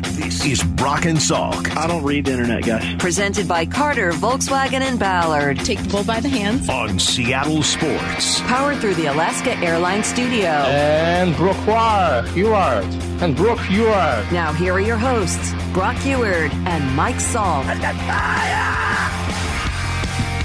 This, 0.00 0.16
this 0.16 0.44
is 0.44 0.62
Brock 0.62 1.04
and 1.06 1.18
Salk 1.18 1.76
I 1.76 1.86
don't 1.86 2.04
read 2.04 2.26
the 2.26 2.32
internet, 2.32 2.64
guys. 2.64 2.96
Presented 2.96 3.48
by 3.48 3.66
Carter, 3.66 4.12
Volkswagen, 4.12 4.80
and 4.80 4.98
Ballard. 4.98 5.58
Take 5.60 5.82
the 5.82 5.88
bull 5.88 6.04
by 6.04 6.20
the 6.20 6.28
hands. 6.28 6.68
on 6.68 6.98
Seattle 6.98 7.62
Sports. 7.62 8.40
Powered 8.42 8.78
through 8.78 8.94
the 8.94 9.06
Alaska 9.06 9.56
Airlines 9.58 10.06
Studio. 10.06 10.48
And 10.48 11.34
Brock 11.36 11.56
Huard. 11.66 12.84
And 13.22 13.36
Brock 13.36 13.58
Huard. 13.58 14.30
Now, 14.32 14.52
here 14.52 14.74
are 14.74 14.80
your 14.80 14.98
hosts, 14.98 15.52
Brock 15.72 15.96
Huard 15.96 16.52
and 16.66 16.94
Mike 16.94 17.16
Salk. 17.16 17.64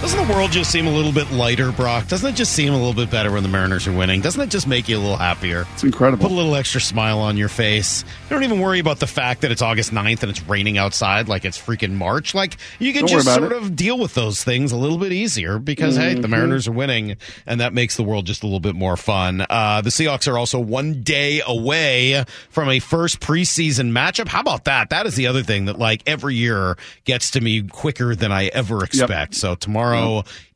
Doesn't 0.04 0.28
the 0.28 0.34
world 0.34 0.52
just 0.52 0.70
seem 0.70 0.86
a 0.86 0.92
little 0.92 1.14
bit 1.14 1.32
lighter, 1.32 1.72
Brock? 1.72 2.10
Doesn't 2.10 2.30
it 2.30 2.36
just 2.36 2.52
seem 2.52 2.74
a 2.74 2.78
little 2.78 2.94
bit 2.94 3.10
better 3.10 3.32
when 3.32 3.42
the 3.42 3.48
Mariners 3.48 3.88
are 3.88 3.94
winning? 3.94 4.20
Doesn't 4.20 4.42
it 4.42 4.50
just 4.50 4.68
make 4.68 4.90
you 4.90 4.98
a 4.98 5.00
little 5.00 5.16
happier? 5.16 5.66
It's 5.72 5.84
incredible. 5.86 6.24
Put 6.28 6.34
a 6.34 6.36
little 6.36 6.56
extra 6.58 6.82
smile 6.82 7.20
on 7.20 7.38
your 7.38 7.48
face. 7.48 8.04
You 8.30 8.36
don't 8.36 8.44
even 8.44 8.60
worry 8.60 8.80
about 8.80 9.00
the 9.00 9.08
fact 9.08 9.42
that 9.42 9.52
it's 9.52 9.62
August 9.62 9.92
9th 9.94 10.22
and 10.24 10.30
it's 10.30 10.44
raining 10.44 10.78
outside 10.78 11.30
like 11.30 11.46
it's 11.46 11.58
freaking 11.58 11.94
March. 11.94 12.36
Like, 12.36 12.58
you 12.80 12.92
can 12.92 13.04
Don't 13.06 13.12
just 13.24 13.34
sort 13.34 13.54
it. 13.54 13.58
of 13.58 13.78
deal 13.78 13.98
with 13.98 14.14
those 14.14 14.44
things 14.44 14.74
a 14.74 14.78
little 14.78 14.98
bit 14.98 15.14
easier 15.14 15.58
because, 15.58 15.96
hey, 15.96 16.12
Mm-hmm. 16.16 16.22
the 16.22 16.28
Mariners 16.28 16.68
are 16.68 16.74
winning, 16.74 17.16
and 17.46 17.62
that 17.62 17.74
makes 17.74 17.96
the 17.96 18.04
world 18.04 18.26
just 18.26 18.44
a 18.44 18.46
little 18.46 18.60
bit 18.60 18.76
more 18.76 18.98
fun. 18.98 19.46
Uh, 19.50 19.80
the 19.80 19.90
Seahawks 19.90 20.30
are 20.30 20.38
also 20.38 20.60
one 20.60 21.02
day 21.02 21.42
away 21.48 22.26
from 22.50 22.68
a 22.70 22.80
first 22.80 23.22
preseason 23.22 23.92
matchup. 23.92 24.28
How 24.28 24.42
about 24.42 24.66
that? 24.66 24.90
That 24.90 25.06
is 25.06 25.16
the 25.16 25.28
other 25.28 25.44
thing 25.44 25.64
that, 25.66 25.80
like, 25.80 26.04
every 26.06 26.36
year 26.36 26.76
gets 27.06 27.32
to 27.32 27.42
me 27.42 27.62
quicker 27.64 28.16
than 28.16 28.34
I 28.34 28.48
ever 28.48 28.84
expect. 28.84 29.36
So, 29.36 29.56
tomorrow 29.56 29.93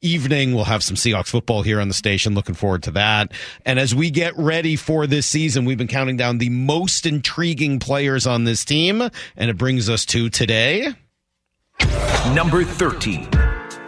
evening, 0.02 0.54
we'll 0.54 0.66
have 0.66 0.84
some 0.84 0.96
Seahawks 0.96 1.28
football 1.28 1.62
here 1.62 1.80
on 1.80 1.88
the 1.88 1.94
station. 1.94 2.36
Looking 2.36 2.56
forward 2.56 2.84
to 2.84 2.92
that. 2.92 3.32
And 3.66 3.80
as 3.80 3.94
we 3.94 4.10
get 4.10 4.38
ready 4.38 4.76
for 4.76 5.08
this 5.08 5.26
season, 5.26 5.66
we've 5.66 5.78
been 5.78 5.88
counting 5.88 6.18
down 6.18 6.38
the 6.38 6.50
most 6.50 7.06
intriguing 7.06 7.80
players 7.80 8.28
on 8.28 8.44
this 8.44 8.66
team, 8.66 9.02
and 9.02 9.50
it 9.50 9.58
brings 9.58 9.90
us 9.90 10.06
to 10.08 10.30
today. 10.30 10.94
Number 12.34 12.64
13. 12.64 13.30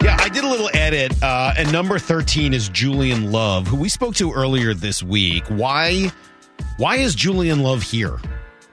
Yeah, 0.02 0.16
I 0.18 0.30
did 0.30 0.44
a 0.44 0.48
little 0.48 0.70
edit, 0.72 1.22
uh, 1.22 1.52
and 1.58 1.70
number 1.70 1.98
thirteen 1.98 2.54
is 2.54 2.70
Julian 2.70 3.30
Love, 3.30 3.66
who 3.66 3.76
we 3.76 3.90
spoke 3.90 4.14
to 4.14 4.32
earlier 4.32 4.72
this 4.72 5.02
week. 5.02 5.44
Why? 5.48 6.10
Why 6.78 6.96
is 6.96 7.14
Julian 7.14 7.62
Love 7.62 7.82
here? 7.82 8.18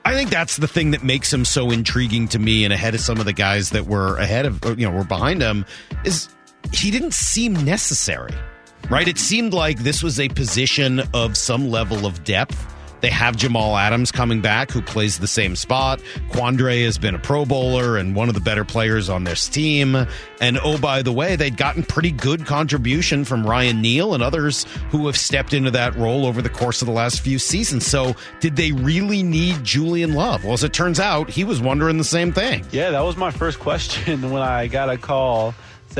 I 0.06 0.14
think 0.14 0.30
that's 0.30 0.56
the 0.56 0.69
thing 0.69 0.91
that 0.91 1.03
makes 1.03 1.34
him 1.34 1.44
so 1.44 1.69
intriguing 1.69 2.30
to 2.30 2.39
me, 2.39 2.64
and 2.64 2.72
ahead 2.72 2.95
of 2.95 3.02
some 3.02 3.19
of 3.19 3.25
the 3.25 3.34
guys 3.34 3.72
that 3.72 3.88
were 3.88 4.16
ahead 4.16 4.45
of, 4.45 4.80
you 4.80 4.89
know, 4.89 4.95
were 4.95 5.03
behind 5.03 5.41
him, 5.41 5.66
is 6.06 6.30
he 6.73 6.92
didn't 6.92 7.14
seem 7.14 7.54
necessary, 7.54 8.34
right? 8.90 9.08
It 9.08 9.18
seemed 9.18 9.54
like 9.54 9.80
this 9.80 10.04
was 10.04 10.20
a 10.20 10.30
position 10.30 11.02
of 11.14 11.38
some 11.38 11.70
level 11.70 12.06
of 12.06 12.24
depth. 12.24 12.74
They 13.02 13.09
have 13.12 13.36
Jamal 13.36 13.78
Adams 13.78 14.12
coming 14.12 14.42
back, 14.42 14.72
who 14.72 14.82
plays 14.82 15.20
the 15.20 15.28
same 15.28 15.56
spot. 15.56 16.02
Quandre 16.32 16.84
has 16.86 16.98
been 16.98 17.14
a 17.14 17.20
Pro 17.20 17.46
Bowler 17.46 17.98
and 17.98 18.16
one 18.16 18.28
of 18.28 18.34
the 18.34 18.42
better 18.42 18.66
players 18.66 19.08
on 19.09 19.24
this 19.24 19.48
team. 19.48 19.96
And 20.42 20.59
oh, 20.64 20.80
by 20.80 21.04
the 21.04 21.12
way, 21.12 21.36
they'd 21.36 21.58
gotten 21.58 21.84
pretty 21.84 22.12
good 22.12 22.46
contribution 22.46 23.24
from 23.24 23.46
Ryan 23.46 23.81
Neal 23.81 24.14
and 24.14 24.24
others 24.24 24.64
who 24.90 25.06
have 25.06 25.18
stepped 25.18 25.54
into 25.54 25.72
that 25.72 25.96
role 25.96 26.26
over 26.26 26.42
the 26.42 26.50
course 26.50 26.81
of 26.81 26.88
the 26.88 26.94
last 26.94 27.22
few 27.22 27.38
seasons. 27.38 27.86
So, 27.86 28.16
did 28.40 28.56
they 28.56 28.72
really 28.72 29.22
need 29.22 29.64
Julian 29.64 30.14
Love? 30.14 30.44
Well, 30.44 30.54
as 30.54 30.64
it 30.64 30.74
turns 30.74 31.00
out, 31.00 31.30
he 31.30 31.44
was 31.44 31.62
wondering 31.62 31.98
the 31.98 32.04
same 32.04 32.31
thing. 32.31 32.66
Yeah, 32.72 32.92
that 32.92 33.02
was 33.02 33.16
my 33.16 33.31
first 33.31 33.59
question 33.59 34.31
when 34.31 34.42
I 34.42 34.68
got 34.68 34.90
a 34.90 34.98
call 34.98 35.54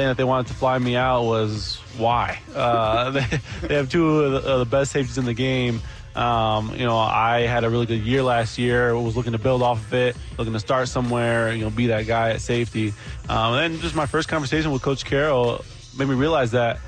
that 0.06 0.18
they 0.18 0.24
wanted 0.24 0.48
to 0.48 0.54
fly 0.54 0.78
me 0.78 0.96
out 0.96 1.24
was 1.24 1.78
why? 1.98 2.40
Uh, 2.56 3.12
they, 3.12 3.26
they 3.64 3.76
have 3.76 3.90
two 3.90 4.22
of 4.22 4.44
the, 4.44 4.58
the 4.60 4.66
best 4.66 4.92
safeties 4.92 5.18
in 5.18 5.26
the 5.26 5.34
game. 5.34 5.82
Um, 6.16 6.72
you 6.72 6.86
know, 6.86 6.98
I 6.98 7.42
had 7.42 7.64
a 7.64 7.70
really 7.70 7.86
good 7.86 8.02
year 8.02 8.24
last 8.24 8.58
year. 8.58 8.98
Was 8.98 9.16
looking 9.16 9.34
to 9.34 9.38
build 9.38 9.62
off 9.62 9.80
of 9.80 9.94
it, 9.94 10.18
looking 10.38 10.54
to 10.54 10.60
start 10.60 10.88
somewhere. 10.88 11.54
You 11.54 11.66
know, 11.66 11.70
be 11.70 11.88
that 11.88 12.08
guy 12.08 12.32
at 12.32 12.42
safety. 12.42 12.94
Um, 13.30 13.54
and 13.54 13.74
then 13.74 13.82
just 13.82 13.96
my 13.96 14.08
first 14.08 14.28
conversation 14.28 14.72
with 14.72 14.82
Coach 14.82 15.06
Carroll 15.06 15.64
made 15.98 16.08
me 16.08 16.16
realize 16.16 16.52
that 16.52 16.80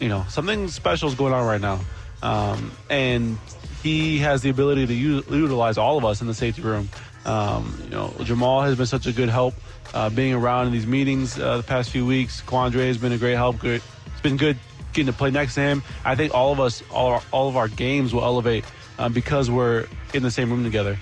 you 0.00 0.08
know 0.08 0.24
something 0.28 0.68
special 0.68 1.08
is 1.08 1.14
going 1.14 1.34
on 1.34 1.46
right 1.46 1.60
now, 1.60 1.80
um, 2.22 2.72
and 2.88 3.36
he 3.82 4.18
has 4.18 4.40
the 4.40 4.48
ability 4.48 4.86
to 4.86 4.94
u- 4.94 5.24
utilize 5.30 5.76
all 5.76 5.98
of 5.98 6.04
us 6.04 6.22
in 6.22 6.26
the 6.26 6.34
safety 6.34 6.62
room. 6.62 6.88
Um, 7.26 7.78
you 7.84 7.90
know, 7.90 8.14
Jamal 8.22 8.62
has 8.62 8.76
been 8.76 8.86
such 8.86 9.06
a 9.06 9.12
good 9.12 9.28
help 9.28 9.54
uh, 9.94 10.10
being 10.10 10.34
around 10.34 10.66
in 10.66 10.72
these 10.72 10.86
meetings 10.86 11.38
uh, 11.38 11.58
the 11.58 11.62
past 11.62 11.90
few 11.90 12.06
weeks. 12.06 12.42
Quandre 12.42 12.86
has 12.86 12.98
been 12.98 13.12
a 13.12 13.18
great 13.18 13.34
help. 13.34 13.58
Good, 13.58 13.82
it's 14.06 14.20
been 14.20 14.36
good 14.36 14.58
getting 14.92 15.12
to 15.12 15.16
play 15.16 15.30
next 15.30 15.54
to 15.54 15.60
him. 15.60 15.82
I 16.04 16.14
think 16.14 16.34
all 16.34 16.52
of 16.52 16.60
us, 16.60 16.82
all, 16.90 17.08
our, 17.08 17.22
all 17.30 17.48
of 17.48 17.56
our 17.56 17.68
games 17.68 18.12
will 18.14 18.24
elevate 18.24 18.64
um, 18.98 19.12
because 19.12 19.50
we're 19.50 19.86
in 20.14 20.22
the 20.22 20.30
same 20.30 20.50
room 20.50 20.64
together. 20.64 20.98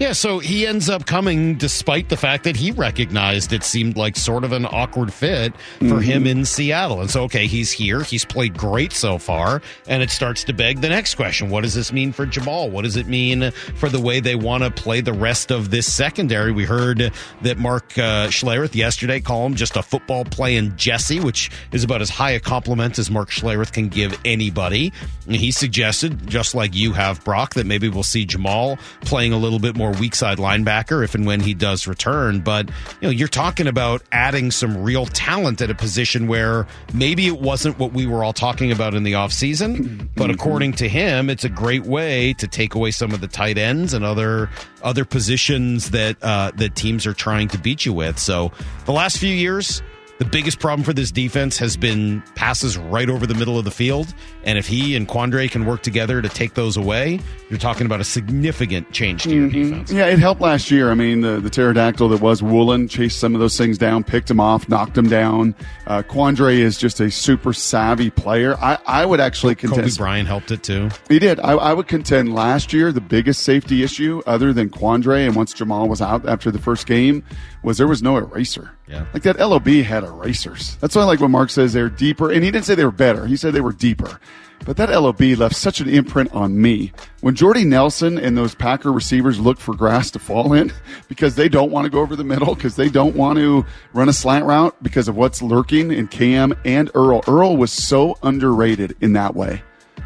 Yeah, 0.00 0.12
so 0.12 0.40
he 0.40 0.66
ends 0.66 0.90
up 0.90 1.06
coming 1.06 1.54
despite 1.54 2.08
the 2.08 2.16
fact 2.16 2.42
that 2.44 2.56
he 2.56 2.72
recognized 2.72 3.52
it 3.52 3.62
seemed 3.62 3.96
like 3.96 4.16
sort 4.16 4.42
of 4.42 4.50
an 4.50 4.66
awkward 4.66 5.12
fit 5.12 5.54
for 5.78 6.00
him 6.00 6.26
in 6.26 6.44
Seattle. 6.44 7.00
And 7.00 7.08
so, 7.08 7.22
okay, 7.24 7.46
he's 7.46 7.70
here. 7.70 8.02
He's 8.02 8.24
played 8.24 8.58
great 8.58 8.92
so 8.92 9.18
far. 9.18 9.62
And 9.86 10.02
it 10.02 10.10
starts 10.10 10.42
to 10.44 10.52
beg 10.52 10.80
the 10.80 10.88
next 10.88 11.14
question 11.14 11.48
What 11.48 11.60
does 11.60 11.74
this 11.74 11.92
mean 11.92 12.10
for 12.10 12.26
Jamal? 12.26 12.70
What 12.70 12.82
does 12.82 12.96
it 12.96 13.06
mean 13.06 13.52
for 13.76 13.88
the 13.88 14.00
way 14.00 14.18
they 14.18 14.34
want 14.34 14.64
to 14.64 14.70
play 14.72 15.00
the 15.00 15.12
rest 15.12 15.52
of 15.52 15.70
this 15.70 15.92
secondary? 15.92 16.50
We 16.50 16.64
heard 16.64 17.12
that 17.42 17.58
Mark 17.58 17.96
uh, 17.96 18.26
Schlereth 18.28 18.74
yesterday 18.74 19.20
call 19.20 19.46
him 19.46 19.54
just 19.54 19.76
a 19.76 19.82
football 19.82 20.24
playing 20.24 20.76
Jesse, 20.76 21.20
which 21.20 21.52
is 21.70 21.84
about 21.84 22.02
as 22.02 22.10
high 22.10 22.32
a 22.32 22.40
compliment 22.40 22.98
as 22.98 23.12
Mark 23.12 23.30
Schlereth 23.30 23.72
can 23.72 23.88
give 23.88 24.18
anybody. 24.24 24.92
And 25.26 25.36
he 25.36 25.52
suggested, 25.52 26.26
just 26.26 26.56
like 26.56 26.74
you 26.74 26.92
have, 26.94 27.22
Brock, 27.22 27.54
that 27.54 27.64
maybe 27.64 27.88
we'll 27.88 28.02
see 28.02 28.24
Jamal 28.24 28.76
playing 29.02 29.32
a 29.32 29.38
little 29.38 29.60
bit 29.60 29.76
more 29.76 29.83
weak 29.92 30.14
side 30.14 30.38
linebacker 30.38 31.04
if 31.04 31.14
and 31.14 31.26
when 31.26 31.40
he 31.40 31.54
does 31.54 31.86
return. 31.86 32.40
But 32.40 32.68
you 33.00 33.08
know, 33.08 33.10
you're 33.10 33.28
talking 33.28 33.66
about 33.66 34.02
adding 34.12 34.50
some 34.50 34.82
real 34.82 35.06
talent 35.06 35.60
at 35.60 35.70
a 35.70 35.74
position 35.74 36.26
where 36.26 36.66
maybe 36.92 37.26
it 37.26 37.40
wasn't 37.40 37.78
what 37.78 37.92
we 37.92 38.06
were 38.06 38.24
all 38.24 38.32
talking 38.32 38.72
about 38.72 38.94
in 38.94 39.02
the 39.02 39.12
offseason. 39.12 40.08
But 40.14 40.30
according 40.30 40.74
to 40.74 40.88
him, 40.88 41.30
it's 41.30 41.44
a 41.44 41.48
great 41.48 41.84
way 41.84 42.34
to 42.34 42.46
take 42.46 42.74
away 42.74 42.90
some 42.90 43.12
of 43.12 43.20
the 43.20 43.28
tight 43.28 43.58
ends 43.58 43.94
and 43.94 44.04
other 44.04 44.50
other 44.82 45.04
positions 45.04 45.90
that 45.90 46.16
uh, 46.22 46.52
that 46.56 46.74
teams 46.74 47.06
are 47.06 47.14
trying 47.14 47.48
to 47.48 47.58
beat 47.58 47.84
you 47.84 47.92
with. 47.92 48.18
So 48.18 48.52
the 48.84 48.92
last 48.92 49.18
few 49.18 49.34
years. 49.34 49.82
The 50.18 50.24
biggest 50.24 50.60
problem 50.60 50.84
for 50.84 50.92
this 50.92 51.10
defense 51.10 51.58
has 51.58 51.76
been 51.76 52.22
passes 52.36 52.78
right 52.78 53.10
over 53.10 53.26
the 53.26 53.34
middle 53.34 53.58
of 53.58 53.64
the 53.64 53.72
field. 53.72 54.14
And 54.44 54.56
if 54.56 54.66
he 54.66 54.94
and 54.94 55.08
Quandre 55.08 55.50
can 55.50 55.66
work 55.66 55.82
together 55.82 56.22
to 56.22 56.28
take 56.28 56.54
those 56.54 56.76
away, 56.76 57.18
you're 57.50 57.58
talking 57.58 57.84
about 57.84 58.00
a 58.00 58.04
significant 58.04 58.92
change 58.92 59.24
to 59.24 59.34
your 59.34 59.50
defense. 59.50 59.90
Yeah, 59.90 60.06
it 60.06 60.20
helped 60.20 60.40
last 60.40 60.70
year. 60.70 60.92
I 60.92 60.94
mean, 60.94 61.22
the, 61.22 61.40
the 61.40 61.50
pterodactyl 61.50 62.08
that 62.10 62.20
was 62.20 62.44
Woolen 62.44 62.86
chased 62.86 63.18
some 63.18 63.34
of 63.34 63.40
those 63.40 63.58
things 63.58 63.76
down, 63.76 64.04
picked 64.04 64.30
him 64.30 64.38
off, 64.38 64.68
knocked 64.68 64.96
him 64.96 65.08
down. 65.08 65.52
Uh, 65.88 66.02
Quandre 66.02 66.58
is 66.58 66.78
just 66.78 67.00
a 67.00 67.10
super 67.10 67.52
savvy 67.52 68.10
player. 68.10 68.56
I, 68.58 68.78
I 68.86 69.06
would 69.06 69.18
actually 69.20 69.56
contend. 69.56 69.82
Coby. 69.88 69.98
Bryant 69.98 70.28
helped 70.28 70.52
it 70.52 70.62
too. 70.62 70.90
He 71.08 71.18
did. 71.18 71.40
I, 71.40 71.54
I 71.54 71.72
would 71.72 71.88
contend 71.88 72.34
last 72.34 72.72
year 72.72 72.92
the 72.92 73.00
biggest 73.00 73.42
safety 73.42 73.82
issue, 73.82 74.22
other 74.26 74.52
than 74.52 74.70
Quandre, 74.70 75.26
and 75.26 75.34
once 75.34 75.52
Jamal 75.52 75.88
was 75.88 76.00
out 76.00 76.28
after 76.28 76.52
the 76.52 76.60
first 76.60 76.86
game, 76.86 77.24
was 77.64 77.78
there 77.78 77.88
was 77.88 78.02
no 78.02 78.16
eraser. 78.16 78.70
Yeah. 78.86 79.06
Like 79.12 79.22
that 79.24 79.38
LOB 79.38 79.66
had 79.66 80.04
erasers. 80.04 80.76
That's 80.76 80.94
why 80.94 81.02
I 81.02 81.06
like 81.06 81.20
when 81.20 81.30
Mark 81.30 81.50
says 81.50 81.72
they're 81.72 81.88
deeper, 81.88 82.30
and 82.30 82.44
he 82.44 82.50
didn't 82.50 82.66
say 82.66 82.74
they 82.74 82.84
were 82.84 82.90
better. 82.90 83.26
He 83.26 83.36
said 83.36 83.54
they 83.54 83.60
were 83.60 83.72
deeper. 83.72 84.20
But 84.64 84.78
that 84.78 84.88
LOB 84.88 85.20
left 85.20 85.56
such 85.56 85.80
an 85.80 85.88
imprint 85.88 86.32
on 86.32 86.60
me. 86.60 86.92
When 87.20 87.34
Jordy 87.34 87.64
Nelson 87.64 88.18
and 88.18 88.36
those 88.36 88.54
Packer 88.54 88.92
receivers 88.92 89.38
look 89.38 89.58
for 89.58 89.74
grass 89.74 90.10
to 90.12 90.18
fall 90.18 90.52
in 90.54 90.72
because 91.08 91.34
they 91.34 91.48
don't 91.48 91.70
want 91.70 91.84
to 91.84 91.90
go 91.90 92.00
over 92.00 92.16
the 92.16 92.24
middle, 92.24 92.54
because 92.54 92.76
they 92.76 92.88
don't 92.88 93.14
want 93.14 93.38
to 93.38 93.66
run 93.92 94.08
a 94.08 94.12
slant 94.12 94.46
route 94.46 94.74
because 94.82 95.08
of 95.08 95.16
what's 95.16 95.42
lurking 95.42 95.90
in 95.92 96.08
Kam 96.08 96.54
and 96.64 96.90
Earl. 96.94 97.22
Earl 97.26 97.56
was 97.56 97.72
so 97.72 98.16
underrated 98.22 98.96
in 99.00 99.12
that 99.14 99.34
way. 99.34 99.62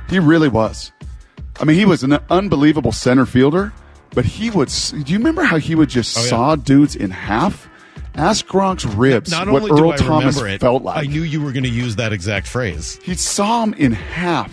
He 0.08 0.18
really 0.18 0.48
was. 0.48 0.92
I 1.60 1.64
mean, 1.64 1.76
he 1.76 1.84
was 1.84 2.02
an 2.02 2.18
unbelievable 2.30 2.92
center 2.92 3.26
fielder, 3.26 3.72
but 4.14 4.24
he 4.24 4.50
would. 4.50 4.68
Do 4.68 5.12
you 5.12 5.18
remember 5.18 5.42
how 5.42 5.56
he 5.58 5.74
would 5.74 5.88
just 5.88 6.16
Oh, 6.16 6.22
yeah. 6.22 6.28
saw 6.28 6.56
dudes 6.56 6.96
in 6.96 7.10
half? 7.10 7.68
Ask 8.14 8.46
Gronk's 8.46 8.84
ribs 8.84 9.30
Not 9.30 9.48
what 9.48 9.62
only 9.62 9.80
Earl 9.80 9.92
Thomas 9.92 10.40
it, 10.40 10.60
felt 10.60 10.82
like. 10.82 11.04
I 11.04 11.06
knew 11.08 11.22
you 11.22 11.40
were 11.40 11.52
going 11.52 11.62
to 11.64 11.68
use 11.70 11.94
that 11.96 12.12
exact 12.12 12.48
phrase. 12.48 12.98
He 13.04 13.14
saw 13.14 13.62
him 13.62 13.74
in 13.74 13.92
half, 13.92 14.52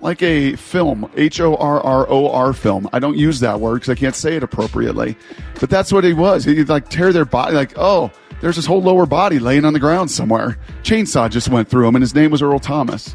like 0.00 0.22
a 0.22 0.54
film, 0.56 1.10
H 1.16 1.40
O 1.40 1.54
R 1.56 1.80
R 1.80 2.06
O 2.10 2.30
R 2.30 2.52
film. 2.52 2.90
I 2.92 2.98
don't 2.98 3.16
use 3.16 3.40
that 3.40 3.58
word 3.58 3.76
because 3.76 3.88
I 3.88 3.94
can't 3.94 4.14
say 4.14 4.36
it 4.36 4.42
appropriately, 4.42 5.16
but 5.60 5.70
that's 5.70 5.92
what 5.92 6.04
he 6.04 6.12
was. 6.12 6.44
He'd 6.44 6.68
like 6.68 6.90
tear 6.90 7.10
their 7.12 7.24
body, 7.24 7.54
like, 7.54 7.72
oh, 7.76 8.10
there's 8.42 8.56
his 8.56 8.66
whole 8.66 8.82
lower 8.82 9.06
body 9.06 9.38
laying 9.38 9.64
on 9.64 9.72
the 9.72 9.80
ground 9.80 10.10
somewhere. 10.10 10.58
Chainsaw 10.82 11.30
just 11.30 11.48
went 11.48 11.70
through 11.70 11.88
him, 11.88 11.94
and 11.96 12.02
his 12.02 12.14
name 12.14 12.30
was 12.30 12.42
Earl 12.42 12.58
Thomas. 12.58 13.14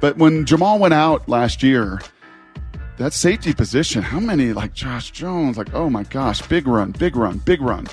But 0.00 0.16
when 0.16 0.46
Jamal 0.46 0.78
went 0.78 0.94
out 0.94 1.28
last 1.28 1.62
year, 1.62 2.00
that 2.98 3.12
safety 3.12 3.52
position, 3.52 4.02
how 4.02 4.20
many 4.20 4.52
like 4.52 4.72
Josh 4.72 5.10
Jones, 5.10 5.58
like, 5.58 5.74
oh 5.74 5.90
my 5.90 6.04
gosh, 6.04 6.40
big 6.42 6.66
run, 6.66 6.92
big 6.92 7.16
run, 7.16 7.38
big 7.38 7.60
run. 7.60 7.86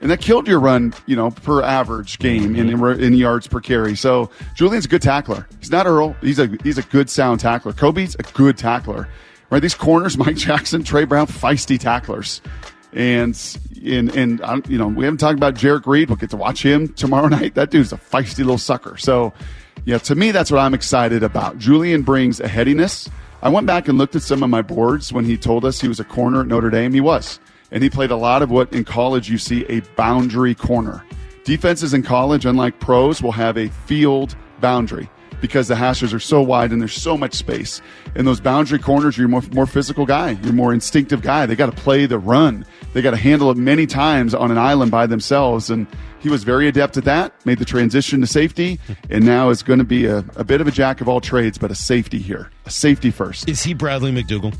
And 0.00 0.10
that 0.10 0.20
killed 0.20 0.46
your 0.46 0.60
run, 0.60 0.94
you 1.06 1.16
know, 1.16 1.30
per 1.30 1.60
average 1.62 2.20
game 2.20 2.54
in, 2.54 2.68
in 3.00 3.14
yards 3.14 3.48
per 3.48 3.60
carry. 3.60 3.96
So 3.96 4.30
Julian's 4.54 4.84
a 4.84 4.88
good 4.88 5.02
tackler. 5.02 5.48
He's 5.58 5.72
not 5.72 5.86
Earl. 5.86 6.14
He's 6.20 6.38
a 6.38 6.48
he's 6.62 6.78
a 6.78 6.82
good 6.82 7.10
sound 7.10 7.40
tackler. 7.40 7.72
Coby's 7.72 8.14
a 8.16 8.22
good 8.22 8.56
tackler. 8.56 9.08
Right? 9.50 9.60
These 9.60 9.74
corners, 9.74 10.16
Mike 10.18 10.36
Jackson, 10.36 10.84
Trey 10.84 11.04
Brown, 11.04 11.26
feisty 11.26 11.80
tacklers. 11.80 12.40
And 12.92 13.36
and, 13.84 14.14
and 14.16 14.40
um, 14.42 14.62
you 14.68 14.78
know 14.78 14.86
we 14.86 15.04
haven't 15.04 15.18
talked 15.18 15.36
about 15.36 15.54
Jerrick 15.54 15.86
Reed. 15.86 16.08
We'll 16.08 16.16
get 16.16 16.30
to 16.30 16.36
watch 16.36 16.62
him 16.62 16.92
tomorrow 16.94 17.28
night. 17.28 17.54
That 17.56 17.70
dude's 17.70 17.92
a 17.92 17.96
feisty 17.96 18.38
little 18.38 18.58
sucker. 18.58 18.96
So 18.98 19.32
yeah, 19.84 19.98
to 19.98 20.14
me 20.14 20.30
that's 20.30 20.52
what 20.52 20.58
I'm 20.58 20.74
excited 20.74 21.24
about. 21.24 21.58
Julian 21.58 22.02
brings 22.02 22.38
a 22.38 22.46
headiness. 22.46 23.08
I 23.40 23.48
went 23.48 23.66
back 23.66 23.86
and 23.86 23.96
looked 23.98 24.16
at 24.16 24.22
some 24.22 24.42
of 24.42 24.50
my 24.50 24.62
boards 24.62 25.12
when 25.12 25.24
he 25.24 25.36
told 25.36 25.64
us 25.64 25.80
he 25.80 25.86
was 25.86 26.00
a 26.00 26.04
corner 26.04 26.40
at 26.40 26.48
Notre 26.48 26.70
Dame. 26.70 26.92
He 26.92 27.00
was, 27.00 27.38
and 27.70 27.82
he 27.82 27.90
played 27.90 28.10
a 28.10 28.16
lot 28.16 28.42
of 28.42 28.50
what 28.50 28.72
in 28.72 28.84
college 28.84 29.30
you 29.30 29.38
see 29.38 29.64
a 29.66 29.80
boundary 29.94 30.54
corner. 30.54 31.04
Defenses 31.44 31.94
in 31.94 32.02
college, 32.02 32.46
unlike 32.46 32.80
pros, 32.80 33.22
will 33.22 33.32
have 33.32 33.56
a 33.56 33.68
field 33.68 34.34
boundary 34.60 35.08
because 35.40 35.68
the 35.68 35.76
hashes 35.76 36.12
are 36.12 36.20
so 36.20 36.42
wide 36.42 36.72
and 36.72 36.80
there's 36.80 36.92
so 36.92 37.16
much 37.16 37.34
space. 37.34 37.80
In 38.14 38.24
those 38.24 38.40
boundary 38.40 38.78
corners, 38.78 39.16
you're 39.16 39.28
more, 39.28 39.42
more 39.52 39.66
physical 39.66 40.06
guy. 40.06 40.30
You're 40.42 40.52
more 40.52 40.72
instinctive 40.72 41.22
guy. 41.22 41.46
They 41.46 41.56
got 41.56 41.74
to 41.74 41.82
play 41.82 42.06
the 42.06 42.18
run. 42.18 42.64
They 42.92 43.02
got 43.02 43.12
to 43.12 43.16
handle 43.16 43.50
it 43.50 43.56
many 43.56 43.86
times 43.86 44.34
on 44.34 44.50
an 44.50 44.58
island 44.58 44.90
by 44.90 45.06
themselves. 45.06 45.70
And 45.70 45.86
he 46.20 46.28
was 46.28 46.44
very 46.44 46.66
adept 46.68 46.96
at 46.96 47.04
that, 47.04 47.34
made 47.46 47.58
the 47.58 47.64
transition 47.64 48.20
to 48.20 48.26
safety, 48.26 48.78
and 49.10 49.24
now 49.24 49.50
is 49.50 49.62
going 49.62 49.78
to 49.78 49.84
be 49.84 50.06
a, 50.06 50.24
a 50.36 50.44
bit 50.44 50.60
of 50.60 50.66
a 50.66 50.70
jack 50.70 51.00
of 51.00 51.08
all 51.08 51.20
trades, 51.20 51.58
but 51.58 51.70
a 51.70 51.74
safety 51.74 52.18
here. 52.18 52.50
A 52.66 52.70
safety 52.70 53.10
first. 53.10 53.48
Is 53.48 53.62
he 53.62 53.74
Bradley 53.74 54.10
McDougald? 54.12 54.56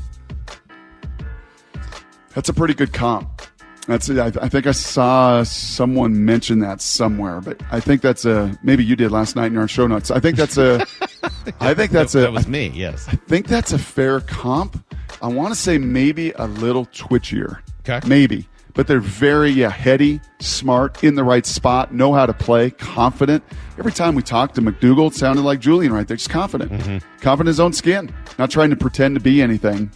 That's 2.33 2.49
a 2.49 2.53
pretty 2.53 2.73
good 2.73 2.93
comp. 2.93 3.41
That's 3.89 4.07
I, 4.07 4.27
I 4.27 4.49
think 4.49 4.67
I 4.67 4.71
saw 4.71 5.41
someone 5.41 6.23
mention 6.23 6.59
that 6.59 6.79
somewhere, 6.79 7.41
but 7.41 7.59
I 7.71 7.79
think 7.79 8.03
that's 8.03 8.23
a 8.23 8.55
maybe 8.61 8.85
you 8.85 8.95
did 8.95 9.11
last 9.11 9.35
night 9.35 9.47
in 9.47 9.57
our 9.57 9.67
show 9.67 9.87
notes. 9.87 10.11
I 10.11 10.19
think 10.19 10.37
that's 10.37 10.59
a 10.59 10.85
I 11.59 11.73
think 11.73 11.91
that's 11.91 12.13
a 12.13 12.19
that 12.19 12.31
was 12.31 12.47
me. 12.47 12.71
Yes. 12.75 13.07
I 13.07 13.15
think 13.15 13.47
that's 13.47 13.73
a 13.73 13.79
fair 13.79 14.19
comp. 14.21 14.85
I 15.23 15.27
want 15.27 15.55
to 15.55 15.59
say 15.59 15.79
maybe 15.79 16.31
a 16.33 16.45
little 16.45 16.85
twitchier. 16.85 17.61
Okay. 17.79 17.99
Maybe. 18.07 18.47
But 18.75 18.85
they're 18.85 18.99
very 18.99 19.49
yeah, 19.49 19.71
heady, 19.71 20.21
smart, 20.39 21.03
in 21.03 21.15
the 21.15 21.23
right 21.23 21.45
spot, 21.45 21.91
know 21.91 22.13
how 22.13 22.27
to 22.27 22.33
play, 22.33 22.69
confident. 22.69 23.43
Every 23.79 23.91
time 23.91 24.13
we 24.13 24.21
talked 24.21 24.53
to 24.55 24.61
McDougald, 24.61 25.13
it 25.13 25.15
sounded 25.15 25.41
like 25.41 25.59
Julian 25.59 25.91
right 25.91 26.07
there, 26.07 26.15
just 26.15 26.29
confident. 26.29 26.71
Mm-hmm. 26.71 26.97
Confident 27.21 27.47
in 27.47 27.47
his 27.47 27.59
own 27.59 27.73
skin, 27.73 28.13
not 28.37 28.51
trying 28.51 28.69
to 28.69 28.75
pretend 28.75 29.15
to 29.15 29.19
be 29.19 29.41
anything. 29.41 29.89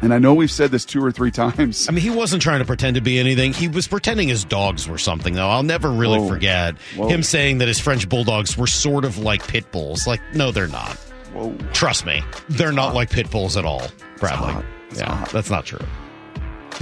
And 0.00 0.12
I 0.14 0.18
know 0.18 0.34
we've 0.34 0.50
said 0.50 0.70
this 0.70 0.84
two 0.84 1.04
or 1.04 1.12
three 1.12 1.30
times. 1.30 1.88
I 1.88 1.92
mean, 1.92 2.02
he 2.02 2.10
wasn't 2.10 2.42
trying 2.42 2.60
to 2.60 2.64
pretend 2.64 2.96
to 2.96 3.00
be 3.00 3.18
anything. 3.18 3.52
He 3.52 3.68
was 3.68 3.86
pretending 3.86 4.28
his 4.28 4.44
dogs 4.44 4.88
were 4.88 4.98
something, 4.98 5.34
though. 5.34 5.48
I'll 5.48 5.62
never 5.62 5.90
really 5.90 6.18
Whoa. 6.18 6.28
forget 6.28 6.76
Whoa. 6.96 7.08
him 7.08 7.22
saying 7.22 7.58
that 7.58 7.68
his 7.68 7.78
French 7.78 8.08
bulldogs 8.08 8.56
were 8.56 8.66
sort 8.66 9.04
of 9.04 9.18
like 9.18 9.46
pit 9.46 9.70
bulls. 9.70 10.06
Like, 10.06 10.20
no, 10.34 10.50
they're 10.50 10.66
not. 10.68 10.96
Whoa. 11.34 11.54
Trust 11.72 12.04
me, 12.06 12.22
they're 12.48 12.72
not 12.72 12.94
like 12.94 13.10
pit 13.10 13.30
bulls 13.30 13.56
at 13.56 13.64
all, 13.64 13.82
Bradley. 14.18 14.52
hot. 14.52 14.64
It's 14.90 15.00
Yeah, 15.00 15.14
hot. 15.14 15.30
that's 15.30 15.50
not 15.50 15.66
true. 15.66 15.84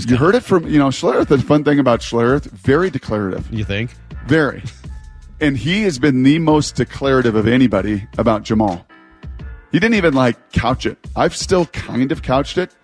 You 0.08 0.16
heard 0.16 0.34
it 0.34 0.42
from, 0.42 0.66
you 0.66 0.78
know, 0.78 0.88
Schlereth. 0.88 1.28
The 1.28 1.38
fun 1.38 1.62
thing 1.64 1.78
about 1.78 2.00
Schlereth, 2.00 2.44
very 2.44 2.90
declarative. 2.90 3.52
You 3.52 3.64
think? 3.64 3.90
Very. 4.26 4.62
And 5.40 5.56
he 5.58 5.82
has 5.82 5.98
been 5.98 6.22
the 6.22 6.38
most 6.38 6.76
declarative 6.76 7.34
of 7.34 7.46
anybody 7.46 8.06
about 8.18 8.42
Jamal. 8.44 8.86
He 9.72 9.78
didn't 9.78 9.94
even 9.94 10.14
like 10.14 10.52
couch 10.52 10.86
it. 10.86 10.98
I've 11.16 11.36
still 11.36 11.66
kind 11.66 12.10
of 12.12 12.22
couched 12.22 12.58
it. 12.58 12.74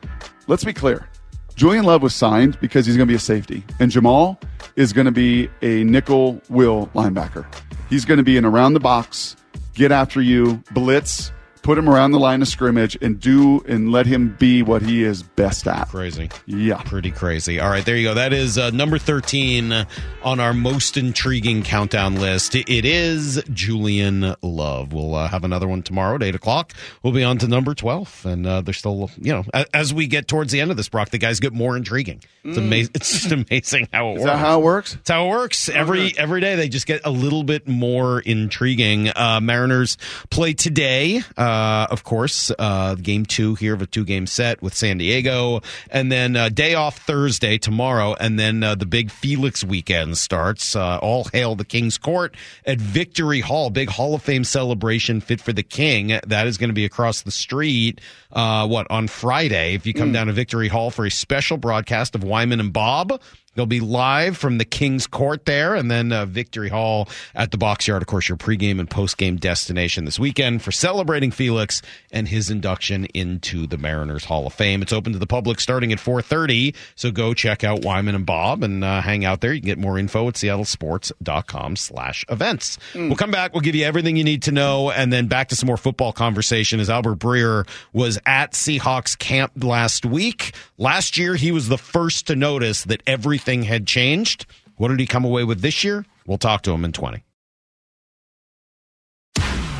Let's 0.47 0.65
be 0.65 0.73
clear. 0.73 1.09
Julian 1.57 1.85
Love 1.85 2.03
was 2.03 2.15
signed 2.15 2.59
because 2.61 2.87
he's 2.87 2.97
going 2.97 3.09
to 3.09 3.11
be 3.11 3.17
a 3.17 3.21
safety, 3.21 3.65
and 3.81 3.91
Jamal 3.91 4.39
is 4.77 4.93
going 4.93 5.07
to 5.07 5.13
be 5.13 5.49
a 5.63 5.85
nickel 5.85 6.41
will 6.49 6.89
linebacker. 6.95 7.47
He's 7.89 8.05
going 8.05 8.19
to 8.19 8.25
be 8.25 8.37
an 8.37 8.45
around 8.45 8.75
the 8.75 8.81
box, 8.81 9.37
get 9.75 9.91
after 9.91 10.21
you, 10.21 10.63
blitz, 10.73 11.33
put 11.67 11.77
him 11.77 11.89
around 11.89 12.13
the 12.13 12.19
line 12.21 12.41
of 12.43 12.49
scrimmage, 12.49 12.97
and 13.03 13.19
do 13.21 13.61
and 13.67 13.91
let 13.91 14.07
him 14.07 14.37
be 14.39 14.63
what 14.63 14.83
he 14.83 15.03
is 15.03 15.23
best 15.25 15.67
at. 15.67 15.89
Crazy. 15.89 16.31
Yeah. 16.47 16.81
Pretty 16.85 17.11
crazy. 17.11 17.59
All 17.59 17.69
right, 17.69 17.85
there 17.85 17.97
you 17.97 18.07
go. 18.09 18.15
That 18.15 18.33
is 18.33 18.57
uh, 18.57 18.71
number 18.71 18.99
13 18.99 19.85
on 20.23 20.41
our 20.41 20.55
most 20.55 20.97
intriguing 20.97 21.63
countdown 21.65 22.15
list. 22.15 22.55
It- 22.55 22.87
is 22.87 23.43
Julian 23.53 24.37
Love. 24.43 24.93
We'll 24.93 25.17
uh, 25.17 25.27
have 25.27 25.43
another 25.43 25.67
one 25.67 25.83
tomorrow 25.83 26.15
at 26.15 26.23
8 26.23 26.37
o'clock. 26.37 26.73
We'll 27.03 27.13
be 27.13 27.25
on 27.25 27.39
to 27.39 27.49
number 27.49 27.75
12. 27.75 28.27
And 28.27 28.47
uh, 28.47 28.61
there's 28.61 28.79
still, 28.79 29.11
you 29.19 29.33
know, 29.33 29.45
as 29.75 29.93
we 29.93 30.07
get 30.07 30.29
towards 30.29 30.53
the 30.53 30.61
end 30.61 30.71
of 30.71 30.77
this, 30.77 30.89
Brock, 30.89 31.11
the 31.11 31.19
guys 31.19 31.41
get 31.41 31.53
more 31.53 31.77
intriguing. 31.77 32.23
It's, 32.45 32.59
amazing. 32.59 32.93
it's 32.95 33.11
just 33.11 33.33
amazing 33.33 33.89
how 33.93 34.11
it 34.11 34.17
Mm. 34.17 34.19
Is 34.19 34.23
works. 34.23 34.33
that 34.33 34.39
how 34.39 34.61
it 34.61 34.63
works? 34.63 34.93
That's 34.95 35.11
how 35.11 35.27
it 35.27 35.31
works. 35.31 35.69
Every 35.69 36.17
every 36.17 36.41
day 36.41 36.55
they 36.55 36.69
just 36.69 36.87
get 36.87 37.01
a 37.05 37.11
little 37.11 37.43
bit 37.43 37.67
more 37.67 38.21
intriguing. 38.21 39.09
Uh, 39.17 39.41
Mariners 39.43 39.99
play 40.31 40.53
today, 40.55 41.23
uh, 41.37 41.56
of 41.91 42.05
course, 42.05 42.51
uh, 42.59 42.95
game 42.97 43.25
two 43.25 43.55
here 43.55 43.75
of 43.75 43.83
a 43.83 43.87
two 43.87 44.05
game 44.05 44.27
set 44.27 44.63
with 44.63 44.75
San 44.75 44.99
Diego, 44.99 45.61
and 45.91 46.11
then 46.11 46.37
uh, 46.37 46.49
day 46.49 46.75
off 46.75 46.99
Thursday 46.99 47.59
tomorrow, 47.59 48.15
and 48.19 48.39
then 48.39 48.63
uh, 48.63 48.75
the 48.75 48.87
big 48.87 49.11
Felix 49.11 49.63
weekend 49.65 50.19
starts. 50.19 50.77
Uh, 50.77 50.99
all 50.99 51.25
hail 51.33 51.55
the 51.55 51.65
King's 51.65 51.99
Court 51.99 52.35
at 52.65 52.79
Victory 52.79 53.41
Hall, 53.41 53.71
big 53.71 53.89
Hall 53.89 54.15
of 54.15 54.23
Fame 54.23 54.45
celebration 54.45 55.21
fit 55.21 55.41
for 55.41 55.53
the 55.53 55.63
King. 55.63 56.19
That 56.27 56.47
is 56.47 56.59
going 56.59 56.71
to 56.71 56.75
be 56.75 56.85
across 56.85 57.23
the 57.23 57.31
street. 57.31 58.01
Uh, 58.33 58.67
what 58.67 58.87
on 58.91 59.09
Friday? 59.09 59.75
If 59.75 59.87
you 59.87 59.95
come 59.95 60.13
down 60.13 60.27
to 60.27 60.33
Victory 60.33 60.69
Hall 60.69 60.91
for 60.91 61.07
a 61.07 61.11
special 61.11 61.57
broadcast 61.57 62.15
of 62.15 62.25
Wyman 62.25 62.61
and 62.61 62.73
Bob. 62.73 63.21
They'll 63.57 63.67
be 63.67 63.81
live 63.81 64.37
from 64.37 64.59
the 64.59 64.65
King's 64.65 65.09
Court 65.09 65.47
there, 65.47 65.75
and 65.75 65.91
then 65.91 66.13
uh, 66.13 66.27
Victory 66.27 66.69
Hall 66.69 67.09
at 67.35 67.51
the 67.51 67.59
Box 67.59 67.89
Yard. 67.89 68.03
Of 68.03 68.09
course, 68.09 68.29
your 68.29 68.37
pregame 68.37 68.79
and 68.79 68.89
postgame 68.89 69.41
destination 69.41 70.05
this 70.05 70.19
weekend 70.19 70.61
for 70.63 70.71
celebrating 70.71 71.31
Felix 71.31 71.81
and 72.13 72.29
his 72.29 72.51
induction 72.51 73.07
into 73.07 73.67
the 73.67 73.79
Mariners 73.79 74.27
Hall 74.27 74.47
of 74.47 74.53
Fame. 74.53 74.83
It's 74.83 74.93
open 74.93 75.15
to 75.15 75.19
the 75.19 75.27
public 75.27 75.59
starting 75.59 75.93
at 75.93 75.99
4:30, 75.99 76.75
so 76.95 77.11
go 77.11 77.33
check 77.35 77.65
out 77.65 77.83
Wyman 77.83 78.15
and 78.15 78.27
Bob 78.27 78.63
and 78.63 78.85
uh, 78.85 79.01
hang 79.01 79.25
out 79.25 79.41
there. 79.41 79.53
You 79.53 79.61
can 79.61 79.67
get 79.67 79.79
more 79.79 79.99
info 79.99 80.29
at 80.29 80.35
seattlesports.com/events. 80.35 82.79
We'll 82.95 83.17
come 83.17 83.31
back. 83.31 83.55
We'll 83.55 83.63
give 83.63 83.75
you 83.75 83.85
everything 83.85 84.17
you 84.17 84.25
need 84.25 84.43
to 84.43 84.53
know, 84.53 84.91
and 84.91 85.11
then 85.13 85.27
back 85.27 85.49
to 85.49 85.57
some 85.57 85.67
more 85.67 85.79
football 85.79 86.13
conversation. 86.13 86.79
As 86.79 86.91
Albert 86.91 87.19
Breer 87.19 87.67
was 87.93 88.19
at 88.27 88.53
Seahawks 88.53 89.19
camp 89.19 89.65
last 89.65 90.05
week. 90.05 90.55
Last 90.79 91.17
year, 91.17 91.37
he 91.37 91.53
was 91.53 91.69
the 91.69 91.79
first 91.79 92.27
to 92.27 92.37
notice 92.37 92.85
that 92.85 93.03
everything 93.47 93.63
had 93.63 93.87
changed. 93.87 94.47
What 94.77 94.89
did 94.89 94.99
he 94.99 95.07
come 95.07 95.25
away 95.25 95.45
with 95.45 95.61
this 95.61 95.85
year? 95.85 96.05
We'll 96.27 96.39
talk 96.39 96.63
to 96.63 96.73
him 96.73 96.85
in 96.85 96.93
20. 96.93 97.23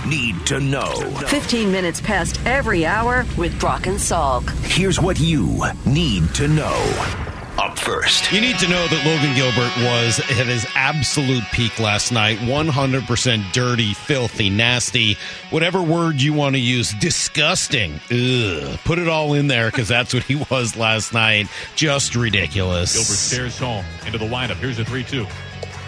Need 0.07 0.47
to 0.47 0.61
know. 0.61 0.95
15 1.27 1.73
minutes 1.73 2.01
past 2.01 2.41
every 2.47 2.87
hour 2.87 3.25
with 3.37 3.59
Brock 3.59 3.89
and 3.89 3.97
Salk. 3.97 4.49
Here's 4.65 5.01
what 5.01 5.19
you 5.19 5.65
need 5.85 6.33
to 6.37 6.47
know. 6.47 7.26
Up 7.59 7.79
first. 7.79 8.31
You 8.33 8.43
need 8.43 8.59
to 8.59 8.69
know 8.69 8.87
that 8.87 9.07
Logan 9.07 9.35
Gilbert 9.35 9.75
was 9.79 10.19
at 10.39 10.47
his 10.47 10.67
absolute 10.75 11.43
peak 11.53 11.79
last 11.81 12.13
night. 12.13 12.39
100% 12.39 13.53
dirty, 13.53 13.95
filthy, 13.95 14.51
nasty, 14.51 15.17
whatever 15.49 15.81
word 15.81 16.21
you 16.21 16.35
want 16.35 16.55
to 16.55 16.61
use. 16.61 16.93
Disgusting. 16.93 17.95
Ugh. 18.11 18.79
Put 18.85 18.99
it 18.99 19.09
all 19.09 19.33
in 19.33 19.47
there 19.47 19.71
because 19.71 19.89
that's 19.89 20.13
what 20.13 20.23
he 20.25 20.35
was 20.51 20.77
last 20.77 21.15
night. 21.15 21.49
Just 21.77 22.15
ridiculous. 22.15 22.93
Gilbert 22.93 23.19
stares 23.19 23.59
home 23.59 23.85
into 24.05 24.19
the 24.19 24.27
windup. 24.27 24.59
Here's 24.59 24.79
a 24.79 24.85
3 24.85 25.05
2. 25.05 25.27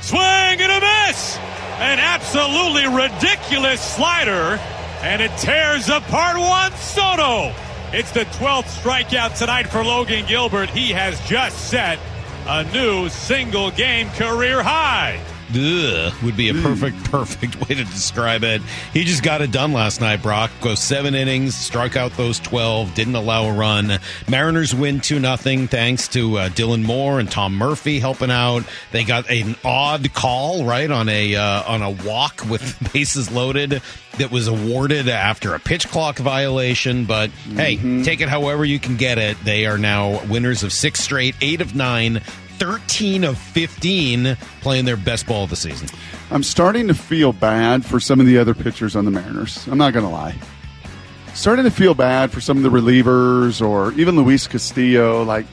Swing 0.01 0.21
and 0.21 0.73
a 0.73 0.81
miss! 0.81 1.37
An 1.79 1.99
absolutely 1.99 2.87
ridiculous 2.87 3.81
slider, 3.81 4.59
and 5.03 5.21
it 5.21 5.31
tears 5.37 5.89
apart 5.89 6.37
Juan 6.39 6.73
Soto. 6.73 7.53
It's 7.91 8.11
the 8.11 8.27
12th 8.27 8.83
strikeout 8.83 9.39
tonight 9.39 9.67
for 9.67 9.83
Logan 9.83 10.27
Gilbert. 10.27 10.69
He 10.69 10.91
has 10.91 11.19
just 11.27 11.71
set 11.71 11.99
a 12.47 12.63
new 12.65 13.09
single 13.09 13.71
game 13.71 14.11
career 14.11 14.63
high. 14.63 15.19
Ugh, 15.55 16.13
would 16.23 16.37
be 16.37 16.51
a 16.51 16.55
perfect, 16.55 17.03
perfect 17.05 17.57
way 17.61 17.75
to 17.75 17.85
describe 17.85 18.45
it. 18.45 18.61
He 18.93 19.05
just 19.05 19.23
got 19.23 19.41
it 19.41 19.51
done 19.51 19.73
last 19.73 20.01
night, 20.01 20.23
Brock. 20.23 20.51
Goes 20.61 20.79
seven 20.81 21.15
innings, 21.15 21.55
struck 21.55 21.97
out 21.97 22.13
those 22.17 22.39
12, 22.41 22.95
didn't 22.95 23.15
allow 23.15 23.45
a 23.45 23.53
run. 23.53 23.99
Mariners 24.29 24.75
win 24.75 25.01
2 25.01 25.19
nothing 25.19 25.67
thanks 25.67 26.09
to 26.09 26.37
uh, 26.39 26.49
Dylan 26.51 26.85
Moore 26.85 27.19
and 27.19 27.31
Tom 27.31 27.55
Murphy 27.55 27.99
helping 27.99 28.31
out. 28.31 28.65
They 28.93 29.05
got 29.05 29.31
an 29.31 29.57
odd 29.65 30.13
call, 30.13 30.65
right, 30.65 30.91
on 30.91 31.09
a, 31.09 31.35
uh, 31.35 31.63
on 31.67 31.83
a 31.83 31.91
walk 31.91 32.45
with 32.49 32.77
bases 32.93 33.31
loaded 33.31 33.81
that 34.19 34.31
was 34.31 34.49
awarded 34.49 35.09
after 35.09 35.55
a 35.55 35.59
pitch 35.59 35.89
clock 35.89 36.19
violation. 36.19 37.05
But 37.07 37.31
hey, 37.31 37.77
take 38.03 38.21
it 38.21 38.29
however 38.29 38.65
you 38.65 38.79
can 38.79 38.97
get 38.97 39.17
it. 39.19 39.43
They 39.45 39.65
are 39.67 39.79
now 39.79 40.25
winners 40.27 40.63
of 40.63 40.73
six 40.73 41.01
straight, 41.01 41.37
eight 41.41 41.61
of 41.61 41.75
nine. 41.75 42.21
13 42.59 43.25
of 43.25 43.39
15 43.39 44.37
playing 44.61 44.85
their 44.85 44.97
best 44.97 45.27
ball 45.27 45.45
of 45.45 45.51
the 45.51 45.57
season. 45.57 45.89
I'm 46.31 46.43
starting 46.43 46.89
to 46.89 46.95
feel 46.95 47.33
bad 47.33 47.85
for 47.85 48.01
some 48.01 48.21
of 48.21 48.27
the 48.27 48.39
other 48.39 48.55
pitchers 48.55 48.97
on 48.97 49.05
the 49.05 49.11
Mariners. 49.11 49.67
I'm 49.69 49.79
not 49.79 49.93
going 49.93 50.05
to 50.05 50.11
lie. 50.11 50.35
Starting 51.35 51.65
to 51.65 51.71
feel 51.71 51.95
bad 51.95 52.31
for 52.33 52.41
some 52.41 52.57
of 52.57 52.65
the 52.65 52.69
relievers 52.69 53.65
or 53.65 53.93
even 53.93 54.17
Luis 54.17 54.47
Castillo. 54.47 55.23
Like 55.23 55.47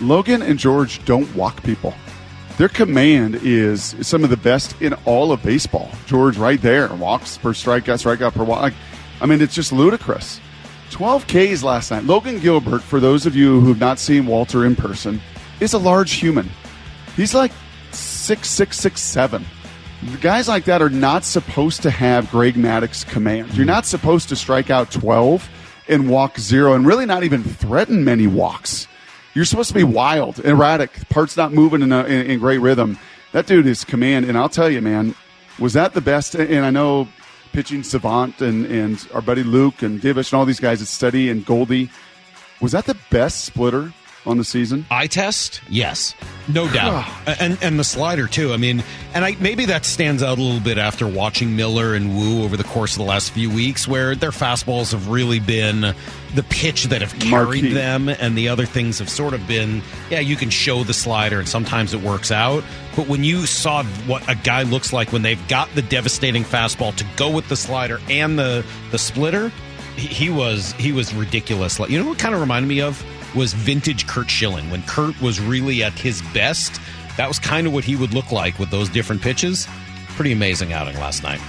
Logan 0.00 0.42
and 0.42 0.58
George 0.58 1.04
don't 1.04 1.34
walk 1.34 1.62
people. 1.62 1.94
Their 2.58 2.68
command 2.68 3.36
is 3.36 3.96
some 4.02 4.24
of 4.24 4.30
the 4.30 4.36
best 4.36 4.80
in 4.82 4.92
all 5.06 5.32
of 5.32 5.42
baseball. 5.42 5.90
George 6.06 6.36
right 6.36 6.60
there 6.60 6.92
walks 6.94 7.38
per 7.38 7.52
strikeout, 7.52 8.04
strikeout 8.04 8.34
per 8.34 8.44
walk. 8.44 8.74
I 9.20 9.26
mean, 9.26 9.40
it's 9.40 9.54
just 9.54 9.72
ludicrous. 9.72 10.38
12 10.90 11.26
Ks 11.26 11.62
last 11.62 11.90
night. 11.90 12.04
Logan 12.04 12.38
Gilbert, 12.38 12.82
for 12.82 13.00
those 13.00 13.24
of 13.24 13.34
you 13.34 13.60
who 13.60 13.68
have 13.68 13.80
not 13.80 13.98
seen 13.98 14.26
Walter 14.26 14.66
in 14.66 14.76
person, 14.76 15.20
is 15.62 15.72
a 15.72 15.78
large 15.78 16.12
human. 16.12 16.50
He's 17.16 17.34
like 17.34 17.52
six 17.92 18.48
six 18.48 18.78
six 18.78 19.00
seven. 19.00 19.44
Guys 20.20 20.48
like 20.48 20.64
that 20.64 20.82
are 20.82 20.90
not 20.90 21.24
supposed 21.24 21.82
to 21.82 21.90
have 21.90 22.30
Greg 22.30 22.54
Maddux 22.54 23.06
command. 23.06 23.54
You're 23.54 23.64
not 23.64 23.86
supposed 23.86 24.28
to 24.30 24.36
strike 24.36 24.70
out 24.70 24.90
twelve 24.90 25.48
and 25.88 26.08
walk 26.08 26.38
zero, 26.38 26.74
and 26.74 26.86
really 26.86 27.06
not 27.06 27.22
even 27.22 27.44
threaten 27.44 28.04
many 28.04 28.26
walks. 28.26 28.88
You're 29.34 29.44
supposed 29.44 29.68
to 29.68 29.74
be 29.74 29.84
wild, 29.84 30.40
erratic, 30.40 31.08
parts 31.08 31.36
not 31.36 31.52
moving 31.52 31.82
in, 31.82 31.92
a, 31.92 32.04
in, 32.04 32.30
in 32.32 32.38
great 32.38 32.58
rhythm. 32.58 32.98
That 33.32 33.46
dude 33.46 33.66
is 33.66 33.84
command, 33.84 34.26
and 34.26 34.36
I'll 34.36 34.48
tell 34.48 34.68
you, 34.68 34.82
man, 34.82 35.14
was 35.58 35.72
that 35.72 35.94
the 35.94 36.00
best? 36.00 36.34
And 36.34 36.66
I 36.66 36.70
know 36.70 37.08
pitching 37.52 37.82
savant 37.82 38.40
and, 38.42 38.66
and 38.66 39.08
our 39.14 39.22
buddy 39.22 39.42
Luke 39.42 39.82
and 39.82 40.00
Divish 40.00 40.32
and 40.32 40.38
all 40.38 40.44
these 40.44 40.60
guys 40.60 40.82
at 40.82 40.88
Steady 40.88 41.30
and 41.30 41.46
Goldie. 41.46 41.90
Was 42.60 42.72
that 42.72 42.86
the 42.86 42.96
best 43.10 43.44
splitter 43.44 43.92
on 44.24 44.38
the 44.38 44.44
season? 44.44 44.86
Eye 44.90 45.06
test, 45.06 45.60
yes, 45.68 46.14
no 46.48 46.68
doubt, 46.72 47.06
and 47.40 47.58
and 47.62 47.78
the 47.78 47.84
slider 47.84 48.26
too. 48.26 48.52
I 48.52 48.56
mean, 48.56 48.82
and 49.14 49.24
I 49.24 49.36
maybe 49.40 49.66
that 49.66 49.84
stands 49.84 50.22
out 50.22 50.38
a 50.38 50.42
little 50.42 50.60
bit 50.60 50.78
after 50.78 51.06
watching 51.06 51.56
Miller 51.56 51.94
and 51.94 52.16
Woo 52.16 52.44
over 52.44 52.56
the 52.56 52.64
course 52.64 52.92
of 52.92 52.98
the 52.98 53.04
last 53.04 53.32
few 53.32 53.50
weeks, 53.50 53.86
where 53.88 54.14
their 54.14 54.30
fastballs 54.30 54.92
have 54.92 55.08
really 55.08 55.40
been 55.40 55.94
the 56.34 56.42
pitch 56.44 56.84
that 56.84 57.00
have 57.02 57.12
carried 57.18 57.64
Marquee. 57.64 57.74
them, 57.74 58.08
and 58.08 58.36
the 58.36 58.48
other 58.48 58.64
things 58.64 58.98
have 58.98 59.10
sort 59.10 59.34
of 59.34 59.46
been, 59.46 59.82
yeah, 60.10 60.20
you 60.20 60.36
can 60.36 60.50
show 60.50 60.82
the 60.82 60.94
slider, 60.94 61.38
and 61.38 61.48
sometimes 61.48 61.92
it 61.92 62.00
works 62.00 62.30
out. 62.30 62.64
But 62.96 63.06
when 63.06 63.24
you 63.24 63.46
saw 63.46 63.82
what 64.06 64.26
a 64.28 64.34
guy 64.34 64.62
looks 64.62 64.92
like 64.92 65.12
when 65.12 65.22
they've 65.22 65.48
got 65.48 65.68
the 65.74 65.82
devastating 65.82 66.44
fastball 66.44 66.94
to 66.96 67.04
go 67.16 67.30
with 67.30 67.48
the 67.48 67.56
slider 67.56 68.00
and 68.08 68.38
the 68.38 68.64
the 68.90 68.98
splitter, 68.98 69.52
he, 69.96 70.06
he 70.06 70.30
was 70.30 70.72
he 70.72 70.92
was 70.92 71.14
ridiculous. 71.14 71.78
Like 71.78 71.90
you 71.90 72.02
know 72.02 72.08
what 72.08 72.18
kind 72.18 72.34
of 72.34 72.40
reminded 72.40 72.68
me 72.68 72.80
of 72.80 73.04
was 73.34 73.52
vintage 73.52 74.06
Curt 74.06 74.30
Schilling 74.30 74.70
when 74.70 74.82
Curt 74.82 75.20
was 75.20 75.40
really 75.40 75.82
at 75.82 75.92
his 75.92 76.22
best. 76.34 76.80
That 77.16 77.28
was 77.28 77.38
kind 77.38 77.66
of 77.66 77.72
what 77.72 77.84
he 77.84 77.96
would 77.96 78.14
look 78.14 78.32
like 78.32 78.58
with 78.58 78.70
those 78.70 78.88
different 78.88 79.22
pitches. 79.22 79.66
Pretty 80.10 80.32
amazing 80.32 80.72
outing 80.72 80.96
last 80.96 81.22
night. 81.22 81.40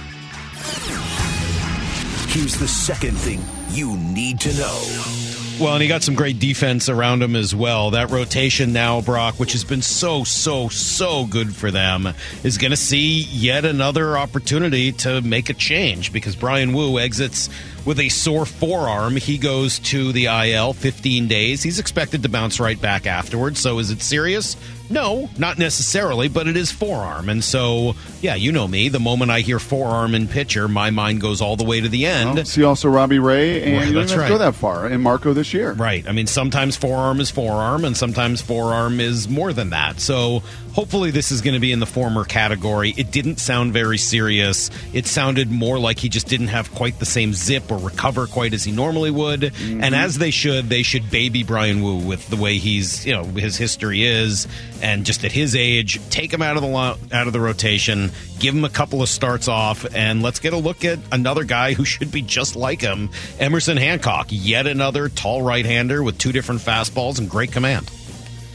Here's 2.30 2.56
the 2.56 2.68
second 2.68 3.16
thing 3.16 3.42
you 3.70 3.96
need 3.96 4.40
to 4.40 4.52
know. 4.54 5.24
Well, 5.60 5.74
and 5.74 5.82
he 5.82 5.86
got 5.86 6.02
some 6.02 6.16
great 6.16 6.40
defense 6.40 6.88
around 6.88 7.22
him 7.22 7.36
as 7.36 7.54
well. 7.54 7.90
That 7.90 8.10
rotation 8.10 8.72
now, 8.72 9.00
Brock, 9.00 9.38
which 9.38 9.52
has 9.52 9.62
been 9.62 9.82
so, 9.82 10.24
so, 10.24 10.68
so 10.68 11.26
good 11.26 11.54
for 11.54 11.70
them, 11.70 12.08
is 12.42 12.58
going 12.58 12.72
to 12.72 12.76
see 12.76 13.22
yet 13.22 13.64
another 13.64 14.18
opportunity 14.18 14.90
to 14.92 15.20
make 15.20 15.50
a 15.50 15.54
change 15.54 16.12
because 16.12 16.34
Bryan 16.34 16.72
Woo 16.72 16.98
exits 16.98 17.48
with 17.84 18.00
a 18.00 18.08
sore 18.08 18.46
forearm. 18.46 19.16
He 19.16 19.38
goes 19.38 19.78
to 19.80 20.12
the 20.12 20.26
IL 20.26 20.72
15 20.72 21.28
days. 21.28 21.62
He's 21.62 21.78
expected 21.78 22.22
to 22.22 22.28
bounce 22.28 22.60
right 22.60 22.80
back 22.80 23.06
afterwards. 23.06 23.60
So 23.60 23.78
is 23.78 23.90
it 23.90 24.02
serious? 24.02 24.56
No, 24.90 25.30
not 25.38 25.58
necessarily, 25.58 26.28
but 26.28 26.46
it 26.46 26.56
is 26.56 26.70
forearm. 26.70 27.30
And 27.30 27.42
so, 27.42 27.94
yeah, 28.20 28.34
you 28.34 28.52
know 28.52 28.68
me. 28.68 28.90
The 28.90 29.00
moment 29.00 29.30
I 29.30 29.40
hear 29.40 29.58
forearm 29.58 30.14
and 30.14 30.28
pitcher, 30.28 30.68
my 30.68 30.90
mind 30.90 31.22
goes 31.22 31.40
all 31.40 31.56
the 31.56 31.64
way 31.64 31.80
to 31.80 31.88
the 31.88 32.04
end. 32.04 32.34
Well, 32.34 32.44
see 32.44 32.64
also 32.64 32.90
Robbie 32.90 33.18
Ray, 33.18 33.62
and 33.62 33.76
Right, 33.76 33.86
you 33.86 33.94
don't 33.94 34.02
that's 34.02 34.12
have 34.12 34.24
to 34.24 34.28
go 34.28 34.38
that 34.38 34.54
far. 34.54 34.86
And 34.86 35.02
Marco 35.02 35.32
this 35.32 35.54
year. 35.54 35.72
Right. 35.72 36.06
I 36.06 36.12
mean, 36.12 36.26
sometimes 36.26 36.76
forearm 36.76 37.20
is 37.20 37.30
forearm, 37.30 37.84
and 37.84 37.96
sometimes 37.96 38.42
forearm 38.42 39.00
is 39.00 39.26
more 39.28 39.54
than 39.54 39.70
that. 39.70 40.00
So 40.00 40.42
hopefully, 40.74 41.10
this 41.10 41.30
is 41.30 41.40
going 41.40 41.54
to 41.54 41.60
be 41.60 41.72
in 41.72 41.80
the 41.80 41.86
former 41.86 42.24
category. 42.24 42.92
It 42.96 43.10
didn't 43.10 43.38
sound 43.38 43.72
very 43.72 43.96
serious. 43.96 44.70
It 44.92 45.06
sounded 45.06 45.50
more 45.50 45.78
like 45.78 45.98
he 45.98 46.08
just 46.08 46.26
didn't 46.26 46.48
have 46.48 46.70
quite 46.74 46.98
the 46.98 47.06
same 47.06 47.32
zip 47.32 47.70
or 47.70 47.78
recover 47.78 48.26
quite 48.26 48.52
as 48.52 48.64
he 48.64 48.72
normally 48.72 49.10
would. 49.10 49.44
And 49.44 49.52
mm-hmm. 49.52 49.94
as 49.94 50.18
they 50.18 50.30
should, 50.30 50.68
they 50.68 50.82
should 50.82 51.10
baby 51.10 51.44
Bryan 51.44 51.82
Woo 51.82 51.98
with 51.98 52.28
the 52.28 52.36
way 52.36 52.58
he's, 52.58 53.06
you 53.06 53.12
know, 53.12 53.24
his 53.24 53.56
history 53.56 54.04
is, 54.04 54.46
and 54.82 55.06
just 55.06 55.24
at 55.24 55.32
his 55.32 55.56
age, 55.56 55.98
take 56.10 56.32
him 56.32 56.42
out 56.42 56.56
of 56.56 56.62
the 56.62 56.68
lo- 56.68 56.96
out 57.12 57.26
of 57.26 57.32
the 57.32 57.40
rotation, 57.40 58.10
give 58.38 58.54
him 58.54 58.64
a 58.64 58.68
couple 58.68 59.00
of 59.00 59.08
starts 59.08 59.48
off, 59.48 59.86
and 59.94 60.22
let's 60.22 60.40
get 60.40 60.52
a 60.52 60.58
look 60.58 60.84
at 60.84 60.98
another 61.12 61.44
guy 61.44 61.72
who 61.72 61.84
should 61.84 62.10
be 62.10 62.22
just 62.22 62.56
like 62.56 62.80
him, 62.80 63.10
Emerson 63.38 63.76
Hancock, 63.76 64.26
yet 64.30 64.66
another 64.66 65.08
tall 65.08 65.42
right-hander 65.42 66.02
with 66.02 66.18
two 66.18 66.32
different 66.32 66.60
fastballs 66.60 67.18
and 67.18 67.30
great 67.30 67.52
command. 67.52 67.90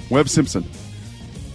Webb 0.09 0.27
Simpson. 0.27 0.69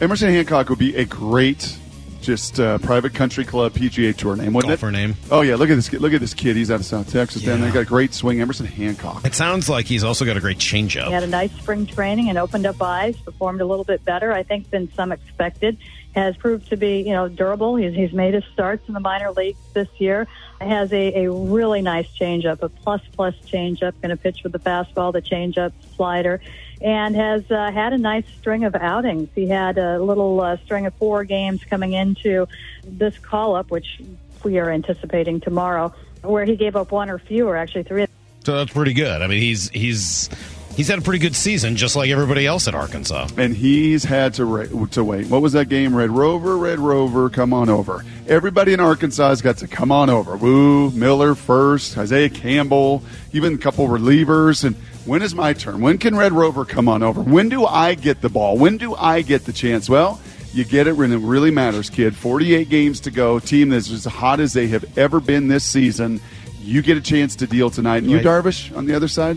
Emerson 0.04 0.28
Hancock 0.28 0.68
would 0.68 0.78
be 0.78 0.94
a 0.96 1.04
great, 1.06 1.78
just 2.20 2.60
uh, 2.60 2.76
private 2.78 3.14
country 3.14 3.44
club 3.44 3.72
PGA 3.72 4.14
Tour 4.14 4.36
name, 4.36 4.52
wouldn't 4.52 4.70
Golfer 4.70 4.90
it? 4.90 4.92
name. 4.92 5.14
Oh 5.30 5.40
yeah, 5.40 5.56
look 5.56 5.70
at 5.70 5.76
this. 5.76 5.88
kid- 5.88 6.02
Look 6.02 6.12
at 6.12 6.20
this 6.20 6.34
kid. 6.34 6.56
He's 6.56 6.70
out 6.70 6.80
of 6.80 6.86
South 6.86 7.10
Texas. 7.10 7.42
Then 7.42 7.60
Yeah. 7.60 7.66
they 7.66 7.72
got 7.72 7.80
a 7.80 7.84
great 7.86 8.12
swing. 8.12 8.38
Emerson 8.40 8.66
Hancock. 8.66 9.24
It 9.24 9.34
sounds 9.34 9.68
like 9.68 9.86
he's 9.86 10.04
also 10.04 10.26
got 10.26 10.36
a 10.36 10.40
great 10.40 10.58
changeup. 10.58 11.06
He 11.06 11.12
had 11.12 11.22
a 11.22 11.26
nice 11.26 11.52
spring 11.52 11.86
training 11.86 12.28
and 12.28 12.36
opened 12.36 12.66
up 12.66 12.80
eyes, 12.82 13.16
performed 13.16 13.62
a 13.62 13.66
little 13.66 13.84
bit 13.84 14.04
better, 14.04 14.30
I 14.32 14.42
think, 14.42 14.68
than 14.70 14.92
some 14.92 15.10
expected. 15.10 15.78
Has 16.14 16.36
proved 16.36 16.68
to 16.68 16.76
be, 16.76 16.98
you 17.00 17.10
know, 17.12 17.26
durable. 17.26 17.74
He's, 17.74 17.92
he's 17.94 18.12
made 18.12 18.34
his 18.34 18.44
starts 18.52 18.86
in 18.86 18.94
the 18.94 19.00
minor 19.00 19.32
leagues 19.32 19.58
this 19.72 19.88
year. 19.98 20.28
Has 20.60 20.92
a, 20.92 21.24
a 21.24 21.30
really 21.32 21.82
nice 21.82 22.06
changeup, 22.08 22.62
a 22.62 22.68
plus 22.68 23.00
plus 23.16 23.34
changeup. 23.46 23.94
Going 24.00 24.10
to 24.10 24.16
pitch 24.16 24.42
with 24.44 24.52
the 24.52 24.60
fastball, 24.60 25.12
the 25.12 25.20
changeup, 25.22 25.72
slider, 25.96 26.40
and 26.80 27.14
has 27.16 27.50
uh, 27.50 27.70
had 27.70 27.92
a 27.92 27.98
nice 27.98 28.24
string 28.38 28.64
of 28.64 28.74
outings. 28.74 29.28
He 29.34 29.48
had 29.48 29.78
a 29.78 30.02
little 30.02 30.40
uh, 30.40 30.56
string 30.64 30.86
of 30.86 30.94
four 30.94 31.24
games 31.24 31.62
coming 31.64 31.92
into 31.92 32.46
this 32.84 33.16
call 33.18 33.56
up, 33.56 33.70
which 33.70 34.00
we 34.42 34.58
are 34.58 34.70
anticipating 34.70 35.40
tomorrow, 35.40 35.94
where 36.22 36.44
he 36.44 36.56
gave 36.56 36.76
up 36.76 36.92
one 36.92 37.10
or 37.10 37.18
fewer, 37.18 37.56
actually 37.56 37.84
three. 37.84 38.06
So 38.44 38.56
that's 38.56 38.72
pretty 38.72 38.92
good. 38.92 39.22
I 39.22 39.26
mean, 39.26 39.40
he's 39.40 39.70
he's 39.70 40.28
he's 40.76 40.88
had 40.88 40.98
a 40.98 41.02
pretty 41.02 41.20
good 41.20 41.34
season, 41.34 41.76
just 41.76 41.96
like 41.96 42.10
everybody 42.10 42.46
else 42.46 42.68
at 42.68 42.74
Arkansas. 42.74 43.28
and 43.38 43.56
he's 43.56 44.04
had 44.04 44.34
to 44.34 44.44
ra- 44.44 44.86
to 44.90 45.02
wait. 45.04 45.28
What 45.28 45.40
was 45.40 45.54
that 45.54 45.70
game? 45.70 45.96
Red 45.96 46.10
Rover, 46.10 46.58
Red 46.58 46.78
Rover, 46.78 47.30
come 47.30 47.54
on 47.54 47.70
over. 47.70 48.04
Everybody 48.28 48.74
in 48.74 48.80
Arkansas 48.80 49.30
has 49.30 49.40
got 49.42 49.58
to 49.58 49.68
come 49.68 49.90
on 49.90 50.10
over. 50.10 50.36
Woo, 50.36 50.90
Miller 50.90 51.34
first, 51.34 51.96
Isaiah 51.96 52.28
Campbell, 52.28 53.02
even 53.32 53.54
a 53.54 53.58
couple 53.58 53.86
relievers. 53.88 54.64
And 54.64 54.76
when 55.06 55.22
is 55.22 55.34
my 55.34 55.52
turn? 55.52 55.80
When 55.80 55.98
can 55.98 56.16
Red 56.16 56.32
Rover 56.32 56.64
come 56.64 56.88
on 56.88 57.02
over? 57.02 57.20
When 57.22 57.48
do 57.48 57.64
I 57.66 57.94
get 57.94 58.20
the 58.20 58.28
ball? 58.28 58.56
When 58.58 58.76
do 58.78 58.94
I 58.94 59.22
get 59.22 59.44
the 59.44 59.52
chance? 59.52 59.88
Well. 59.88 60.20
You 60.52 60.62
get 60.64 60.86
it 60.86 60.96
when 60.96 61.10
it 61.10 61.16
really 61.18 61.50
matters, 61.50 61.90
kid. 61.90 62.14
48 62.14 62.68
games 62.68 63.00
to 63.00 63.10
go. 63.10 63.40
Team 63.40 63.70
that's 63.70 63.90
as 63.90 64.04
hot 64.04 64.38
as 64.38 64.52
they 64.52 64.68
have 64.68 64.96
ever 64.96 65.18
been 65.18 65.48
this 65.48 65.64
season. 65.64 66.20
You 66.60 66.80
get 66.80 66.96
a 66.96 67.00
chance 67.00 67.34
to 67.34 67.48
deal 67.48 67.70
tonight. 67.70 68.04
And 68.04 68.08
you, 68.12 68.18
Right. 68.18 68.24
Darvish, 68.24 68.72
on 68.76 68.86
the 68.86 68.94
other 68.94 69.08
side, 69.08 69.36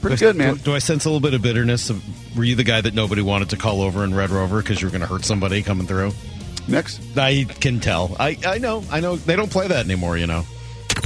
pretty 0.00 0.16
Do- 0.16 0.24
good, 0.24 0.36
man. 0.36 0.54
Do, 0.54 0.60
do 0.62 0.74
I 0.74 0.78
sense 0.78 1.04
a 1.04 1.10
little 1.10 1.20
bit 1.20 1.34
of 1.34 1.42
bitterness? 1.42 1.90
Of, 1.90 2.02
were 2.34 2.44
you 2.44 2.56
the 2.56 2.64
guy 2.64 2.80
that 2.80 2.94
nobody 2.94 3.20
wanted 3.20 3.50
to 3.50 3.58
call 3.58 3.82
over 3.82 4.02
in 4.04 4.14
Red 4.14 4.30
Rover 4.30 4.62
because 4.62 4.80
you 4.80 4.86
were 4.86 4.90
going 4.90 5.02
to 5.02 5.06
hurt 5.06 5.26
somebody 5.26 5.62
coming 5.62 5.86
through? 5.86 6.12
Next. 6.66 6.98
I 7.14 7.44
can 7.44 7.78
tell. 7.78 8.16
I, 8.18 8.38
I 8.46 8.56
know. 8.56 8.82
I 8.90 9.00
know. 9.00 9.16
They 9.16 9.36
don't 9.36 9.50
play 9.50 9.68
that 9.68 9.84
anymore, 9.84 10.16
you 10.16 10.26
know. 10.26 10.46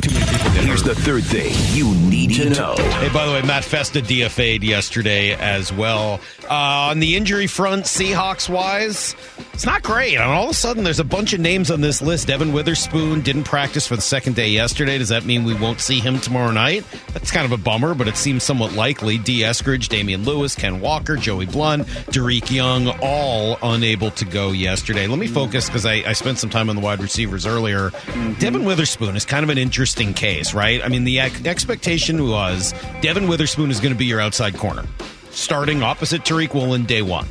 Too 0.02 0.14
many 0.14 0.21
people 0.32 0.52
get 0.52 0.64
Here's 0.64 0.82
hurt. 0.82 0.96
the 0.96 1.02
third 1.02 1.24
thing 1.24 1.52
you 1.76 1.94
need 2.08 2.34
to 2.34 2.50
know. 2.50 2.74
Hey, 2.76 3.08
by 3.12 3.26
the 3.26 3.32
way, 3.32 3.42
Matt 3.42 3.64
Festa 3.64 4.00
DFA'd 4.00 4.62
yesterday 4.62 5.32
as 5.34 5.72
well. 5.72 6.20
Uh, 6.50 6.90
on 6.90 7.00
the 7.00 7.16
injury 7.16 7.46
front, 7.46 7.84
Seahawks 7.84 8.48
wise, 8.48 9.14
it's 9.52 9.64
not 9.64 9.82
great. 9.82 10.14
And 10.14 10.24
all 10.24 10.44
of 10.44 10.50
a 10.50 10.54
sudden, 10.54 10.84
there's 10.84 11.00
a 11.00 11.04
bunch 11.04 11.32
of 11.32 11.40
names 11.40 11.70
on 11.70 11.80
this 11.80 12.02
list. 12.02 12.26
Devon 12.28 12.52
Witherspoon 12.52 13.20
didn't 13.22 13.44
practice 13.44 13.86
for 13.86 13.96
the 13.96 14.02
second 14.02 14.36
day 14.36 14.48
yesterday. 14.48 14.98
Does 14.98 15.08
that 15.10 15.24
mean 15.24 15.44
we 15.44 15.54
won't 15.54 15.80
see 15.80 15.98
him 16.00 16.18
tomorrow 16.18 16.50
night? 16.50 16.84
That's 17.12 17.30
kind 17.30 17.44
of 17.46 17.52
a 17.52 17.56
bummer, 17.62 17.94
but 17.94 18.08
it 18.08 18.16
seems 18.16 18.42
somewhat 18.42 18.72
likely. 18.72 19.18
Dee 19.18 19.40
Eskridge, 19.40 19.88
Damien 19.88 20.24
Lewis, 20.24 20.54
Ken 20.54 20.80
Walker, 20.80 21.16
Joey 21.16 21.46
Blount, 21.46 21.86
Derek 22.10 22.50
Young, 22.50 22.88
all 23.02 23.58
unable 23.62 24.10
to 24.12 24.24
go 24.24 24.52
yesterday. 24.52 25.06
Let 25.06 25.18
me 25.18 25.26
focus 25.26 25.66
because 25.66 25.86
I, 25.86 25.94
I 26.06 26.12
spent 26.12 26.38
some 26.38 26.50
time 26.50 26.68
on 26.68 26.76
the 26.76 26.82
wide 26.82 27.00
receivers 27.00 27.46
earlier. 27.46 27.90
Devon 28.38 28.64
Witherspoon 28.64 29.16
is 29.16 29.24
kind 29.24 29.44
of 29.44 29.50
an 29.50 29.58
interesting 29.58 30.12
case, 30.22 30.54
right? 30.54 30.80
I 30.84 30.88
mean, 30.88 31.02
the 31.02 31.18
ex- 31.18 31.44
expectation 31.44 32.28
was 32.28 32.72
Devon 33.00 33.26
Witherspoon 33.26 33.72
is 33.72 33.80
going 33.80 33.92
to 33.92 33.98
be 33.98 34.04
your 34.04 34.20
outside 34.20 34.56
corner, 34.56 34.84
starting 35.30 35.82
opposite 35.82 36.22
Tariq 36.22 36.54
Woolen 36.54 36.84
day 36.84 37.02
one. 37.02 37.26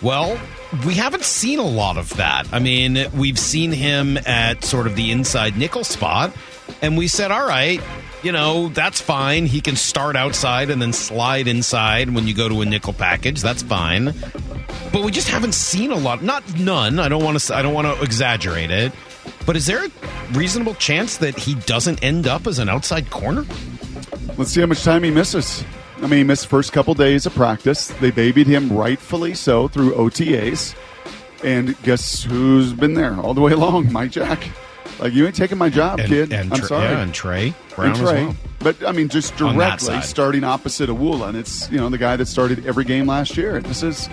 Well, 0.00 0.40
we 0.86 0.94
haven't 0.94 1.24
seen 1.24 1.58
a 1.58 1.66
lot 1.66 1.98
of 1.98 2.16
that. 2.18 2.46
I 2.52 2.60
mean, 2.60 3.10
we've 3.16 3.38
seen 3.38 3.72
him 3.72 4.16
at 4.18 4.62
sort 4.62 4.86
of 4.86 4.94
the 4.94 5.10
inside 5.10 5.58
nickel 5.58 5.82
spot, 5.82 6.32
and 6.80 6.96
we 6.96 7.08
said, 7.08 7.32
all 7.32 7.44
right, 7.44 7.82
you 8.22 8.30
know, 8.30 8.68
that's 8.68 9.00
fine. 9.00 9.46
He 9.46 9.60
can 9.60 9.74
start 9.74 10.14
outside 10.14 10.70
and 10.70 10.80
then 10.80 10.92
slide 10.92 11.48
inside 11.48 12.14
when 12.14 12.28
you 12.28 12.34
go 12.34 12.48
to 12.48 12.60
a 12.60 12.64
nickel 12.64 12.92
package. 12.92 13.42
That's 13.42 13.64
fine. 13.64 14.14
But 14.92 15.02
we 15.02 15.10
just 15.10 15.28
haven't 15.28 15.54
seen 15.54 15.90
a 15.90 15.96
lot. 15.96 16.22
Not 16.22 16.60
none. 16.60 17.00
I 17.00 17.08
don't 17.08 17.24
want 17.24 17.40
to. 17.40 17.54
I 17.56 17.62
don't 17.62 17.74
want 17.74 17.88
to 17.88 18.04
exaggerate 18.04 18.70
it. 18.70 18.92
But 19.50 19.56
is 19.56 19.66
there 19.66 19.84
a 19.84 19.90
reasonable 20.30 20.74
chance 20.76 21.16
that 21.16 21.36
he 21.36 21.56
doesn't 21.56 22.04
end 22.04 22.28
up 22.28 22.46
as 22.46 22.60
an 22.60 22.68
outside 22.68 23.10
corner? 23.10 23.44
Let's 24.38 24.52
see 24.52 24.60
how 24.60 24.68
much 24.68 24.84
time 24.84 25.02
he 25.02 25.10
misses. 25.10 25.64
I 25.96 26.02
mean, 26.02 26.18
he 26.18 26.22
missed 26.22 26.42
the 26.42 26.48
first 26.50 26.72
couple 26.72 26.94
days 26.94 27.26
of 27.26 27.34
practice. 27.34 27.88
They 27.88 28.12
babied 28.12 28.46
him 28.46 28.72
rightfully 28.72 29.34
so 29.34 29.66
through 29.66 29.94
OTAs. 29.94 30.76
And 31.42 31.76
guess 31.82 32.22
who's 32.22 32.72
been 32.72 32.94
there 32.94 33.16
all 33.18 33.34
the 33.34 33.40
way 33.40 33.50
along? 33.50 33.90
Mike 33.92 34.12
Jack. 34.12 34.48
Like, 35.00 35.14
you 35.14 35.26
ain't 35.26 35.34
taking 35.34 35.58
my 35.58 35.68
job, 35.68 35.98
And, 35.98 36.08
kid. 36.08 36.32
and 36.32 36.54
I'm 36.54 36.62
sorry. 36.62 36.84
Yeah, 36.84 37.00
and 37.02 37.12
Trey 37.12 37.52
Brown 37.74 37.88
And 37.90 37.98
Trey. 37.98 38.20
as 38.20 38.26
well. 38.26 38.36
But, 38.60 38.86
I 38.86 38.92
mean, 38.92 39.08
just 39.08 39.36
directly 39.36 40.00
starting 40.02 40.44
opposite 40.44 40.88
of 40.90 41.00
Woolen. 41.00 41.34
It's, 41.34 41.68
you 41.72 41.78
know, 41.78 41.88
the 41.88 41.98
guy 41.98 42.14
that 42.14 42.26
started 42.26 42.66
every 42.66 42.84
game 42.84 43.08
last 43.08 43.36
year. 43.36 43.60
This 43.60 43.82
is, 43.82 44.08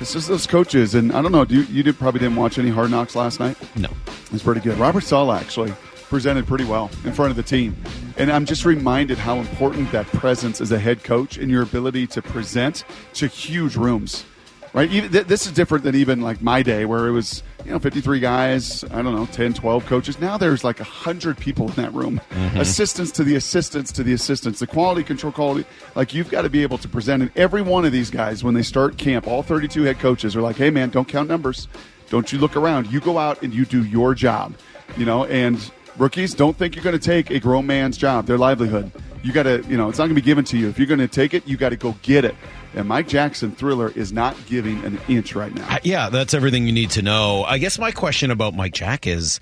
It's 0.00 0.14
just 0.14 0.28
those 0.28 0.46
coaches, 0.46 0.94
and 0.94 1.12
I 1.12 1.20
don't 1.20 1.30
know. 1.30 1.44
You, 1.46 1.60
you 1.62 1.82
did, 1.82 1.98
probably 1.98 2.20
didn't 2.20 2.36
watch 2.36 2.58
any 2.58 2.70
Hard 2.70 2.90
Knocks 2.90 3.14
last 3.14 3.38
night. 3.38 3.58
No. 3.76 3.90
It's 4.32 4.42
pretty 4.42 4.62
good. 4.62 4.78
Robert 4.78 5.02
Saleh 5.02 5.38
actually 5.38 5.74
presented 6.08 6.46
pretty 6.46 6.64
well 6.64 6.90
in 7.04 7.12
front 7.12 7.30
of 7.30 7.36
the 7.36 7.42
team. 7.42 7.76
And 8.16 8.32
I'm 8.32 8.46
just 8.46 8.64
reminded 8.64 9.18
how 9.18 9.36
important 9.36 9.92
that 9.92 10.06
presence 10.06 10.60
as 10.62 10.72
a 10.72 10.78
head 10.78 11.04
coach 11.04 11.36
and 11.36 11.50
your 11.50 11.62
ability 11.62 12.06
to 12.08 12.22
present 12.22 12.84
to 13.14 13.26
huge 13.26 13.76
rooms. 13.76 14.24
Right? 14.72 14.90
Even, 14.90 15.10
th- 15.10 15.26
this 15.26 15.46
is 15.46 15.52
different 15.52 15.82
than 15.82 15.96
even 15.96 16.20
like 16.20 16.40
my 16.42 16.62
day 16.62 16.84
where 16.84 17.08
it 17.08 17.10
was, 17.10 17.42
you 17.64 17.72
know, 17.72 17.80
53 17.80 18.20
guys, 18.20 18.84
I 18.84 19.02
don't 19.02 19.14
know, 19.14 19.26
10, 19.26 19.54
12 19.54 19.86
coaches. 19.86 20.20
Now 20.20 20.38
there's 20.38 20.62
like 20.62 20.78
100 20.78 21.36
people 21.38 21.68
in 21.68 21.74
that 21.74 21.92
room. 21.92 22.20
Mm-hmm. 22.30 22.60
Assistants 22.60 23.10
to 23.12 23.24
the 23.24 23.34
assistants 23.34 23.90
to 23.92 24.04
the 24.04 24.12
assistants, 24.12 24.60
the 24.60 24.68
quality 24.68 25.02
control 25.02 25.32
quality. 25.32 25.66
Like 25.96 26.14
you've 26.14 26.30
got 26.30 26.42
to 26.42 26.48
be 26.48 26.62
able 26.62 26.78
to 26.78 26.88
present. 26.88 27.22
And 27.22 27.32
every 27.36 27.62
one 27.62 27.84
of 27.84 27.90
these 27.90 28.10
guys, 28.10 28.44
when 28.44 28.54
they 28.54 28.62
start 28.62 28.96
camp, 28.96 29.26
all 29.26 29.42
32 29.42 29.82
head 29.82 29.98
coaches 29.98 30.36
are 30.36 30.42
like, 30.42 30.56
hey, 30.56 30.70
man, 30.70 30.90
don't 30.90 31.08
count 31.08 31.28
numbers. 31.28 31.66
Don't 32.08 32.32
you 32.32 32.38
look 32.38 32.56
around. 32.56 32.92
You 32.92 33.00
go 33.00 33.18
out 33.18 33.42
and 33.42 33.52
you 33.52 33.64
do 33.64 33.84
your 33.84 34.14
job. 34.14 34.54
You 34.96 35.04
know, 35.04 35.24
and 35.24 35.58
rookies 35.96 36.34
don't 36.34 36.56
think 36.56 36.74
you're 36.74 36.84
going 36.84 36.98
to 36.98 37.04
take 37.04 37.30
a 37.30 37.40
grown 37.40 37.66
man's 37.66 37.96
job, 37.96 38.26
their 38.26 38.38
livelihood. 38.38 38.90
You 39.22 39.32
got 39.32 39.44
to, 39.44 39.62
you 39.68 39.76
know, 39.76 39.88
it's 39.88 39.98
not 39.98 40.04
going 40.04 40.16
to 40.16 40.22
be 40.22 40.24
given 40.24 40.44
to 40.46 40.58
you. 40.58 40.68
If 40.68 40.78
you're 40.78 40.86
going 40.86 41.00
to 41.00 41.08
take 41.08 41.34
it, 41.34 41.46
you 41.46 41.56
got 41.56 41.70
to 41.70 41.76
go 41.76 41.94
get 42.02 42.24
it. 42.24 42.34
And 42.74 42.86
Mike 42.86 43.08
Jackson, 43.08 43.52
Thriller, 43.52 43.90
is 43.90 44.12
not 44.12 44.36
giving 44.46 44.84
an 44.84 45.00
inch 45.08 45.34
right 45.34 45.52
now. 45.52 45.66
Uh, 45.68 45.78
yeah, 45.82 46.08
that's 46.08 46.34
everything 46.34 46.66
you 46.66 46.72
need 46.72 46.90
to 46.90 47.02
know. 47.02 47.44
I 47.44 47.58
guess 47.58 47.78
my 47.78 47.90
question 47.90 48.30
about 48.30 48.54
Mike 48.54 48.74
Jack 48.74 49.06
is, 49.06 49.40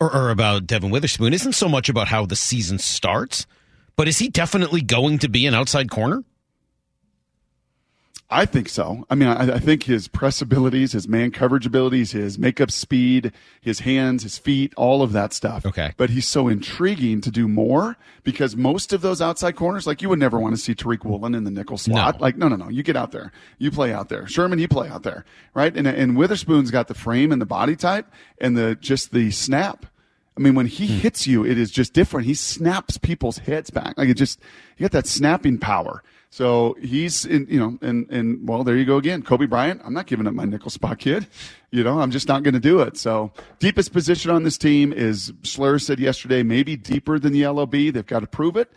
or, 0.00 0.14
or 0.14 0.30
about 0.30 0.66
Devon 0.66 0.90
Witherspoon, 0.90 1.32
isn't 1.32 1.54
so 1.54 1.68
much 1.68 1.88
about 1.88 2.08
how 2.08 2.26
the 2.26 2.36
season 2.36 2.78
starts, 2.78 3.46
but 3.96 4.06
is 4.06 4.18
he 4.18 4.28
definitely 4.28 4.82
going 4.82 5.18
to 5.20 5.28
be 5.28 5.46
an 5.46 5.54
outside 5.54 5.90
corner? 5.90 6.22
I 8.30 8.44
think 8.44 8.68
so. 8.68 9.06
I 9.08 9.14
mean, 9.14 9.28
I, 9.28 9.54
I 9.54 9.58
think 9.58 9.84
his 9.84 10.06
press 10.06 10.42
abilities, 10.42 10.92
his 10.92 11.08
man 11.08 11.30
coverage 11.30 11.64
abilities, 11.64 12.12
his 12.12 12.38
makeup 12.38 12.70
speed, 12.70 13.32
his 13.58 13.80
hands, 13.80 14.22
his 14.22 14.36
feet, 14.36 14.74
all 14.76 15.02
of 15.02 15.12
that 15.12 15.32
stuff. 15.32 15.64
Okay. 15.64 15.94
But 15.96 16.10
he's 16.10 16.26
so 16.26 16.46
intriguing 16.46 17.22
to 17.22 17.30
do 17.30 17.48
more 17.48 17.96
because 18.24 18.54
most 18.54 18.92
of 18.92 19.00
those 19.00 19.22
outside 19.22 19.56
corners, 19.56 19.86
like 19.86 20.02
you 20.02 20.10
would 20.10 20.18
never 20.18 20.38
want 20.38 20.54
to 20.54 20.60
see 20.60 20.74
Tariq 20.74 21.06
Woolen 21.06 21.34
in 21.34 21.44
the 21.44 21.50
nickel 21.50 21.78
slot. 21.78 22.16
No. 22.16 22.22
Like, 22.22 22.36
no, 22.36 22.48
no, 22.48 22.56
no. 22.56 22.68
You 22.68 22.82
get 22.82 22.96
out 22.96 23.12
there. 23.12 23.32
You 23.56 23.70
play 23.70 23.94
out 23.94 24.10
there. 24.10 24.26
Sherman, 24.26 24.58
you 24.58 24.68
play 24.68 24.90
out 24.90 25.04
there. 25.04 25.24
Right. 25.54 25.74
And, 25.74 25.86
and 25.86 26.14
Witherspoon's 26.14 26.70
got 26.70 26.88
the 26.88 26.94
frame 26.94 27.32
and 27.32 27.40
the 27.40 27.46
body 27.46 27.76
type 27.76 28.12
and 28.42 28.58
the, 28.58 28.74
just 28.74 29.12
the 29.12 29.30
snap. 29.30 29.86
I 30.36 30.40
mean, 30.40 30.54
when 30.54 30.66
he 30.66 30.86
hmm. 30.86 30.98
hits 30.98 31.26
you, 31.26 31.46
it 31.46 31.58
is 31.58 31.70
just 31.70 31.94
different. 31.94 32.26
He 32.26 32.34
snaps 32.34 32.98
people's 32.98 33.38
heads 33.38 33.70
back. 33.70 33.96
Like 33.96 34.10
it 34.10 34.14
just, 34.14 34.38
you 34.76 34.84
got 34.84 34.92
that 34.92 35.06
snapping 35.06 35.56
power. 35.56 36.02
So 36.30 36.76
he's 36.80 37.24
in, 37.24 37.46
you 37.48 37.58
know, 37.58 37.78
and, 37.80 38.08
and 38.10 38.46
well, 38.46 38.62
there 38.62 38.76
you 38.76 38.84
go 38.84 38.96
again. 38.98 39.22
Coby 39.22 39.48
Bryant, 39.48 39.80
I'm 39.84 39.94
not 39.94 40.06
giving 40.06 40.26
up 40.26 40.34
my 40.34 40.44
nickel 40.44 40.70
spot 40.70 40.98
kid. 40.98 41.26
You 41.70 41.82
know, 41.82 42.00
I'm 42.00 42.10
just 42.10 42.28
not 42.28 42.42
going 42.42 42.54
to 42.54 42.60
do 42.60 42.80
it. 42.80 42.96
So 42.96 43.32
deepest 43.58 43.92
position 43.92 44.30
on 44.30 44.42
this 44.42 44.58
team 44.58 44.92
is 44.92 45.32
Slur 45.42 45.78
said 45.78 45.98
yesterday, 45.98 46.42
maybe 46.42 46.76
deeper 46.76 47.18
than 47.18 47.32
the 47.32 47.46
LOB. 47.46 47.72
They've 47.72 48.06
got 48.06 48.20
to 48.20 48.26
prove 48.26 48.56
it. 48.56 48.70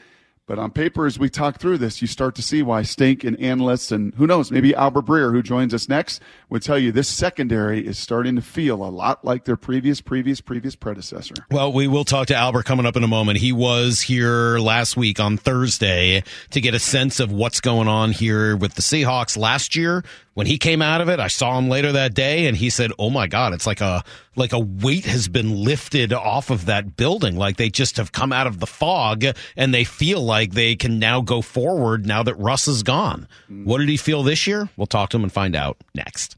But 0.47 0.59
on 0.59 0.71
paper, 0.71 1.05
as 1.05 1.19
we 1.19 1.29
talk 1.29 1.59
through 1.59 1.77
this, 1.77 2.01
you 2.01 2.07
start 2.07 2.35
to 2.35 2.41
see 2.41 2.61
why 2.61 2.81
Stink 2.81 3.23
and 3.23 3.39
analysts 3.39 3.91
and 3.91 4.13
who 4.15 4.27
knows, 4.27 4.51
maybe 4.51 4.75
Albert 4.75 5.05
Breer, 5.05 5.31
who 5.31 5.41
joins 5.41 5.73
us 5.73 5.87
next, 5.87 6.21
would 6.49 6.63
tell 6.63 6.77
you 6.77 6.91
this 6.91 7.07
secondary 7.07 7.85
is 7.85 7.97
starting 7.97 8.35
to 8.35 8.41
feel 8.41 8.83
a 8.83 8.89
lot 8.89 9.23
like 9.23 9.45
their 9.45 9.55
previous, 9.55 10.01
previous, 10.01 10.41
previous 10.41 10.75
predecessor. 10.75 11.35
Well, 11.51 11.71
we 11.71 11.87
will 11.87 12.05
talk 12.05 12.27
to 12.27 12.35
Albert 12.35 12.65
coming 12.65 12.85
up 12.85 12.97
in 12.97 13.03
a 13.03 13.07
moment. 13.07 13.37
He 13.37 13.53
was 13.53 14.01
here 14.01 14.57
last 14.57 14.97
week 14.97 15.19
on 15.19 15.37
Thursday 15.37 16.23
to 16.49 16.59
get 16.59 16.73
a 16.73 16.79
sense 16.79 17.19
of 17.19 17.31
what's 17.31 17.61
going 17.61 17.87
on 17.87 18.11
here 18.11 18.57
with 18.57 18.73
the 18.73 18.81
Seahawks 18.81 19.37
last 19.37 19.75
year. 19.75 20.03
When 20.33 20.47
he 20.47 20.57
came 20.57 20.81
out 20.81 21.01
of 21.01 21.09
it, 21.09 21.19
I 21.19 21.27
saw 21.27 21.57
him 21.57 21.67
later 21.67 21.91
that 21.91 22.13
day 22.13 22.47
and 22.47 22.55
he 22.55 22.69
said, 22.69 22.91
"Oh 22.97 23.09
my 23.09 23.27
god, 23.27 23.53
it's 23.53 23.67
like 23.67 23.81
a 23.81 24.03
like 24.35 24.53
a 24.53 24.59
weight 24.59 25.05
has 25.05 25.27
been 25.27 25.63
lifted 25.63 26.13
off 26.13 26.49
of 26.49 26.67
that 26.67 26.95
building. 26.95 27.35
Like 27.35 27.57
they 27.57 27.69
just 27.69 27.97
have 27.97 28.13
come 28.13 28.31
out 28.31 28.47
of 28.47 28.59
the 28.59 28.67
fog 28.67 29.25
and 29.57 29.73
they 29.73 29.83
feel 29.83 30.21
like 30.21 30.53
they 30.53 30.75
can 30.75 30.99
now 30.99 31.19
go 31.19 31.41
forward 31.41 32.05
now 32.05 32.23
that 32.23 32.35
Russ 32.35 32.67
is 32.67 32.81
gone." 32.81 33.27
Mm. 33.51 33.65
What 33.65 33.79
did 33.79 33.89
he 33.89 33.97
feel 33.97 34.23
this 34.23 34.47
year? 34.47 34.69
We'll 34.77 34.87
talk 34.87 35.09
to 35.09 35.17
him 35.17 35.23
and 35.23 35.33
find 35.33 35.53
out 35.55 35.77
next. 35.93 36.37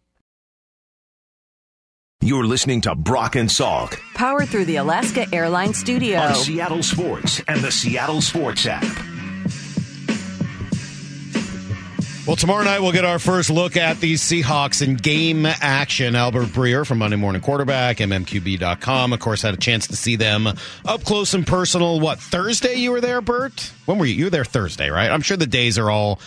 You're 2.22 2.46
listening 2.46 2.80
to 2.82 2.96
Brock 2.96 3.36
and 3.36 3.50
Salk 3.50 4.00
Powered 4.16 4.48
through 4.48 4.66
the 4.66 4.78
Alaska 4.78 5.28
Airlines 5.34 5.78
Studio. 5.78 6.20
on 6.20 6.36
Seattle 6.36 6.82
Sports 6.82 7.42
and 7.48 7.60
the 7.62 7.72
Seattle 7.72 8.22
Sports 8.22 8.66
app. 8.66 9.13
Well, 12.26 12.38
tomorrow 12.38 12.64
night 12.64 12.80
we'll 12.80 12.94
get 12.94 13.04
our 13.04 13.20
first 13.20 13.50
look 13.50 13.76
at 13.76 14.00
the 14.00 14.14
Seahawks 14.14 14.82
in 14.82 14.96
game 14.96 15.46
action. 15.46 16.16
Albert 16.16 16.48
Breer 16.48 16.88
from 16.88 17.00
Monday 17.00 17.18
Morning 17.18 17.42
Quarterback, 17.42 17.98
MMQB.com. 17.98 19.12
Of 19.12 19.20
course, 19.20 19.42
had 19.42 19.54
a 19.54 19.58
chance 19.58 19.88
to 19.88 19.98
see 19.98 20.16
them 20.16 20.48
up 20.48 21.04
close 21.04 21.34
and 21.34 21.46
personal. 21.46 22.00
What, 22.00 22.20
Thursday 22.20 22.76
you 22.76 22.92
were 22.92 23.02
there, 23.02 23.20
Bert? 23.20 23.74
When 23.88 23.98
were 24.00 24.06
you? 24.06 24.14
You 24.14 24.24
were 24.26 24.30
there 24.30 24.46
Thursday, 24.46 24.90
right? 24.90 25.12
I'm 25.12 25.20
sure 25.20 25.36
the 25.36 25.46
days 25.46 25.78
are 25.78 25.90
all 25.92 26.22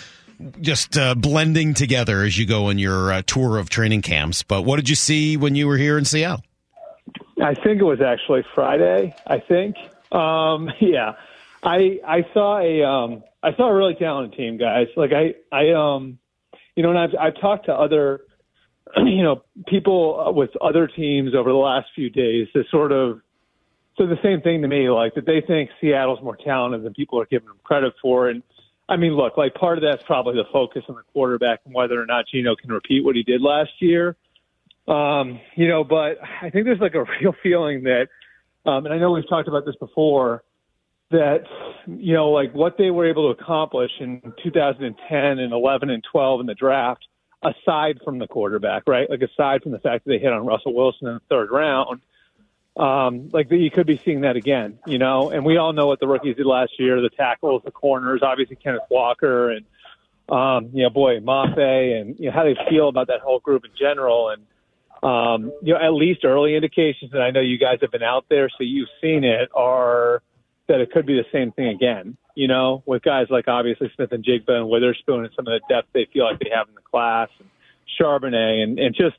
just 0.60 0.98
uh, 0.98 1.14
blending 1.14 1.72
together 1.72 2.24
as 2.24 2.36
you 2.36 2.44
go 2.44 2.66
on 2.66 2.78
your 2.78 3.10
uh, 3.10 3.22
tour 3.26 3.56
of 3.56 3.70
training 3.70 4.02
camps. 4.02 4.42
But 4.42 4.62
what 4.66 4.76
did 4.76 4.90
you 4.90 4.96
see 4.96 5.38
when 5.38 5.54
you 5.54 5.66
were 5.66 5.78
here 5.78 5.96
in 5.96 6.04
Seattle? 6.04 6.44
I 7.42 7.54
think 7.54 7.80
it 7.80 7.84
was 7.84 8.02
actually 8.02 8.44
Friday. 8.54 9.14
I 9.26 9.38
think. 9.38 9.76
Um, 10.12 10.70
yeah, 10.80 11.14
I 11.66 11.98
I 12.06 12.24
saw 12.32 12.60
a 12.60 12.84
um, 12.84 13.24
I 13.42 13.54
saw 13.56 13.68
a 13.68 13.74
really 13.74 13.94
talented 13.94 14.38
team, 14.38 14.56
guys. 14.56 14.86
Like 14.96 15.10
I 15.12 15.34
I 15.52 15.72
um, 15.72 16.18
you 16.76 16.84
know, 16.84 16.90
and 16.90 16.98
I've 16.98 17.10
I've 17.20 17.40
talked 17.40 17.66
to 17.66 17.74
other, 17.74 18.20
you 18.96 19.24
know, 19.24 19.42
people 19.66 20.32
with 20.34 20.50
other 20.62 20.86
teams 20.86 21.34
over 21.34 21.50
the 21.50 21.56
last 21.56 21.88
few 21.94 22.08
days 22.08 22.46
that 22.54 22.64
sort 22.70 22.92
of 22.92 23.20
so 23.98 24.06
the 24.06 24.18
same 24.22 24.42
thing 24.42 24.62
to 24.62 24.68
me, 24.68 24.88
like 24.90 25.14
that 25.14 25.26
they 25.26 25.40
think 25.40 25.70
Seattle's 25.80 26.22
more 26.22 26.36
talented 26.36 26.84
than 26.84 26.94
people 26.94 27.20
are 27.20 27.26
giving 27.26 27.48
them 27.48 27.58
credit 27.64 27.94
for. 28.00 28.28
And 28.28 28.44
I 28.88 28.96
mean, 28.96 29.16
look, 29.16 29.36
like 29.36 29.54
part 29.54 29.76
of 29.76 29.82
that's 29.82 30.04
probably 30.04 30.34
the 30.34 30.44
focus 30.52 30.84
on 30.88 30.94
the 30.94 31.02
quarterback 31.12 31.60
and 31.64 31.74
whether 31.74 32.00
or 32.00 32.06
not 32.06 32.26
Gino 32.28 32.54
can 32.54 32.70
repeat 32.70 33.04
what 33.04 33.16
he 33.16 33.24
did 33.24 33.42
last 33.42 33.70
year. 33.80 34.16
Um, 34.86 35.40
you 35.56 35.66
know, 35.66 35.82
but 35.82 36.18
I 36.42 36.50
think 36.50 36.64
there's 36.64 36.78
like 36.78 36.94
a 36.94 37.04
real 37.20 37.34
feeling 37.42 37.82
that, 37.84 38.08
um, 38.66 38.84
and 38.84 38.94
I 38.94 38.98
know 38.98 39.10
we've 39.10 39.28
talked 39.28 39.48
about 39.48 39.66
this 39.66 39.74
before, 39.80 40.44
that 41.10 41.44
you 41.86 42.14
know, 42.14 42.30
like 42.30 42.52
what 42.52 42.76
they 42.78 42.90
were 42.90 43.08
able 43.08 43.32
to 43.32 43.40
accomplish 43.40 43.90
in 44.00 44.20
2010 44.42 45.38
and 45.38 45.52
11 45.52 45.90
and 45.90 46.04
12 46.10 46.40
in 46.40 46.46
the 46.46 46.54
draft, 46.54 47.06
aside 47.42 48.00
from 48.04 48.18
the 48.18 48.26
quarterback, 48.26 48.84
right? 48.86 49.08
Like 49.08 49.22
aside 49.22 49.62
from 49.62 49.72
the 49.72 49.78
fact 49.78 50.04
that 50.04 50.10
they 50.10 50.18
hit 50.18 50.32
on 50.32 50.44
Russell 50.44 50.74
Wilson 50.74 51.08
in 51.08 51.14
the 51.14 51.20
third 51.28 51.50
round, 51.50 52.00
um, 52.76 53.30
like 53.32 53.50
you 53.50 53.70
could 53.70 53.86
be 53.86 54.00
seeing 54.04 54.22
that 54.22 54.36
again, 54.36 54.78
you 54.86 54.98
know. 54.98 55.30
And 55.30 55.44
we 55.44 55.56
all 55.56 55.72
know 55.72 55.86
what 55.86 56.00
the 56.00 56.08
rookies 56.08 56.36
did 56.36 56.46
last 56.46 56.72
year: 56.78 57.00
the 57.00 57.08
tackles, 57.08 57.62
the 57.64 57.70
corners, 57.70 58.20
obviously 58.22 58.56
Kenneth 58.56 58.82
Walker, 58.90 59.50
and 59.50 59.64
um, 60.28 60.70
you 60.72 60.82
know, 60.82 60.90
Boye, 60.90 61.20
Mafe, 61.20 62.00
and 62.00 62.18
you 62.18 62.26
know 62.26 62.32
how 62.32 62.44
they 62.44 62.56
feel 62.68 62.88
about 62.88 63.06
that 63.06 63.20
whole 63.20 63.38
group 63.38 63.64
in 63.64 63.70
general, 63.78 64.30
and 64.30 64.42
um, 65.02 65.52
you 65.62 65.72
know, 65.72 65.80
at 65.80 65.94
least 65.94 66.24
early 66.24 66.54
indications, 66.54 67.12
and 67.14 67.22
I 67.22 67.30
know 67.30 67.40
you 67.40 67.58
guys 67.58 67.78
have 67.80 67.92
been 67.92 68.02
out 68.02 68.26
there, 68.28 68.48
so 68.50 68.64
you've 68.64 68.88
seen 69.00 69.24
it, 69.24 69.48
are 69.54 70.22
that 70.68 70.80
it 70.80 70.90
could 70.90 71.06
be 71.06 71.14
the 71.14 71.26
same 71.32 71.52
thing 71.52 71.68
again. 71.68 72.16
You 72.34 72.48
know, 72.48 72.82
with 72.86 73.02
guys 73.02 73.26
like 73.30 73.48
obviously 73.48 73.90
Smith-Njigba 73.96 74.50
and 74.50 74.68
Witherspoon 74.68 75.24
and 75.24 75.32
some 75.34 75.46
of 75.46 75.52
the 75.52 75.74
depth 75.74 75.88
they 75.94 76.06
feel 76.12 76.24
like 76.24 76.38
they 76.38 76.50
have 76.54 76.68
in 76.68 76.74
the 76.74 76.82
class, 76.82 77.28
and 77.38 77.48
Charbonnet, 77.98 78.62
and 78.62 78.78
and 78.78 78.94
just 78.94 79.16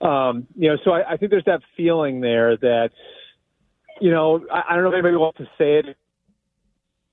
um, 0.00 0.46
you 0.56 0.68
know, 0.68 0.76
so 0.84 0.92
I, 0.92 1.12
I 1.12 1.16
think 1.16 1.30
there's 1.30 1.44
that 1.44 1.60
feeling 1.76 2.20
there 2.20 2.56
that 2.56 2.90
you 4.00 4.10
know, 4.10 4.44
I, 4.52 4.62
I 4.70 4.74
don't 4.74 4.84
know 4.84 4.90
if 4.90 4.94
anybody 4.94 5.16
wants 5.16 5.38
to 5.38 5.44
say 5.58 5.78
it, 5.78 5.96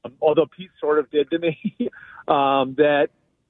um, 0.05 0.13
although 0.21 0.45
Pete 0.45 0.71
sort 0.79 0.99
of 0.99 1.11
did 1.11 1.29
to 1.31 1.39
me, 1.39 1.57
um, 2.27 2.75
that 2.77 3.09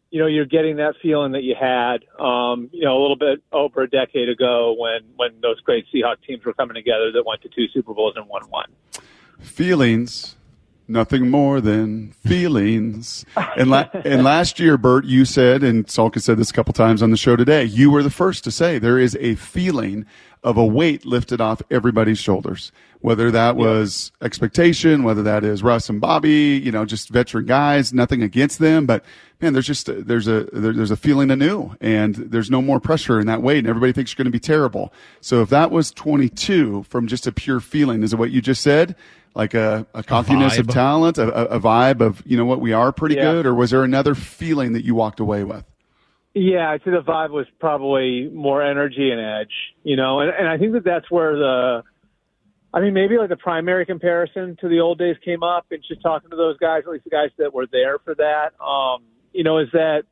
you 0.09 0.21
know, 0.21 0.27
you're 0.27 0.45
getting 0.45 0.77
that 0.77 0.95
feeling 1.01 1.33
that 1.33 1.43
you 1.43 1.53
had, 1.59 2.05
um, 2.17 2.69
you 2.71 2.85
know, 2.85 2.97
a 2.97 3.01
little 3.01 3.17
bit 3.17 3.43
over 3.51 3.81
a 3.81 3.89
decade 3.89 4.29
ago 4.29 4.75
when 4.77 5.01
when 5.15 5.41
those 5.41 5.59
great 5.61 5.85
Seahawk 5.93 6.15
teams 6.25 6.45
were 6.45 6.53
coming 6.53 6.75
together 6.75 7.11
that 7.13 7.25
went 7.25 7.41
to 7.41 7.49
two 7.49 7.67
Super 7.73 7.93
Bowls 7.93 8.13
and 8.15 8.27
won 8.27 8.43
one. 8.49 8.71
Feelings, 9.39 10.35
nothing 10.87 11.29
more 11.29 11.61
than 11.61 12.11
feelings. 12.25 13.25
And, 13.55 13.69
la- 13.69 13.89
and 13.93 14.23
last 14.23 14.59
year, 14.59 14.77
Bert, 14.77 15.05
you 15.05 15.25
said, 15.25 15.63
and 15.63 15.85
Salk 15.87 16.15
has 16.15 16.25
said 16.25 16.37
this 16.37 16.49
a 16.49 16.53
couple 16.53 16.73
times 16.73 17.01
on 17.01 17.11
the 17.11 17.17
show 17.17 17.35
today, 17.35 17.63
you 17.63 17.91
were 17.91 18.03
the 18.03 18.09
first 18.09 18.43
to 18.45 18.51
say 18.51 18.79
there 18.79 18.99
is 18.99 19.17
a 19.19 19.35
feeling 19.35 20.05
of 20.47 20.57
a 20.57 20.65
weight 20.65 21.05
lifted 21.05 21.41
off 21.41 21.61
everybody's 21.69 22.17
shoulders. 22.19 22.71
Whether 23.01 23.29
that 23.31 23.55
was 23.55 24.11
expectation, 24.23 25.03
whether 25.03 25.21
that 25.23 25.43
is 25.43 25.61
Russ 25.61 25.87
and 25.89 26.01
Bobby, 26.01 26.59
you 26.63 26.71
know, 26.71 26.83
just 26.85 27.09
veteran 27.09 27.45
guys, 27.45 27.93
nothing 27.93 28.23
against 28.23 28.57
them, 28.59 28.85
but 28.87 29.05
man, 29.39 29.53
there's 29.53 29.67
just 29.67 29.87
there's 30.07 30.27
a 30.27 30.45
there, 30.51 30.73
there's 30.73 30.89
a 30.89 30.97
feeling 30.97 31.29
anew, 31.29 31.75
and 31.79 32.15
there's 32.15 32.49
no 32.49 32.61
more 32.61 32.79
pressure 32.79 33.19
in 33.19 33.27
that 33.27 33.43
weight, 33.43 33.59
and 33.59 33.67
everybody 33.67 33.93
thinks 33.93 34.11
you're 34.11 34.23
going 34.23 34.31
to 34.31 34.35
be 34.35 34.39
terrible. 34.39 34.91
So 35.21 35.41
if 35.43 35.49
that 35.49 35.69
was 35.69 35.91
22 35.91 36.83
from 36.89 37.05
just 37.07 37.27
a 37.27 37.31
pure 37.31 37.59
feeling, 37.59 38.01
is 38.01 38.13
it 38.13 38.19
what 38.19 38.31
you 38.31 38.41
just 38.41 38.61
said? 38.63 38.95
Like 39.35 39.53
a, 39.53 39.85
a 39.93 40.01
cockiness 40.01 40.57
of 40.57 40.67
talent, 40.67 41.19
a, 41.19 41.51
a- 41.53 41.57
a 41.57 41.59
vibe 41.59 42.01
of 42.01 42.23
you 42.25 42.35
know 42.35 42.45
what 42.45 42.61
we 42.61 42.73
are 42.73 42.91
pretty 42.91 43.15
Yeah. 43.15 43.31
good, 43.33 43.45
or 43.45 43.53
was 43.53 43.69
there 43.69 43.83
another 43.83 44.15
feeling 44.15 44.73
that 44.73 44.83
you 44.85 44.95
walked 44.95 45.19
away 45.19 45.43
with? 45.43 45.63
Yeah, 46.39 46.69
I'd 46.69 46.83
say 46.83 46.91
the 46.91 47.01
vibe 47.01 47.31
was 47.31 47.47
probably 47.59 48.29
more 48.29 48.61
energy 48.61 49.09
and 49.09 49.19
edge, 49.19 49.53
you 49.83 49.95
know, 49.95 50.19
and, 50.19 50.29
and 50.29 50.47
I 50.47 50.59
think 50.59 50.73
that 50.73 50.83
that's 50.83 51.09
where 51.09 51.35
the, 51.35 51.83
I 52.71 52.79
mean, 52.79 52.93
maybe 52.93 53.17
like 53.17 53.29
the 53.29 53.37
primary 53.37 53.87
comparison 53.87 54.55
to 54.61 54.69
the 54.69 54.79
old 54.79 54.99
days 54.99 55.15
came 55.25 55.41
up, 55.41 55.65
and 55.71 55.83
just 55.87 56.01
talking 56.03 56.29
to 56.29 56.35
those 56.35 56.57
guys, 56.57 56.83
at 56.85 56.91
least 56.91 57.05
the 57.05 57.09
guys 57.09 57.31
that 57.39 57.53
were 57.53 57.65
there 57.71 57.97
for 57.99 58.13
that, 58.15 58.51
um, 58.63 59.03
you 59.33 59.43
know, 59.43 59.57
is 59.57 59.69
that, 59.73 60.03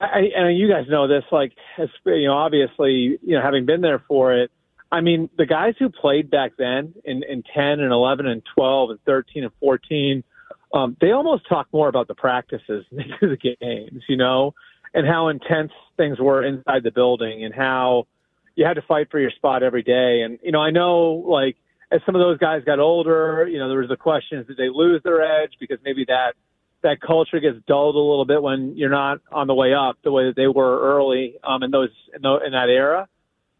I, 0.00 0.30
and 0.34 0.56
you 0.56 0.66
guys 0.66 0.86
know 0.88 1.06
this, 1.06 1.24
like, 1.30 1.52
as, 1.76 1.88
you 2.06 2.26
know, 2.26 2.34
obviously, 2.34 3.18
you 3.22 3.36
know, 3.36 3.42
having 3.42 3.66
been 3.66 3.82
there 3.82 4.02
for 4.08 4.32
it, 4.32 4.50
I 4.90 5.02
mean, 5.02 5.28
the 5.36 5.46
guys 5.46 5.74
who 5.78 5.90
played 5.90 6.30
back 6.30 6.52
then 6.56 6.94
in, 7.04 7.22
in 7.24 7.42
10 7.54 7.80
and 7.80 7.92
11 7.92 8.26
and 8.26 8.42
12 8.54 8.90
and 8.90 8.98
13 9.04 9.44
and 9.44 9.52
14, 9.60 10.24
um, 10.72 10.96
they 11.00 11.10
almost 11.10 11.46
talk 11.48 11.66
more 11.72 11.88
about 11.88 12.08
the 12.08 12.14
practices 12.14 12.86
than 12.92 13.12
the 13.20 13.36
games, 13.36 14.02
you 14.08 14.16
know, 14.16 14.54
and 14.94 15.06
how 15.06 15.28
intense 15.28 15.72
things 15.96 16.18
were 16.18 16.42
inside 16.42 16.84
the 16.84 16.92
building 16.92 17.44
and 17.44 17.52
how 17.52 18.06
you 18.54 18.64
had 18.64 18.74
to 18.74 18.82
fight 18.82 19.10
for 19.10 19.18
your 19.18 19.32
spot 19.32 19.62
every 19.62 19.82
day. 19.82 20.22
And, 20.22 20.38
you 20.42 20.52
know, 20.52 20.60
I 20.60 20.70
know 20.70 21.24
like 21.26 21.56
as 21.90 22.00
some 22.06 22.14
of 22.14 22.20
those 22.20 22.38
guys 22.38 22.62
got 22.64 22.78
older, 22.78 23.46
you 23.50 23.58
know, 23.58 23.68
there 23.68 23.80
was 23.80 23.88
the 23.88 23.96
questions, 23.96 24.46
did 24.46 24.56
they 24.56 24.68
lose 24.68 25.02
their 25.02 25.20
edge? 25.22 25.52
Because 25.58 25.78
maybe 25.84 26.04
that, 26.06 26.34
that 26.82 27.00
culture 27.00 27.40
gets 27.40 27.58
dulled 27.66 27.96
a 27.96 27.98
little 27.98 28.24
bit 28.24 28.42
when 28.42 28.76
you're 28.76 28.90
not 28.90 29.18
on 29.32 29.46
the 29.48 29.54
way 29.54 29.74
up 29.74 29.98
the 30.04 30.12
way 30.12 30.26
that 30.26 30.36
they 30.36 30.46
were 30.46 30.96
early 30.96 31.36
um, 31.42 31.62
in 31.62 31.70
those 31.70 31.90
in, 32.14 32.22
the, 32.22 32.38
in 32.46 32.52
that 32.52 32.68
era. 32.68 33.08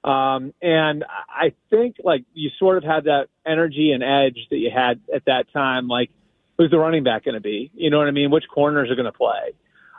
Um, 0.05 0.53
and 0.61 1.05
I 1.29 1.55
think 1.71 1.97
like 2.05 2.25
you 2.35 2.51
sort 2.59 2.77
of 2.77 2.85
had 2.85 3.05
that 3.05 3.29
energy 3.47 3.93
and 3.93 4.03
edge 4.03 4.39
that 4.51 4.59
you 4.59 4.71
had 4.71 5.01
at 5.13 5.25
that 5.25 5.51
time. 5.53 5.89
Like, 5.89 6.11
who's 6.59 6.71
the 6.71 6.79
running 6.79 7.03
back 7.03 7.25
going 7.25 7.35
to 7.35 7.41
be? 7.41 7.71
You 7.75 7.91
know 7.91 7.99
what 7.99 8.09
I 8.09 8.11
mean? 8.11 8.31
Which 8.31 8.45
corners 8.53 8.91
are 8.91 8.95
going 8.95 9.11
to 9.11 9.13
play? 9.13 9.55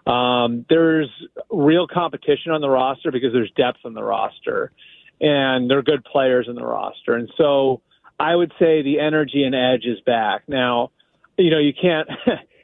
Um, 0.06 0.66
there's 0.70 1.10
real 1.50 1.88
competition 1.88 2.52
on 2.52 2.62
the 2.62 2.70
roster 2.70 3.12
because 3.12 3.34
there's 3.34 3.52
depth 3.52 3.80
on 3.86 3.94
the 3.94 4.04
roster, 4.04 4.72
and 5.20 5.70
there 5.70 5.80
are 5.80 5.84
good 5.84 6.06
players 6.06 6.48
in 6.48 6.56
the 6.56 6.66
roster. 6.66 7.16
And 7.16 7.32
so 7.38 7.82
I 8.20 8.36
would 8.36 8.52
say 8.60 8.82
the 8.82 9.00
energy 9.00 9.44
and 9.44 9.56
edge 9.56 9.86
is 9.86 10.00
back 10.02 10.44
now. 10.48 10.92
You 11.38 11.50
know, 11.50 11.60
you 11.60 11.74
can't. 11.74 12.08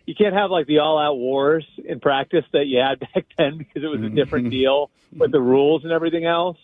you 0.06 0.16
can't 0.16 0.34
have 0.34 0.52
like 0.52 0.68
the 0.68 0.80
all 0.80 0.98
out 0.98 1.18
wars 1.18 1.66
in 1.86 2.00
practice 2.00 2.44
that 2.54 2.66
you 2.66 2.80
had 2.80 3.00
back 3.14 3.26
then 3.38 3.58
because 3.58 3.84
it 3.84 3.88
was 3.88 4.02
a 4.02 4.10
different 4.10 4.50
deal 4.50 4.90
with 5.16 5.32
the 5.32 5.40
rules 5.40 5.84
and 5.84 5.94
everything 5.94 6.26
else. 6.26 6.58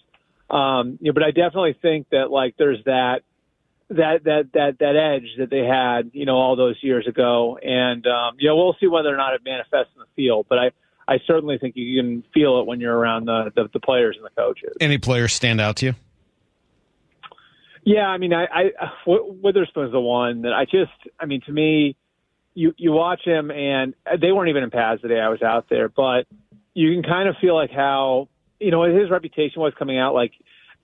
Um, 0.49 0.97
you 1.01 1.11
know, 1.11 1.13
but 1.13 1.23
I 1.23 1.31
definitely 1.31 1.77
think 1.81 2.09
that 2.09 2.31
like 2.31 2.55
there's 2.57 2.83
that 2.85 3.23
that 3.89 4.23
that 4.25 4.49
that 4.53 4.79
that 4.79 4.95
edge 4.95 5.27
that 5.37 5.49
they 5.49 5.63
had, 5.65 6.11
you 6.13 6.25
know, 6.25 6.35
all 6.35 6.55
those 6.55 6.75
years 6.81 7.07
ago, 7.07 7.57
and 7.61 8.05
um, 8.07 8.35
you 8.39 8.49
know, 8.49 8.55
we'll 8.55 8.75
see 8.79 8.87
whether 8.87 9.13
or 9.13 9.17
not 9.17 9.33
it 9.33 9.41
manifests 9.45 9.93
in 9.95 10.01
the 10.01 10.07
field. 10.15 10.47
But 10.49 10.59
I 10.59 10.71
I 11.07 11.19
certainly 11.25 11.57
think 11.57 11.75
you 11.75 12.01
can 12.01 12.23
feel 12.33 12.59
it 12.59 12.67
when 12.67 12.79
you're 12.79 12.95
around 12.95 13.25
the 13.25 13.51
the, 13.55 13.69
the 13.71 13.79
players 13.79 14.17
and 14.17 14.25
the 14.25 14.41
coaches. 14.41 14.75
Any 14.81 14.97
players 14.97 15.33
stand 15.33 15.61
out 15.61 15.77
to 15.77 15.87
you? 15.87 15.95
Yeah, 17.83 18.05
I 18.05 18.17
mean, 18.17 18.33
I, 18.33 18.43
I 18.43 18.71
Witherspoon's 19.05 19.93
the 19.93 20.01
one 20.01 20.41
that 20.41 20.51
I 20.51 20.65
just, 20.65 20.91
I 21.17 21.25
mean, 21.25 21.39
to 21.45 21.53
me, 21.53 21.95
you 22.53 22.73
you 22.75 22.91
watch 22.91 23.21
him 23.23 23.49
and 23.49 23.93
they 24.19 24.33
weren't 24.33 24.49
even 24.49 24.63
in 24.63 24.71
pads 24.71 25.01
the 25.01 25.07
day 25.07 25.21
I 25.21 25.29
was 25.29 25.41
out 25.41 25.67
there, 25.69 25.87
but 25.87 26.27
you 26.73 26.93
can 26.93 27.03
kind 27.03 27.29
of 27.29 27.37
feel 27.39 27.55
like 27.55 27.71
how 27.71 28.27
you 28.59 28.71
know 28.71 28.83
his 28.83 29.09
reputation 29.09 29.61
was 29.61 29.73
coming 29.79 29.97
out 29.97 30.13
like 30.13 30.33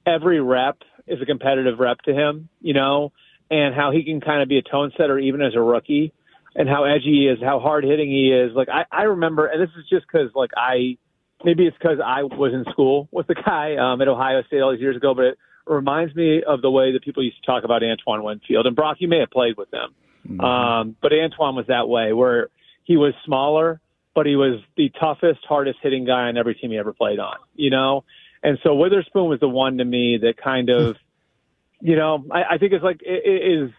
every 0.05 0.39
rep 0.39 0.77
is 1.07 1.21
a 1.21 1.25
competitive 1.25 1.79
rep 1.79 1.99
to 2.01 2.13
him, 2.13 2.49
you 2.61 2.73
know, 2.73 3.11
and 3.49 3.75
how 3.75 3.91
he 3.91 4.03
can 4.03 4.21
kind 4.21 4.41
of 4.41 4.49
be 4.49 4.57
a 4.57 4.61
tone 4.61 4.91
setter 4.97 5.19
even 5.19 5.41
as 5.41 5.53
a 5.55 5.61
rookie, 5.61 6.13
and 6.55 6.69
how 6.69 6.83
edgy 6.83 7.11
he 7.11 7.27
is, 7.27 7.39
how 7.43 7.59
hard 7.59 7.83
hitting 7.83 8.09
he 8.09 8.31
is. 8.31 8.55
Like 8.55 8.69
I, 8.69 8.85
I 8.91 9.03
remember, 9.03 9.47
and 9.47 9.61
this 9.61 9.69
is 9.77 9.85
just 9.89 10.05
because 10.07 10.29
like 10.35 10.51
I 10.55 10.97
maybe 11.43 11.65
it's 11.65 11.77
because 11.77 11.97
I 12.03 12.23
was 12.23 12.53
in 12.53 12.65
school 12.71 13.09
with 13.11 13.27
the 13.27 13.35
guy 13.35 13.75
um, 13.75 14.01
at 14.01 14.07
Ohio 14.07 14.43
State 14.47 14.61
all 14.61 14.71
these 14.71 14.81
years 14.81 14.95
ago, 14.95 15.13
but 15.13 15.25
it 15.25 15.37
reminds 15.65 16.15
me 16.15 16.41
of 16.45 16.61
the 16.61 16.71
way 16.71 16.93
that 16.93 17.03
people 17.03 17.23
used 17.23 17.37
to 17.41 17.45
talk 17.45 17.63
about 17.63 17.83
Antoine 17.83 18.23
Winfield. 18.23 18.65
And 18.65 18.75
Brock, 18.75 18.97
you 18.99 19.07
may 19.07 19.19
have 19.19 19.29
played 19.29 19.57
with 19.57 19.69
them. 19.71 19.93
Mm-hmm. 20.27 20.41
Um, 20.41 20.95
but 21.01 21.11
Antoine 21.11 21.55
was 21.55 21.65
that 21.67 21.87
way, 21.87 22.13
where 22.13 22.49
he 22.83 22.97
was 22.97 23.13
smaller, 23.25 23.81
but 24.15 24.25
he 24.25 24.35
was 24.35 24.61
the 24.77 24.89
toughest, 24.99 25.39
hardest 25.47 25.79
hitting 25.81 26.05
guy 26.05 26.27
on 26.27 26.37
every 26.37 26.55
team 26.55 26.71
he 26.71 26.77
ever 26.77 26.93
played 26.93 27.19
on, 27.19 27.35
you 27.55 27.69
know? 27.69 28.03
And 28.43 28.60
so 28.62 28.75
Witherspoon 28.75 29.29
was 29.29 29.39
the 29.39 29.49
one 29.49 29.77
to 29.77 29.86
me 29.86 30.17
that 30.21 30.36
kind 30.38 30.69
of, 30.69 30.97
you 31.82 31.95
know, 31.95 32.25
I, 32.29 32.56
I 32.56 32.58
think 32.58 32.73
it's 32.73 32.84
like, 32.84 33.01
it, 33.01 33.23
it 33.25 33.63
is, 33.63 33.71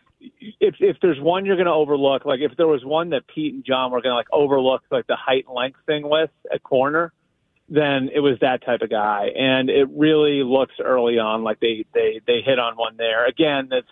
if 0.59 0.77
if 0.81 0.97
there's 1.03 1.21
one 1.21 1.45
you're 1.45 1.57
going 1.57 1.67
to 1.67 1.73
overlook, 1.73 2.25
like 2.25 2.41
if 2.41 2.57
there 2.57 2.67
was 2.67 2.83
one 2.83 3.11
that 3.11 3.27
Pete 3.27 3.53
and 3.53 3.63
John 3.63 3.91
were 3.91 4.01
going 4.01 4.13
to 4.13 4.17
like 4.17 4.33
overlook, 4.33 4.83
like 4.91 5.07
the 5.07 5.17
height 5.17 5.45
and 5.47 5.55
length 5.55 5.81
thing 5.87 6.09
with 6.09 6.31
at 6.51 6.63
corner, 6.63 7.13
then 7.69 8.11
it 8.15 8.21
was 8.21 8.39
that 8.41 8.65
type 8.65 8.81
of 8.81 8.91
guy. 8.91 9.29
And 9.37 9.69
it 9.69 9.89
really 9.91 10.43
looks 10.43 10.75
early 10.83 11.19
on 11.19 11.43
like 11.43 11.61
they 11.61 11.85
they 11.93 12.21
they 12.27 12.41
hit 12.41 12.59
on 12.59 12.75
one 12.77 12.97
there. 12.97 13.27
Again, 13.27 13.69
that's 13.71 13.87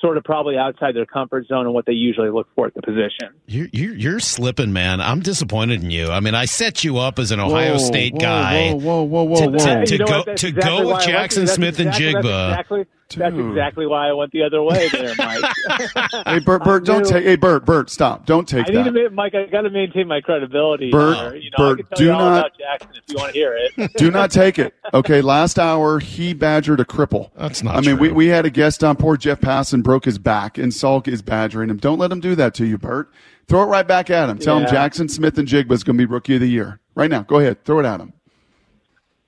sort 0.00 0.16
of 0.16 0.24
probably 0.24 0.56
outside 0.56 0.94
their 0.94 1.04
comfort 1.06 1.46
zone 1.46 1.66
and 1.66 1.74
what 1.74 1.84
they 1.86 1.92
usually 1.92 2.30
look 2.30 2.48
for 2.54 2.66
at 2.66 2.74
the 2.74 2.82
position. 2.82 3.28
You're, 3.46 3.68
you're, 3.72 3.94
you're 3.94 4.20
slipping, 4.20 4.72
man. 4.72 5.00
I'm 5.00 5.20
disappointed 5.20 5.82
in 5.82 5.90
you. 5.90 6.10
I 6.10 6.20
mean, 6.20 6.34
I 6.34 6.46
set 6.46 6.84
you 6.84 6.98
up 6.98 7.18
as 7.18 7.30
an 7.32 7.40
Ohio 7.40 7.72
Whoa, 7.72 7.78
State 7.78 8.14
whoa, 8.14 8.20
guy. 8.20 8.72
Whoa, 8.72 9.02
whoa, 9.02 9.22
whoa, 9.24 9.36
to, 9.36 9.48
whoa, 9.50 9.58
to- 9.58 9.74
whoa. 9.78 9.84
to 9.84 9.98
go 9.98 10.04
what? 10.24 10.36
To 10.38 10.48
exactly 10.48 10.62
go 10.62 10.88
with 10.94 11.04
Jackson 11.04 11.46
Smith 11.46 11.78
exactly, 11.80 12.06
and 12.06 12.14
That's 12.16 12.26
Jigba. 12.26 12.48
exactly, 12.50 12.86
that's 13.16 13.36
exactly 13.36 13.86
why 13.86 14.08
I 14.08 14.12
went 14.12 14.30
the 14.32 14.42
other 14.44 14.62
way 14.62 14.88
there, 14.88 15.14
Mike. 15.18 15.44
Hey, 16.26 16.38
Bert, 16.38 16.62
Bert, 16.64 16.84
don't 16.84 17.04
take. 17.04 17.24
Hey, 17.24 17.34
Bert, 17.36 17.64
Bert, 17.64 17.90
stop! 17.90 18.24
Don't 18.24 18.46
take 18.48 18.68
I 18.68 18.72
need 18.72 18.84
to, 18.84 18.90
that. 18.92 19.10
ma- 19.12 19.22
Mike. 19.24 19.34
I 19.34 19.46
got 19.46 19.62
to 19.62 19.70
maintain 19.70 20.06
my 20.06 20.20
credibility. 20.20 20.90
Bert, 20.92 21.16
here. 21.16 21.34
You 21.36 21.50
know, 21.50 21.56
Bert, 21.58 21.78
I 21.78 21.82
can 21.82 21.86
tell 21.88 21.98
do 21.98 22.04
you 22.04 22.12
all 22.12 22.18
not- 22.20 22.38
about 22.38 22.58
Jackson 22.58 22.90
if 22.94 23.02
you 23.08 23.16
want 23.16 23.32
to 23.32 23.38
hear 23.38 23.56
it. 23.76 23.90
Do 23.96 24.10
not 24.12 24.30
take 24.30 24.58
it. 24.60 24.74
Okay, 24.92 25.20
last 25.20 25.58
hour 25.58 26.00
he 26.00 26.32
badgered 26.34 26.80
a 26.80 26.84
cripple. 26.84 27.30
That's 27.36 27.62
not 27.62 27.76
I 27.76 27.80
mean, 27.80 27.98
we, 27.98 28.08
true. 28.08 28.16
we 28.16 28.26
had 28.26 28.44
a 28.44 28.50
guest 28.50 28.82
on. 28.82 28.96
Poor 28.96 29.16
Jeff 29.16 29.40
Passan 29.40 29.82
broke 29.82 30.04
his 30.04 30.18
back, 30.18 30.58
and 30.58 30.72
Salk 30.72 31.06
is 31.06 31.22
badgering 31.22 31.70
him. 31.70 31.76
Don't 31.76 31.98
let 31.98 32.10
him 32.10 32.18
do 32.20 32.34
that 32.34 32.54
to 32.54 32.66
you, 32.66 32.76
Bert. 32.76 33.08
Throw 33.46 33.62
it 33.62 33.66
right 33.66 33.86
back 33.86 34.10
at 34.10 34.28
him. 34.28 34.38
Tell 34.38 34.58
him 34.58 34.66
Jaxon 34.66 35.10
Smith-Njigba 35.10 35.70
is 35.72 35.84
going 35.84 35.96
to 35.96 36.06
be 36.06 36.06
rookie 36.06 36.34
of 36.34 36.40
the 36.40 36.48
year 36.48 36.80
right 36.94 37.10
now. 37.10 37.22
Go 37.22 37.38
ahead, 37.38 37.64
throw 37.64 37.78
it 37.80 37.86
at 37.86 38.00
him. 38.00 38.12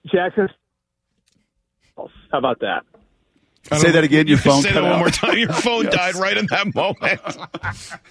Jackson. 0.06 0.48
How 1.96 2.08
about 2.38 2.58
that? 2.60 2.84
I 3.70 3.78
Say 3.78 3.92
that 3.92 4.02
again. 4.02 4.26
Your 4.26 4.38
phone 4.38 4.62
Say 4.62 4.70
cut 4.70 4.80
that 4.80 4.82
one 4.82 4.92
out. 4.92 4.98
more 4.98 5.10
time. 5.10 5.38
Your 5.38 5.52
phone 5.52 5.84
died 5.90 6.16
right 6.16 6.36
in 6.36 6.46
that 6.46 6.74
moment. 6.74 6.98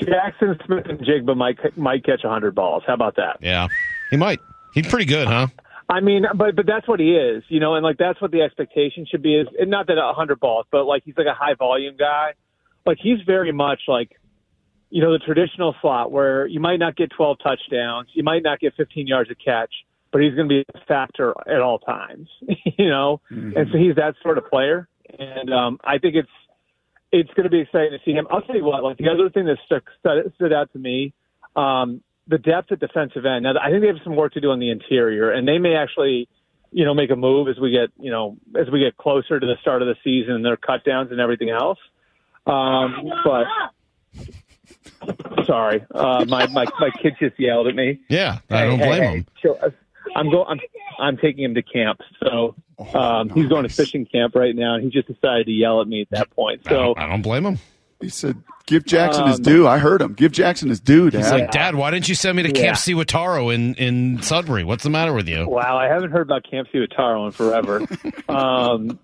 Jaxon 0.00 0.64
Smith-Njigba 0.66 1.36
might 1.36 1.76
might 1.76 2.04
catch 2.04 2.22
hundred 2.22 2.54
balls. 2.54 2.82
How 2.86 2.94
about 2.94 3.16
that? 3.16 3.38
yeah, 3.40 3.68
he 4.10 4.16
might. 4.16 4.40
He's 4.74 4.86
pretty 4.86 5.04
good, 5.04 5.26
huh? 5.28 5.48
I 5.92 6.00
mean, 6.00 6.24
but 6.34 6.56
but 6.56 6.64
that's 6.66 6.88
what 6.88 7.00
he 7.00 7.14
is, 7.14 7.44
you 7.48 7.60
know, 7.60 7.74
and 7.74 7.84
like 7.84 7.98
that's 7.98 8.20
what 8.20 8.30
the 8.30 8.40
expectation 8.40 9.06
should 9.10 9.22
be. 9.22 9.36
Is 9.36 9.46
and 9.58 9.70
not 9.70 9.88
that 9.88 9.98
a 9.98 10.14
hundred 10.14 10.40
balls, 10.40 10.64
but 10.72 10.84
like 10.84 11.02
he's 11.04 11.16
like 11.18 11.26
a 11.26 11.34
high 11.34 11.54
volume 11.54 11.96
guy. 11.98 12.32
Like 12.86 12.96
he's 13.00 13.18
very 13.26 13.52
much 13.52 13.80
like, 13.86 14.18
you 14.88 15.02
know, 15.02 15.12
the 15.12 15.18
traditional 15.18 15.74
slot 15.82 16.10
where 16.10 16.46
you 16.46 16.60
might 16.60 16.78
not 16.78 16.96
get 16.96 17.10
twelve 17.14 17.36
touchdowns, 17.42 18.08
you 18.14 18.22
might 18.22 18.42
not 18.42 18.58
get 18.58 18.72
fifteen 18.74 19.06
yards 19.06 19.30
a 19.30 19.34
catch, 19.34 19.70
but 20.10 20.22
he's 20.22 20.34
going 20.34 20.48
to 20.48 20.54
be 20.54 20.64
a 20.74 20.84
factor 20.86 21.34
at 21.46 21.60
all 21.60 21.78
times, 21.78 22.28
you 22.78 22.88
know. 22.88 23.20
And 23.54 23.68
so 23.70 23.76
he's 23.76 23.96
that 23.96 24.14
sort 24.22 24.38
of 24.38 24.48
player, 24.48 24.88
and 25.18 25.52
um, 25.52 25.78
I 25.84 25.98
think 25.98 26.14
it's 26.14 26.28
it's 27.12 27.30
going 27.34 27.44
to 27.44 27.50
be 27.50 27.60
exciting 27.60 27.90
to 27.90 27.98
see 28.02 28.12
him. 28.12 28.26
I'll 28.30 28.40
tell 28.40 28.56
you 28.56 28.64
what, 28.64 28.82
like 28.82 28.96
the 28.96 29.10
other 29.10 29.28
thing 29.28 29.44
that 29.44 29.58
stuck, 29.66 29.82
stood, 30.00 30.32
stood 30.36 30.52
out 30.54 30.72
to 30.72 30.78
me, 30.78 31.12
um, 31.54 32.02
the 32.32 32.38
depth 32.38 32.72
at 32.72 32.80
defensive 32.80 33.24
end. 33.24 33.44
Now, 33.44 33.52
I 33.62 33.70
think 33.70 33.82
they 33.82 33.86
have 33.88 34.00
some 34.02 34.16
work 34.16 34.32
to 34.32 34.40
do 34.40 34.50
on 34.50 34.58
the 34.58 34.70
interior, 34.70 35.30
and 35.30 35.46
they 35.46 35.58
may 35.58 35.76
actually, 35.76 36.28
you 36.72 36.84
know, 36.84 36.94
make 36.94 37.10
a 37.10 37.16
move 37.16 37.46
as 37.48 37.58
we 37.60 37.70
get, 37.70 37.90
you 38.00 38.10
know, 38.10 38.36
as 38.58 38.68
we 38.70 38.80
get 38.80 38.96
closer 38.96 39.38
to 39.38 39.46
the 39.46 39.56
start 39.60 39.82
of 39.82 39.88
the 39.88 39.96
season 40.02 40.34
and 40.34 40.44
their 40.44 40.56
cut 40.56 40.84
downs 40.84 41.12
and 41.12 41.20
everything 41.20 41.50
else. 41.50 41.78
Um, 42.46 43.12
but 43.24 43.46
sorry, 45.46 45.84
uh, 45.94 46.24
my, 46.26 46.46
my 46.48 46.64
my 46.80 46.90
kid 47.00 47.14
just 47.20 47.38
yelled 47.38 47.68
at 47.68 47.74
me. 47.74 48.00
Yeah, 48.08 48.38
I 48.50 48.64
don't 48.64 48.78
hey, 48.78 48.86
blame 48.86 49.02
hey, 49.02 49.14
him. 49.18 49.26
chill. 49.40 49.58
I'm 50.16 50.30
going. 50.30 50.46
I'm 50.48 50.60
I'm 50.98 51.16
taking 51.16 51.44
him 51.44 51.54
to 51.54 51.62
camp. 51.62 52.00
So 52.20 52.54
um, 52.94 53.28
he's 53.30 53.48
going 53.48 53.62
to 53.62 53.68
fishing 53.68 54.06
camp 54.06 54.34
right 54.34 54.54
now, 54.54 54.74
and 54.74 54.82
he 54.84 54.90
just 54.90 55.08
decided 55.08 55.46
to 55.46 55.52
yell 55.52 55.80
at 55.80 55.86
me 55.88 56.00
at 56.02 56.10
that 56.10 56.30
point. 56.30 56.62
I 56.66 56.70
So 56.70 56.76
don't, 56.76 56.98
I 56.98 57.08
don't 57.08 57.22
blame 57.22 57.46
him. 57.46 57.58
He 58.02 58.08
said, 58.10 58.36
"Give 58.66 58.84
Jackson 58.84 59.26
his 59.28 59.36
Um, 59.38 59.42
due." 59.42 59.66
I 59.66 59.78
heard 59.78 60.02
him. 60.02 60.12
Give 60.14 60.30
Jackson 60.32 60.68
his 60.68 60.80
due, 60.80 61.08
Dad. 61.10 61.18
He's 61.18 61.30
like, 61.32 61.50
Dad, 61.52 61.74
why 61.76 61.90
didn't 61.90 62.08
you 62.08 62.14
send 62.14 62.36
me 62.36 62.42
to 62.42 62.48
Yeah. 62.50 62.54
Camp 62.66 62.76
Sewataro 62.76 63.54
in 63.54 63.74
in 63.76 64.20
Sudbury? 64.22 64.64
What's 64.64 64.82
the 64.84 64.90
matter 64.90 65.12
with 65.14 65.28
you? 65.28 65.48
Wow, 65.48 65.76
I 65.78 65.86
haven't 65.86 66.10
heard 66.10 66.22
about 66.22 66.42
Camp 66.48 66.68
Sewataro 66.74 67.26
in 67.26 67.32
forever. 67.32 67.86
um, 68.28 68.98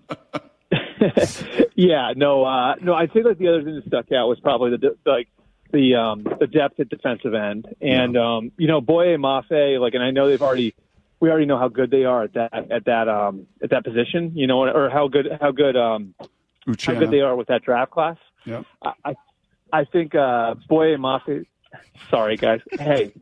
yeah, 1.75 2.13
no, 2.15 2.43
uh, 2.43 2.75
no. 2.81 2.93
I'd 2.93 3.11
say 3.13 3.23
like 3.23 3.37
the 3.37 3.47
other 3.47 3.63
thing 3.63 3.75
that 3.75 3.85
stuck 3.87 4.11
out 4.11 4.27
was 4.27 4.39
probably 4.39 4.71
the 4.71 4.77
de- 4.77 4.95
like 5.05 5.27
the 5.71 5.95
um, 5.95 6.23
the 6.39 6.47
depth 6.47 6.79
at 6.79 6.89
defensive 6.89 7.33
end, 7.33 7.67
and 7.81 8.17
um, 8.17 8.51
you 8.57 8.67
know, 8.67 8.81
Boye 8.81 9.17
Mafe. 9.17 9.79
Like, 9.79 9.93
and 9.93 10.03
I 10.03 10.11
know 10.11 10.27
they've 10.27 10.41
already 10.41 10.73
we 11.19 11.29
already 11.29 11.45
know 11.45 11.57
how 11.57 11.67
good 11.69 11.91
they 11.91 12.05
are 12.05 12.23
at 12.23 12.33
that 12.33 12.53
at 12.71 12.85
that 12.85 13.07
um, 13.07 13.47
at 13.63 13.69
that 13.71 13.83
position. 13.83 14.31
You 14.35 14.47
know, 14.47 14.63
or 14.67 14.89
how 14.89 15.07
good 15.07 15.27
how 15.39 15.51
good 15.51 15.75
um, 15.77 16.13
how 16.19 16.27
Uchenna. 16.67 16.99
good 16.99 17.11
they 17.11 17.21
are 17.21 17.35
with 17.35 17.47
that 17.47 17.63
draft 17.63 17.91
class. 17.91 18.17
Yep. 18.45 18.65
I 18.83 18.93
I, 19.05 19.13
I 19.71 19.85
think 19.85 20.15
uh, 20.15 20.55
Boye 20.67 20.95
Mafe. 20.97 21.45
Sorry, 22.09 22.35
guys. 22.37 22.61
Hey. 22.79 23.13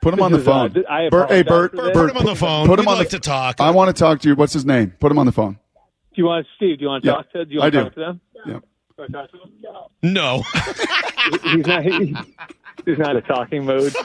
Put 0.00 0.14
him 0.14 0.20
on 0.22 0.32
the 0.32 0.38
is, 0.38 0.48
uh, 0.48 0.50
phone. 0.50 0.72
th- 0.74 0.86
I 0.90 1.08
Bert, 1.10 1.30
hey, 1.30 1.40
apologize 1.40 1.70
Bert, 1.78 1.94
Bert. 1.94 1.94
Put 1.94 2.10
him 2.10 2.16
on 2.16 2.24
the 2.26 2.34
phone. 2.34 2.66
Put 2.66 2.78
him 2.80 2.86
We'd 2.86 2.92
on 2.92 2.98
like 2.98 3.10
the 3.10 3.18
to 3.20 3.28
talk. 3.28 3.60
I 3.60 3.70
want 3.70 3.94
to 3.94 4.00
talk 4.00 4.18
to 4.22 4.28
you. 4.28 4.34
What's 4.34 4.52
his 4.52 4.66
name? 4.66 4.92
Put 4.98 5.12
him 5.12 5.18
on 5.18 5.26
the 5.26 5.32
phone. 5.32 5.52
Do 5.54 5.58
you 6.16 6.24
want 6.24 6.44
Steve? 6.56 6.78
Do 6.78 6.82
you 6.82 6.88
want 6.88 7.04
to 7.04 7.08
Yeah, 7.10 7.14
talk 7.14 7.30
to? 7.32 7.44
Do 7.44 7.52
you 7.54 7.60
want 7.60 7.66
I 7.68 7.70
to 7.70 7.76
do. 7.78 7.84
talk 7.84 7.94
to 7.94 8.00
them? 8.00 8.20
Yeah. 8.34 8.42
Do 8.44 8.50
you 8.50 8.60
want 8.98 9.12
to 9.12 9.12
talk 9.12 9.30
to 9.30 9.38
them? 9.38 9.52
No. 10.02 10.42
he's 11.54 11.66
not. 11.66 11.82
He, 11.84 12.16
he's 12.84 12.98
not 12.98 13.10
in 13.12 13.16
a 13.18 13.20
talking 13.22 13.64
mode. 13.64 13.94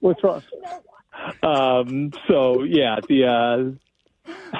What's 0.00 0.22
wrong? 0.24 0.42
Um. 1.42 2.12
So 2.28 2.62
yeah, 2.62 2.96
the. 3.08 3.26
Uh, 3.26 3.70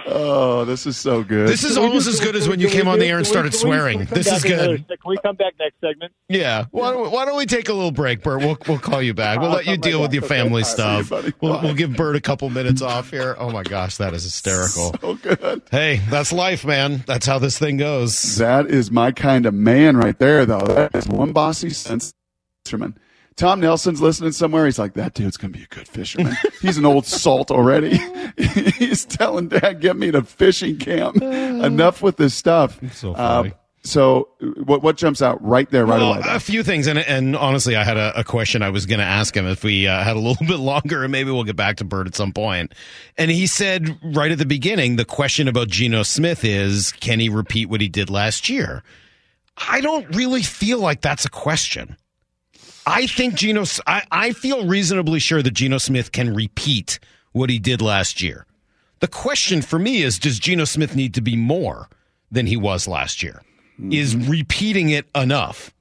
Oh, 0.07 0.64
this 0.64 0.87
is 0.87 0.96
so 0.96 1.22
good. 1.22 1.48
This 1.48 1.64
is 1.64 1.79
almost 1.79 2.07
as 2.07 2.20
good 2.20 2.37
as 2.37 2.48
when 2.48 2.61
you 2.61 2.68
came 2.68 2.88
on 2.88 2.98
the 2.98 3.07
air 3.07 3.16
and 3.16 3.27
started 3.27 3.55
swearing. 3.55 4.05
This 4.05 4.31
is 4.31 4.42
good. 4.42 4.87
Can 4.87 4.96
we 5.07 5.16
come 5.18 5.37
back 5.37 5.55
next 5.59 5.81
segment? 5.81 6.12
Yeah. 6.29 6.66
Why 6.70 6.92
don't, 6.92 7.11
why 7.11 7.24
don't 7.24 7.37
we 7.37 7.46
take 7.46 7.68
a 7.68 7.72
little 7.72 7.90
break, 7.90 8.22
Bert? 8.22 8.40
We'll 8.40 8.59
we'll 8.68 8.79
call 8.79 9.00
you 9.00 9.14
back. 9.14 9.40
We'll 9.40 9.50
let 9.50 9.66
you 9.66 9.77
deal 9.77 10.00
with 10.00 10.12
your 10.12 10.22
family 10.22 10.64
stuff. 10.64 11.11
We'll 11.11 11.61
we'll 11.62 11.74
give 11.74 11.96
Bert 11.96 12.16
a 12.16 12.20
couple 12.20 12.50
minutes 12.50 12.83
off 12.83 13.11
here. 13.11 13.37
Oh 13.38 13.50
my 13.50 13.62
gosh, 13.62 13.96
that 13.96 14.12
is 14.14 14.24
hysterical. 14.24 14.94
so 15.00 15.14
good. 15.14 15.62
Hey, 15.70 16.00
that's 16.11 16.33
life, 16.33 16.64
man. 16.64 17.03
That's 17.07 17.27
how 17.27 17.38
this 17.38 17.59
thing 17.59 17.79
goes. 17.79 18.37
That 18.37 18.66
is 18.66 18.90
my 18.90 19.12
kind 19.12 19.46
of 19.46 19.55
man 19.55 19.96
right 19.96 20.18
there, 20.18 20.44
though. 20.44 20.61
That 20.61 20.94
is 20.94 21.09
one 21.09 21.33
bossy 21.33 21.70
sense 21.70 22.12
fisherman. 22.64 22.98
Tom 23.37 23.61
Nelson's 23.61 24.01
listening 24.01 24.33
somewhere. 24.33 24.64
He's 24.64 24.79
like, 24.79 24.94
that 24.94 25.14
dude's 25.14 25.37
going 25.37 25.53
to 25.53 25.59
be 25.59 25.64
a 25.64 25.68
good 25.68 25.88
fisherman. 25.88 26.37
He's 26.62 26.79
an 26.79 26.87
old 26.87 27.05
salt 27.07 27.51
already. 27.51 27.99
He's 28.79 29.05
telling 29.05 29.49
dad, 29.49 29.81
get 29.81 29.97
me 29.97 30.11
to 30.12 30.23
fishing 30.23 30.79
camp. 30.79 31.16
Enough 31.23 32.01
with 32.03 32.16
this 32.16 32.35
stuff. 32.35 32.79
So 32.92 33.12
Uh, 33.14 33.51
so 33.87 34.29
what, 34.64 34.83
what 34.83 34.97
jumps 34.97 35.20
out 35.20 35.44
right 35.44 35.68
there, 35.70 35.85
right 35.85 35.99
Well, 36.01 36.14
away? 36.14 36.23
a 36.27 36.40
few 36.40 36.62
things, 36.62 36.87
and 36.87 36.99
and 36.99 37.37
honestly, 37.37 37.77
I 37.77 37.85
had 37.85 37.99
a, 37.99 38.18
a 38.20 38.25
question 38.25 38.62
I 38.62 38.70
was 38.70 38.87
going 38.87 38.99
to 39.01 39.05
ask 39.05 39.37
him 39.37 39.47
if 39.47 39.62
we 39.62 39.87
uh, 39.87 40.03
had 40.03 40.16
a 40.16 40.20
little 40.20 40.47
bit 40.47 40.59
longer, 40.59 41.03
and 41.03 41.12
maybe 41.12 41.31
we'll 41.31 41.44
get 41.44 41.57
back 41.57 41.77
to 41.79 41.85
Bird 41.85 42.07
at 42.07 42.14
some 42.14 42.33
point. 42.33 42.73
And 43.18 43.31
he 43.31 43.47
said 43.47 43.99
right 44.03 44.31
at 44.33 44.38
the 44.38 44.47
beginning, 44.47 44.97
the 44.97 45.05
question 45.05 45.49
about 45.49 45.68
Geno 45.68 46.03
Smith 46.03 46.44
is, 46.47 46.92
can 46.92 47.20
he 47.20 47.29
repeat 47.29 47.66
what 47.68 47.83
he 47.83 47.88
did 47.88 48.09
last 48.09 48.49
year? 48.49 48.83
I 49.68 49.83
don't 49.83 50.16
really 50.16 50.42
feel 50.42 50.79
like 50.79 51.03
that's 51.03 51.27
a 51.27 51.31
question. 51.31 51.97
I 52.87 53.07
think 53.07 53.35
Geno, 53.35 53.64
I, 53.87 54.03
I 54.11 54.33
feel 54.33 54.66
reasonably 54.66 55.18
sure 55.18 55.42
that 55.42 55.53
Geno 55.53 55.79
Smith 55.79 56.12
can 56.12 56.35
repeat 56.35 56.99
what 57.33 57.51
he 57.51 57.59
did 57.59 57.81
last 57.81 58.23
year. 58.23 58.47
The 59.01 59.09
question 59.09 59.62
for 59.62 59.79
me 59.79 60.03
is, 60.03 60.18
does 60.18 60.38
Geno 60.38 60.64
Smith 60.64 60.94
need 60.97 61.14
to 61.14 61.20
be 61.20 61.37
more 61.37 61.88
than 62.31 62.47
he 62.47 62.57
was 62.57 62.87
last 62.88 63.23
year? 63.23 63.42
Hmm. 63.77 63.92
Is 63.92 64.16
repeating 64.16 64.90
it 64.90 65.07
enough? 65.14 65.73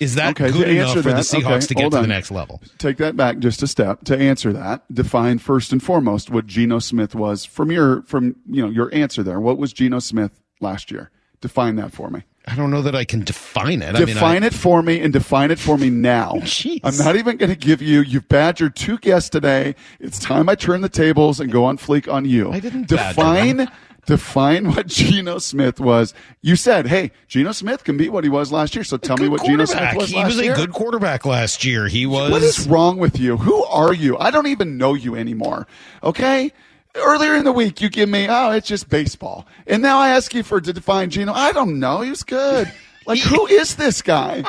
Is 0.00 0.14
that. 0.14 0.40
Okay, 0.40 0.52
good 0.52 0.68
enough 0.68 0.94
for 0.94 1.02
the 1.02 1.16
Seahawks 1.16 1.64
okay, 1.64 1.66
to 1.66 1.74
get 1.74 1.92
to 1.92 2.00
the 2.00 2.06
next 2.06 2.30
level? 2.30 2.62
Take 2.78 2.98
that 2.98 3.16
back 3.16 3.38
just 3.38 3.62
a 3.62 3.66
step 3.66 4.04
to 4.04 4.16
answer 4.16 4.52
that. 4.52 4.82
Define 4.94 5.38
first 5.38 5.72
and 5.72 5.82
foremost 5.82 6.30
what 6.30 6.46
Geno 6.46 6.78
Smith 6.78 7.14
was 7.14 7.44
from 7.44 7.72
your 7.72 8.02
from 8.02 8.36
you 8.48 8.62
know 8.62 8.70
your 8.70 8.94
answer 8.94 9.22
there. 9.22 9.40
What 9.40 9.58
was 9.58 9.72
Geno 9.72 9.98
Smith 9.98 10.40
last 10.60 10.90
year? 10.90 11.10
Define 11.40 11.76
that 11.76 11.92
for 11.92 12.10
me. 12.10 12.22
I 12.50 12.54
don't 12.54 12.70
know 12.70 12.82
that 12.82 12.94
I 12.94 13.04
can 13.04 13.24
define 13.24 13.82
it. 13.82 13.94
I 13.94 13.98
mean, 13.98 14.06
define 14.06 14.42
I, 14.42 14.46
it 14.46 14.54
for 14.54 14.82
me 14.82 15.00
and 15.00 15.12
define 15.12 15.50
it 15.50 15.58
for 15.58 15.76
me 15.76 15.90
now. 15.90 16.32
Jeez. 16.38 16.80
I'm 16.82 16.96
not 16.96 17.16
even 17.16 17.36
going 17.36 17.50
to 17.50 17.56
give 17.56 17.82
you. 17.82 18.00
You've 18.00 18.28
badgered 18.28 18.74
two 18.74 18.96
guests 18.98 19.28
today. 19.28 19.74
It's 20.00 20.18
time 20.18 20.48
I 20.48 20.54
turn 20.54 20.80
the 20.80 20.88
tables 20.88 21.40
and 21.40 21.52
go 21.52 21.64
on 21.66 21.76
fleek 21.76 22.10
on 22.10 22.24
you. 22.24 22.50
I 22.50 22.60
didn't 22.60 22.88
define. 22.88 23.68
Define 24.06 24.72
what 24.72 24.86
Geno 24.86 25.36
Smith 25.38 25.78
was. 25.78 26.14
You 26.40 26.56
said, 26.56 26.86
"Hey, 26.86 27.10
Geno 27.26 27.52
Smith 27.52 27.84
can 27.84 27.98
be 27.98 28.08
what 28.08 28.24
he 28.24 28.30
was 28.30 28.50
last 28.50 28.74
year." 28.74 28.82
So 28.82 28.96
tell 28.96 29.18
me 29.18 29.28
what 29.28 29.44
Geno 29.44 29.66
Smith 29.66 29.94
was 29.96 30.08
He 30.08 30.16
last 30.16 30.28
was 30.28 30.38
a 30.38 30.44
year. 30.44 30.54
good 30.54 30.72
quarterback 30.72 31.26
last 31.26 31.62
year. 31.62 31.88
He 31.88 32.06
was. 32.06 32.30
What 32.30 32.42
is 32.42 32.66
wrong 32.66 32.96
with 32.96 33.20
you? 33.20 33.36
Who 33.36 33.62
are 33.64 33.92
you? 33.92 34.16
I 34.16 34.30
don't 34.30 34.46
even 34.46 34.78
know 34.78 34.94
you 34.94 35.14
anymore. 35.14 35.66
Okay? 36.02 36.52
Earlier 36.94 37.36
in 37.36 37.44
the 37.44 37.52
week, 37.52 37.80
you 37.80 37.88
give 37.88 38.08
me, 38.08 38.26
oh, 38.28 38.50
it's 38.50 38.66
just 38.66 38.88
baseball. 38.88 39.46
And 39.66 39.82
now 39.82 39.98
I 39.98 40.10
ask 40.10 40.34
you 40.34 40.42
for 40.42 40.60
to 40.60 40.72
define 40.72 41.10
Geno. 41.10 41.32
I 41.32 41.52
don't 41.52 41.78
know. 41.78 42.00
He 42.00 42.10
was 42.10 42.22
good. 42.22 42.72
Like, 43.06 43.20
who 43.20 43.46
is 43.46 43.76
this 43.76 44.02
guy? 44.02 44.44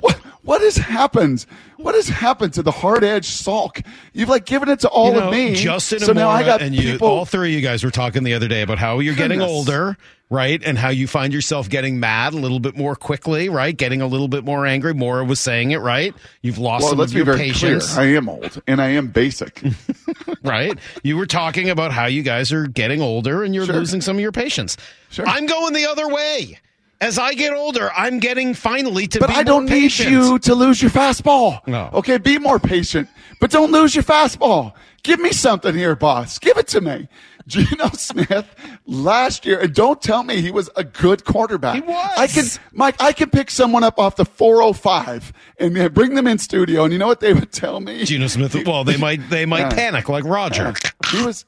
What, 0.00 0.16
what 0.42 0.60
has 0.60 0.76
happened? 0.76 1.46
What 1.82 1.94
has 1.96 2.08
happened 2.08 2.54
to 2.54 2.62
the 2.62 2.70
hard 2.70 3.02
edge 3.04 3.26
sulk? 3.26 3.80
You've 4.12 4.28
like 4.28 4.44
given 4.46 4.68
it 4.68 4.80
to 4.80 4.88
all 4.88 5.08
you 5.08 5.12
know, 5.20 5.26
of 5.28 5.32
me. 5.32 5.54
Justin 5.54 5.98
so 6.00 6.12
now 6.12 6.28
I 6.30 6.42
got 6.44 6.62
and 6.62 6.74
you, 6.74 6.92
people. 6.92 7.08
all 7.08 7.24
three 7.24 7.50
of 7.50 7.54
you 7.54 7.60
guys 7.66 7.82
were 7.84 7.90
talking 7.90 8.22
the 8.24 8.34
other 8.34 8.48
day 8.48 8.62
about 8.62 8.78
how 8.78 9.00
you're 9.00 9.14
getting 9.16 9.40
older, 9.40 9.96
right? 10.30 10.62
And 10.64 10.78
how 10.78 10.90
you 10.90 11.06
find 11.08 11.32
yourself 11.32 11.68
getting 11.68 11.98
mad 12.00 12.34
a 12.34 12.36
little 12.36 12.60
bit 12.60 12.76
more 12.76 12.94
quickly, 12.94 13.48
right? 13.48 13.76
Getting 13.76 14.00
a 14.00 14.06
little 14.06 14.28
bit 14.28 14.44
more 14.44 14.64
angry. 14.64 14.94
Mora 14.94 15.24
was 15.24 15.40
saying 15.40 15.72
it, 15.72 15.78
right? 15.78 16.14
You've 16.42 16.58
lost 16.58 16.82
well, 16.82 16.90
some 16.90 16.98
let's 17.00 17.10
of 17.10 17.14
be 17.14 17.18
your 17.18 17.26
very 17.26 17.38
patience, 17.38 17.94
clear. 17.94 18.06
I 18.06 18.16
am 18.16 18.28
old 18.28 18.62
and 18.66 18.80
I 18.80 18.88
am 18.90 19.08
basic. 19.08 19.60
right? 20.44 20.78
You 21.02 21.16
were 21.16 21.26
talking 21.26 21.68
about 21.70 21.92
how 21.92 22.06
you 22.06 22.22
guys 22.22 22.52
are 22.52 22.66
getting 22.66 23.00
older 23.02 23.42
and 23.42 23.54
you're 23.54 23.66
Sure. 23.66 23.74
losing 23.76 24.00
some 24.00 24.16
of 24.16 24.20
your 24.20 24.32
patience. 24.32 24.76
Sure. 25.10 25.26
I'm 25.26 25.46
going 25.46 25.72
the 25.74 25.86
other 25.86 26.08
way. 26.08 26.58
As 27.02 27.18
I 27.18 27.34
get 27.34 27.52
older, 27.52 27.90
I'm 27.96 28.20
getting 28.20 28.54
finally 28.54 29.08
to 29.08 29.18
be 29.18 29.26
But 29.26 29.34
I 29.34 29.42
don't 29.42 29.66
need 29.66 29.98
you 29.98 30.38
to 30.38 30.54
lose 30.54 30.80
your 30.80 30.92
fastball. 30.92 31.66
No. 31.66 31.90
Okay, 31.94 32.16
be 32.16 32.38
more 32.38 32.60
patient, 32.60 33.08
but 33.40 33.50
don't 33.50 33.72
lose 33.72 33.96
your 33.96 34.04
fastball. 34.04 34.72
Give 35.02 35.18
me 35.18 35.32
something 35.32 35.74
here, 35.74 35.96
boss. 35.96 36.38
Give 36.38 36.56
it 36.56 36.68
to 36.68 36.80
me. 36.80 37.08
Geno 37.48 37.88
Smith 37.94 38.54
last 38.86 39.44
year, 39.44 39.58
and 39.58 39.74
don't 39.74 40.00
tell 40.00 40.22
me 40.22 40.40
he 40.40 40.52
was 40.52 40.70
a 40.76 40.84
good 40.84 41.24
quarterback. 41.24 41.74
He 41.74 41.80
was. 41.80 42.10
I 42.16 42.28
can, 42.28 42.44
Mike, 42.72 43.02
I 43.02 43.12
can 43.12 43.30
pick 43.30 43.50
someone 43.50 43.82
up 43.82 43.98
off 43.98 44.14
the 44.14 44.24
405 44.24 45.32
and 45.58 45.92
bring 45.92 46.14
them 46.14 46.28
in 46.28 46.38
studio, 46.38 46.84
and 46.84 46.92
you 46.92 47.00
know 47.00 47.08
what 47.08 47.18
they 47.18 47.32
would 47.34 47.50
tell 47.50 47.80
me? 47.80 48.04
Geno 48.04 48.28
Smith. 48.28 48.54
Well, 48.64 48.84
they 48.84 48.96
might 48.96 49.28
they 49.28 49.44
might 49.44 49.58
Yeah. 49.62 49.70
panic 49.70 50.08
like 50.08 50.22
Roger. 50.22 50.72
He 51.10 51.24
was, 51.24 51.44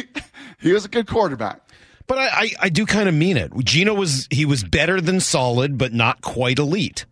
he 0.60 0.72
was 0.74 0.84
a 0.84 0.88
good 0.88 1.06
quarterback. 1.06 1.62
But 2.10 2.18
I, 2.18 2.26
I, 2.26 2.50
I 2.62 2.68
do 2.70 2.86
kind 2.86 3.08
of 3.08 3.14
mean 3.14 3.36
it. 3.36 3.52
Geno 3.58 3.94
was 3.94 4.26
he 4.32 4.44
was 4.44 4.64
better 4.64 5.00
than 5.00 5.20
solid, 5.20 5.78
but 5.78 5.92
not 5.92 6.22
quite 6.22 6.58
elite. 6.58 7.06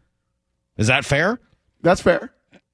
Is 0.77 0.89
that 0.89 1.05
fair? 1.05 1.39
That's 1.83 2.01
fair. 2.01 2.33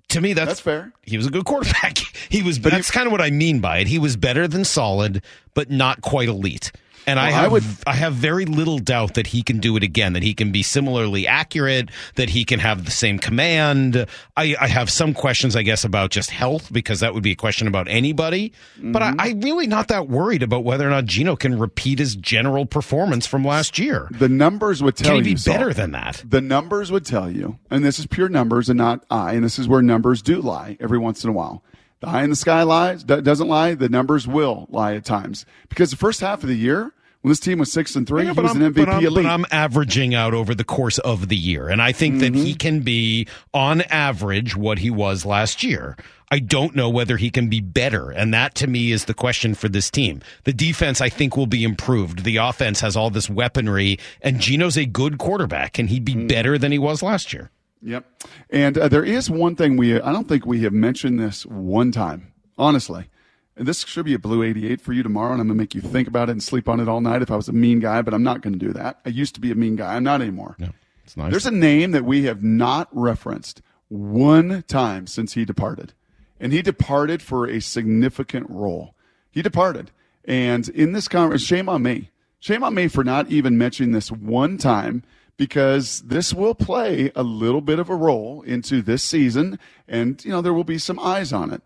To 0.09 0.23
me, 0.23 0.33
that's, 0.33 0.49
That's 0.49 0.61
fair. 0.61 0.93
He 1.03 1.19
was 1.19 1.27
a 1.27 1.31
good 1.31 1.45
quarterback. 1.45 1.99
He 2.31 2.43
was. 2.43 2.59
that's 2.59 2.91
kind 2.91 3.07
of 3.07 3.13
what 3.13 3.21
I 3.21 3.31
mean 3.31 3.61
by 3.61 3.79
it. 3.79 3.87
He 3.87 3.99
was 3.99 4.17
better 4.17 4.49
than 4.49 4.65
solid, 4.65 5.23
but 5.53 5.71
not 5.71 6.01
quite 6.01 6.29
elite. 6.29 6.73
And 7.07 7.19
I 7.21 7.29
Well, 7.29 7.35
I 7.39 7.43
have 7.43 7.53
would- 7.53 7.65
I 7.87 7.95
have 7.95 8.15
very 8.15 8.47
little 8.47 8.79
doubt 8.79 9.15
that 9.15 9.29
he 9.29 9.43
can 9.43 9.59
do 9.59 9.77
it 9.77 9.83
again. 9.83 10.15
That 10.15 10.23
he 10.23 10.33
can 10.35 10.53
be 10.53 10.63
similarly 10.63 11.27
accurate. 11.27 11.91
That 12.15 12.31
he 12.31 12.45
can 12.45 12.61
have 12.61 12.85
the 12.85 12.91
same 12.91 13.19
command. 13.19 14.07
I, 14.37 14.57
I 14.61 14.69
have 14.69 14.89
some 14.91 15.13
questions, 15.15 15.55
I 15.57 15.63
guess, 15.63 15.85
about 15.85 16.11
just 16.11 16.31
health 16.31 16.73
because 16.73 17.01
that 17.01 17.13
would 17.13 17.23
be 17.23 17.33
a 17.33 17.37
question 17.37 17.67
about 17.69 17.89
anybody. 17.89 18.53
But 18.81 19.03
Mm-hmm. 19.03 19.21
I, 19.21 19.29
I'm 19.29 19.41
really 19.41 19.67
not 19.67 19.89
that 19.89 20.09
worried 20.09 20.43
about 20.43 20.65
whether 20.65 20.87
or 20.87 20.91
not 20.91 21.05
Geno 21.05 21.37
can 21.37 21.59
repeat 21.59 21.99
his 21.99 22.17
general 22.17 22.65
performance 22.67 23.27
from 23.27 23.45
last 23.45 23.79
year. 23.79 24.09
The 24.11 24.29
numbers 24.29 24.83
would 24.83 24.97
tell 24.97 25.17
Can 25.17 25.25
he 25.25 25.35
be 25.35 25.41
you 25.41 25.45
better 25.45 25.75
than 25.75 25.91
that? 25.93 26.23
The 26.27 26.41
numbers 26.41 26.91
would 26.91 27.05
tell 27.05 27.31
you, 27.31 27.59
and 27.71 27.85
this 27.85 27.99
is 27.99 28.07
pure 28.07 28.29
numbers 28.29 28.69
and 28.69 28.79
not 28.79 29.05
I, 29.11 29.33
and 29.35 29.45
this 29.45 29.59
is 29.59 29.69
where 29.69 29.83
numbers 29.83 30.23
do 30.23 30.41
lie 30.41 30.77
every 30.81 30.99
once 30.99 31.23
in 31.25 31.31
a 31.31 31.33
while. 31.33 31.63
The 32.05 32.11
eye 32.11 32.23
in 32.25 32.31
the 32.31 32.37
sky 32.37 32.63
lies, 32.63 33.03
doesn't 33.05 33.49
lie. 33.49 33.75
The 33.75 33.89
numbers 33.89 34.27
will 34.27 34.67
lie 34.71 34.95
at 34.95 35.05
times 35.05 35.47
because 35.69 35.91
the 35.91 35.97
first 35.97 36.21
half 36.21 36.43
of 36.43 36.49
the 36.49 36.55
year, 36.57 36.93
when 37.23 37.31
this 37.31 37.41
team 37.41 37.59
was 37.59 37.73
six 37.73 37.97
and 37.97 38.07
three, 38.07 38.25
Yeah, 38.25 38.35
he 38.35 38.41
was 38.41 38.51
I'm, 38.55 38.63
an 38.63 38.73
but 38.73 38.83
MVP 38.89 38.93
I'm- 38.93 39.05
elite. 39.07 39.25
but 39.25 39.31
I'm 39.31 39.47
averaging 39.51 40.15
out 40.15 40.35
over 40.35 40.55
the 40.55 40.65
course 40.65 40.99
of 40.99 41.29
the 41.29 41.37
year, 41.37 41.69
and 41.69 41.81
I 41.81 41.93
think 41.93 42.21
that 42.21 42.33
Mm-hmm. 42.35 42.45
he 42.45 42.55
can 42.55 42.81
be 42.81 43.27
on 43.55 43.81
average 43.83 44.55
what 44.57 44.79
he 44.81 44.91
was 44.91 45.25
last 45.25 45.63
year. 45.63 45.97
I 46.31 46.39
don't 46.41 46.75
know 46.75 46.89
whether 46.91 47.17
he 47.17 47.31
can 47.31 47.49
be 47.49 47.61
better, 47.61 48.11
and 48.11 48.35
that 48.35 48.55
to 48.57 48.67
me 48.67 48.91
is 48.93 49.05
the 49.05 49.15
question 49.15 49.55
for 49.55 49.69
this 49.69 49.91
team. 49.91 50.21
The 50.45 50.53
defense, 50.53 51.01
I 51.01 51.09
think, 51.09 51.37
will 51.37 51.47
be 51.47 51.63
improved. 51.65 52.25
The 52.25 52.39
offense 52.39 52.81
has 52.81 52.97
all 52.97 53.09
this 53.11 53.31
weaponry, 53.31 53.99
and 54.21 54.41
Geno's 54.41 54.77
a 54.77 54.85
good 54.85 55.17
quarterback. 55.19 55.75
Can 55.75 55.87
he 55.87 56.01
Mm-hmm. 56.01 56.05
be 56.05 56.27
better 56.27 56.59
than 56.59 56.73
he 56.73 56.79
was 56.79 57.03
last 57.03 57.33
year? 57.33 57.51
Yep. 57.85 58.25
And 58.51 58.79
uh, 58.79 58.89
there 58.89 59.05
is 59.05 59.31
one 59.31 59.57
thing 59.57 59.77
we, 59.77 60.01
I 60.01 60.13
don't 60.13 60.27
think 60.27 60.47
we 60.47 60.61
have 60.61 60.73
mentioned 60.73 61.21
this 61.21 61.45
one 61.47 61.93
time, 61.93 62.33
honestly. 62.57 63.09
And 63.57 63.69
this 63.69 63.85
should 63.85 64.07
be 64.07 64.15
a 64.15 64.19
blue 64.19 64.43
88 64.43 64.81
for 64.81 64.93
you 64.93 65.03
tomorrow, 65.03 65.33
and 65.33 65.41
I'm 65.41 65.47
going 65.47 65.57
to 65.57 65.63
make 65.63 65.75
you 65.75 65.81
think 65.81 66.09
about 66.09 66.29
it 66.29 66.33
and 66.33 66.43
sleep 66.43 66.69
on 66.69 66.81
it 66.81 66.89
all 66.89 67.01
night 67.01 67.23
if 67.23 67.31
I 67.31 67.37
was 67.37 67.49
a 67.49 67.53
mean 67.53 67.79
guy, 67.79 68.03
but 68.03 68.13
I'm 68.13 68.25
not 68.25 68.41
going 68.41 68.55
to 68.55 68.59
do 68.59 68.73
that. 68.73 69.01
I 69.07 69.11
used 69.11 69.35
to 69.37 69.41
be 69.41 69.53
a 69.53 69.55
mean 69.55 69.77
guy. 69.77 69.95
I'm 69.95 70.03
not 70.03 70.23
anymore. 70.23 70.57
No, 70.59 70.71
it's 71.05 71.17
nice. 71.17 71.31
There's 71.31 71.47
a 71.47 71.53
name 71.53 71.93
that 71.93 72.05
we 72.05 72.25
have 72.25 72.43
not 72.43 72.89
referenced 72.91 73.63
one 73.89 74.65
time 74.67 75.07
since 75.07 75.35
he 75.35 75.45
departed. 75.45 75.93
And 76.41 76.53
he 76.53 76.63
departed 76.63 77.23
for 77.23 77.47
a 77.47 77.61
significant 77.61 78.51
role. 78.51 78.97
He 79.31 79.41
departed. 79.41 79.93
And 80.25 80.69
in 80.71 80.93
this 80.93 81.07
conversation, 81.07 81.57
shame 81.57 81.69
on 81.69 81.83
me. 81.83 82.11
Shame 82.41 82.65
on 82.65 82.75
me 82.75 82.89
for 82.89 83.05
not 83.05 83.31
even 83.31 83.57
mentioning 83.57 83.93
this 83.93 84.11
one 84.11 84.59
time 84.59 85.05
because 85.37 86.01
this 86.03 86.33
will 86.33 86.55
play 86.55 87.11
a 87.17 87.23
little 87.23 87.61
bit 87.61 87.79
of 87.79 87.89
a 87.91 87.95
role 87.97 88.43
into 88.43 88.83
this 88.83 89.03
season. 89.03 89.59
And, 89.89 90.25
you 90.25 90.31
know, 90.31 90.41
there 90.41 90.55
will 90.55 90.65
be 90.65 90.79
some 90.79 90.99
eyes 90.99 91.33
on 91.33 91.53
it. 91.53 91.63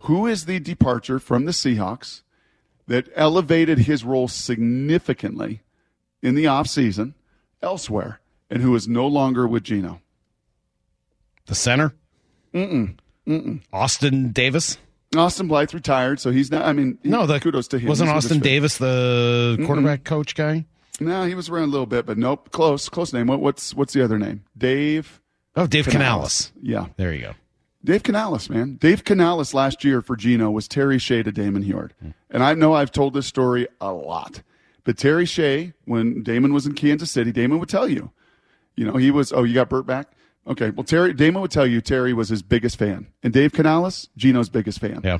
Who 0.00 0.26
is 0.26 0.44
the 0.46 0.58
departure 0.60 1.18
from 1.18 1.44
the 1.44 1.52
Seahawks 1.52 2.22
that 2.86 3.08
elevated 3.14 3.80
his 3.80 4.04
role 4.04 4.28
significantly 4.28 5.62
in 6.22 6.34
the 6.34 6.44
offseason 6.44 7.14
elsewhere 7.62 8.20
and 8.50 8.62
who 8.62 8.74
is 8.74 8.86
no 8.88 9.06
longer 9.06 9.46
with 9.46 9.64
Geno? 9.64 10.00
the 11.46 11.54
center. 11.56 11.92
Austin 13.72 14.30
Davis. 14.32 14.78
Austin 15.16 15.48
Blythe 15.48 15.74
retired, 15.74 16.20
so 16.20 16.30
he's 16.30 16.50
not. 16.50 16.64
I 16.64 16.72
mean, 16.72 16.98
he- 17.02 17.08
No, 17.08 17.26
the 17.26 17.38
kudos 17.40 17.68
to 17.68 17.78
him. 17.78 17.88
Wasn't 17.88 18.08
He's 18.08 18.24
a 18.24 18.28
good 18.28 18.34
Austin. 18.36 18.40
Davis 18.40 18.78
the 18.78 19.62
quarterback 19.66 20.04
coach 20.04 20.34
guy? 20.34 20.64
No, 21.00 21.24
he 21.24 21.34
was 21.34 21.48
around 21.48 21.64
a 21.64 21.72
little 21.72 21.86
bit, 21.86 22.06
but 22.06 22.18
nope. 22.18 22.50
Close, 22.52 22.88
close 22.88 23.12
name. 23.12 23.26
What, 23.26 23.40
what's 23.40 23.74
what's 23.74 23.92
the 23.92 24.02
other 24.04 24.18
name? 24.18 24.44
Dave 24.56 25.20
Oh, 25.56 25.66
Dave 25.66 25.86
Canales. 25.86 26.52
Yeah, 26.62 26.86
There 26.96 27.12
you 27.12 27.20
go. 27.20 27.34
Dave 27.84 28.04
Canales, 28.04 28.48
man. 28.48 28.76
Dave 28.76 29.04
Canales 29.04 29.52
last 29.54 29.82
year 29.84 30.00
for 30.00 30.14
Geno 30.16 30.50
was 30.50 30.68
Terry 30.68 30.98
Shea 30.98 31.22
to 31.24 31.32
Damon 31.32 31.62
Huard. 31.64 31.92
Hmm. 32.00 32.10
And 32.30 32.42
I 32.42 32.54
know 32.54 32.74
I've 32.74 32.92
told 32.92 33.12
this 33.12 33.26
story 33.26 33.66
a 33.80 33.92
lot. 33.92 34.42
But 34.84 34.96
Terry 34.96 35.26
Shea, 35.26 35.72
when 35.84 36.22
Damon 36.22 36.52
was 36.54 36.64
in 36.64 36.74
Kansas 36.74 37.10
City, 37.10 37.32
Damon 37.32 37.58
would 37.58 37.68
tell 37.68 37.88
you, 37.88 38.10
you 38.76 38.84
know, 38.84 38.96
he 38.96 39.10
was, 39.10 39.32
oh, 39.32 39.42
you 39.42 39.52
got 39.54 39.68
Bert 39.68 39.84
back? 39.84 40.12
Okay. 40.46 40.70
Well, 40.70 40.84
Terry, 40.84 41.12
Damon 41.12 41.42
would 41.42 41.50
tell 41.50 41.66
you 41.66 41.80
Terry 41.80 42.12
was 42.12 42.28
his 42.28 42.42
biggest 42.42 42.78
fan. 42.78 43.08
And 43.22 43.32
Dave 43.32 43.52
Canales, 43.52 44.08
Geno's 44.16 44.48
biggest 44.48 44.78
fan. 44.80 45.00
Yeah. 45.02 45.18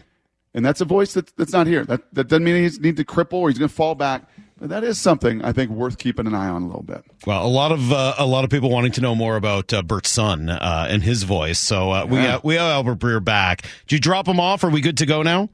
And 0.54 0.64
that's 0.64 0.80
a 0.80 0.84
voice 0.84 1.14
that, 1.14 1.36
that's 1.36 1.52
not 1.52 1.66
here. 1.66 1.84
That, 1.84 2.14
that 2.14 2.28
doesn't 2.28 2.44
mean 2.44 2.62
he's 2.62 2.78
need 2.78 2.96
to 2.96 3.04
cripple 3.04 3.34
or 3.34 3.48
he's 3.48 3.58
going 3.58 3.68
to 3.68 3.74
fall 3.74 3.94
back. 3.96 4.22
But 4.62 4.68
that 4.70 4.84
is 4.84 4.96
something 4.96 5.42
I 5.44 5.50
think 5.50 5.72
worth 5.72 5.98
keeping 5.98 6.28
an 6.28 6.36
eye 6.36 6.46
on 6.48 6.62
a 6.62 6.66
little 6.66 6.84
bit. 6.84 7.02
Well, 7.26 7.44
a 7.44 7.50
lot 7.50 7.72
of 7.72 7.92
uh, 7.92 8.14
a 8.16 8.24
lot 8.24 8.44
of 8.44 8.50
people 8.50 8.70
wanting 8.70 8.92
to 8.92 9.00
know 9.00 9.16
more 9.16 9.34
about 9.34 9.72
uh, 9.72 9.82
Bert's 9.82 10.10
son 10.10 10.48
uh, 10.48 10.86
and 10.88 11.02
his 11.02 11.24
voice. 11.24 11.58
So 11.58 11.90
uh, 11.90 12.06
we 12.06 12.18
Yeah. 12.18 12.36
uh, 12.36 12.40
we 12.44 12.54
have 12.54 12.70
Albert 12.70 13.00
Breer 13.00 13.24
back. 13.24 13.62
Did 13.88 13.92
you 13.96 13.98
drop 13.98 14.28
him 14.28 14.38
off? 14.38 14.62
Are 14.62 14.70
we 14.70 14.80
good 14.80 14.98
to 14.98 15.06
go 15.06 15.22
now? 15.24 15.48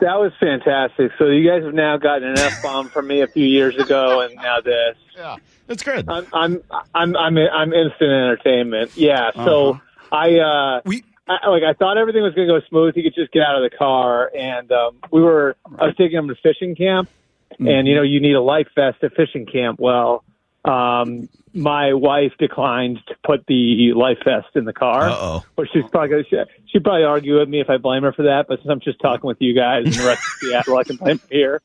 That 0.00 0.20
was 0.20 0.32
fantastic. 0.38 1.10
So 1.18 1.28
you 1.28 1.48
guys 1.48 1.62
have 1.64 1.72
now 1.72 1.96
gotten 1.96 2.28
an 2.28 2.38
f 2.38 2.62
bomb 2.62 2.90
from 2.90 3.06
me 3.06 3.22
a 3.22 3.26
few 3.26 3.46
years 3.46 3.76
ago, 3.76 4.20
and 4.20 4.34
now 4.34 4.60
this. 4.60 4.96
Yeah, 5.16 5.36
that's 5.66 5.82
good. 5.82 6.06
I'm 6.10 6.26
I'm 6.34 6.62
I'm 6.94 7.16
I'm, 7.16 7.38
I'm 7.38 7.72
instant 7.72 8.10
entertainment. 8.12 8.94
Yeah. 8.94 9.30
So 9.36 9.80
I 10.12 10.34
uh 10.38 10.80
We- 10.84 11.04
I, 11.28 11.48
like 11.48 11.62
I 11.62 11.72
thought 11.74 11.96
everything 11.96 12.22
was 12.22 12.34
going 12.34 12.48
to 12.48 12.60
go 12.60 12.66
smooth. 12.68 12.94
He 12.94 13.04
could 13.04 13.14
just 13.14 13.32
get 13.32 13.42
out 13.42 13.54
of 13.62 13.70
the 13.70 13.74
car, 13.74 14.30
and 14.36 14.70
um, 14.72 14.96
we 15.12 15.22
were. 15.22 15.56
I 15.78 15.86
was 15.86 15.94
taking 15.96 16.18
him 16.18 16.26
to 16.28 16.34
fishing 16.42 16.74
camp, 16.74 17.08
and 17.68 17.86
you 17.88 17.94
know 17.94 18.02
you 18.02 18.20
need 18.20 18.34
a 18.34 18.42
life 18.42 18.68
vest 18.74 18.98
at 19.02 19.14
fishing 19.14 19.46
camp. 19.46 19.78
Well, 19.80 20.24
um, 20.64 21.28
my 21.52 21.94
wife 21.94 22.32
declined 22.38 22.98
to 23.08 23.14
put 23.24 23.46
the 23.46 23.92
life 23.94 24.18
vest 24.24 24.48
in 24.54 24.64
the 24.64 24.72
car. 24.72 25.08
But 25.56 25.68
she's 25.72 25.84
probably 25.90 26.08
gonna, 26.08 26.24
she, 26.24 26.36
she'd 26.66 26.84
probably 26.84 27.04
argue 27.04 27.38
with 27.38 27.48
me 27.48 27.60
if 27.60 27.70
I 27.70 27.78
blame 27.78 28.02
her 28.02 28.12
for 28.12 28.24
that. 28.24 28.46
But 28.48 28.60
since 28.60 28.70
I'm 28.70 28.80
just 28.80 29.00
talking 29.00 29.26
with 29.26 29.38
you 29.40 29.54
guys 29.54 29.84
and 29.84 29.94
the 29.94 30.06
rest 30.06 30.22
of 30.22 30.48
Seattle, 30.48 30.76
I 30.76 30.84
can 30.84 30.96
blame 30.96 31.18
her 31.18 31.26
here. 31.30 31.62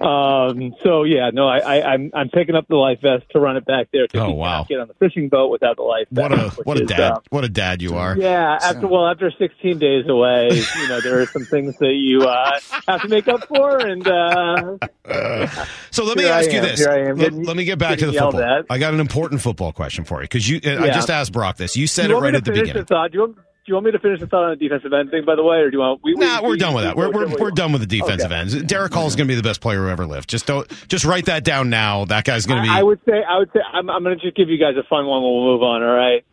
Um, 0.00 0.74
so 0.84 1.04
yeah, 1.04 1.30
no, 1.32 1.48
I, 1.48 1.58
I, 1.58 1.92
I'm 1.94 2.10
I'm 2.12 2.28
picking 2.28 2.54
up 2.54 2.68
the 2.68 2.76
life 2.76 3.00
vest 3.00 3.24
to 3.30 3.40
run 3.40 3.56
it 3.56 3.64
back 3.64 3.88
there. 3.92 4.06
Oh, 4.14 4.32
wow. 4.32 4.64
Get 4.68 4.78
on 4.78 4.88
the 4.88 4.94
fishing 4.94 5.28
boat 5.30 5.50
without 5.50 5.76
the 5.76 5.82
life 5.82 6.06
vest. 6.10 6.30
What 6.30 6.38
a 6.38 6.50
what 6.64 6.76
a 6.78 6.82
is, 6.82 6.88
dad! 6.88 7.00
uh, 7.00 7.20
What 7.30 7.44
a 7.44 7.48
dad 7.48 7.80
you 7.80 7.96
are. 7.96 8.16
yeah, 8.16 8.58
after 8.62 8.86
well, 8.86 9.06
after 9.06 9.30
16 9.30 9.78
days 9.78 10.06
away, 10.08 10.50
you 10.52 10.88
know 10.88 11.00
there 11.00 11.20
are 11.22 11.26
some 11.26 11.44
things 11.46 11.78
that 11.78 11.94
you 11.94 12.22
uh, 12.22 12.58
have 12.88 13.02
to 13.02 13.08
make 13.08 13.26
up 13.28 13.46
for, 13.48 13.78
and 13.78 14.06
uh, 14.06 14.76
So 15.90 16.04
let 16.04 16.16
me 16.16 16.24
Here 16.24 16.32
I 16.32 16.38
ask 16.40 16.52
you 16.52 16.60
this. 16.60 16.78
here 16.80 16.90
I 16.90 16.98
am, 17.08 17.16
Let, 17.16 17.18
getting- 17.30 17.44
let 17.44 17.56
me 17.56 17.64
get 17.64 17.78
back 17.78 17.98
to 17.98 18.06
the 18.06 18.12
football. 18.12 18.42
at. 18.42 18.66
I 18.68 18.78
got 18.78 18.92
an 18.92 19.00
important 19.00 19.40
football 19.40 19.72
question 19.72 20.04
for 20.04 20.18
you 20.20 20.24
because 20.24 20.48
you. 20.48 20.60
I 20.64 20.88
just 20.88 21.08
asked 21.10 21.32
Brock 21.32 21.56
this. 21.56 21.76
You 21.76 21.86
said 21.86 22.08
do 22.08 22.18
it 22.18 22.20
right 22.20 22.34
at 22.34 22.44
the 22.44 22.50
finish 22.52 22.62
beginning. 22.68 22.82
the 22.82 22.86
thought? 22.86 23.12
Do 23.12 23.16
you, 23.18 23.20
want, 23.24 23.36
do 23.36 23.42
you 23.66 23.74
want 23.74 23.86
me 23.86 23.92
to 23.92 23.98
finish 23.98 24.20
the 24.20 24.26
thought 24.26 24.44
on 24.44 24.50
the 24.50 24.56
defensive 24.56 24.92
end 24.92 25.10
thing, 25.10 25.24
by 25.24 25.34
the 25.36 25.42
way, 25.42 25.58
or 25.58 25.70
do 25.70 25.76
you 25.76 25.80
want? 25.80 26.00
We, 26.02 26.14
Nah, 26.14 26.42
we're 26.42 26.50
we- 26.50 26.56
done 26.58 26.74
with 26.74 26.84
that. 26.84 26.96
We're 26.96 27.10
we're, 27.10 27.26
we- 27.26 27.36
we're 27.36 27.50
done 27.50 27.72
with 27.72 27.80
the 27.80 27.86
defensive 27.86 28.30
Okay. 28.30 28.40
ends. 28.40 28.62
Derick 28.62 28.92
Hall 28.94 29.06
is 29.06 29.16
going 29.16 29.26
to 29.28 29.32
be 29.32 29.36
the 29.36 29.42
best 29.42 29.60
player 29.60 29.78
who 29.82 29.88
ever 29.88 30.06
lived. 30.06 30.28
Just 30.28 30.46
don't. 30.46 30.68
Just 30.88 31.04
write 31.04 31.26
that 31.26 31.44
down 31.44 31.70
now. 31.70 32.04
That 32.04 32.24
guy's 32.24 32.46
going 32.46 32.62
to 32.62 32.68
be. 32.68 32.70
I, 32.74 32.80
I 32.80 32.82
would 32.82 33.00
say, 33.08 33.22
I 33.22 33.38
would 33.38 33.50
say, 33.52 33.60
I'm, 33.72 33.88
I'm 33.90 34.02
going 34.02 34.16
to 34.18 34.22
just 34.24 34.36
give 34.36 34.48
you 34.48 34.58
guys 34.58 34.76
a 34.76 34.82
fun 34.84 35.06
one. 35.06 35.22
We'll 35.22 35.44
move 35.44 35.62
on. 35.62 35.82
All 35.82 35.94
right. 35.94 36.24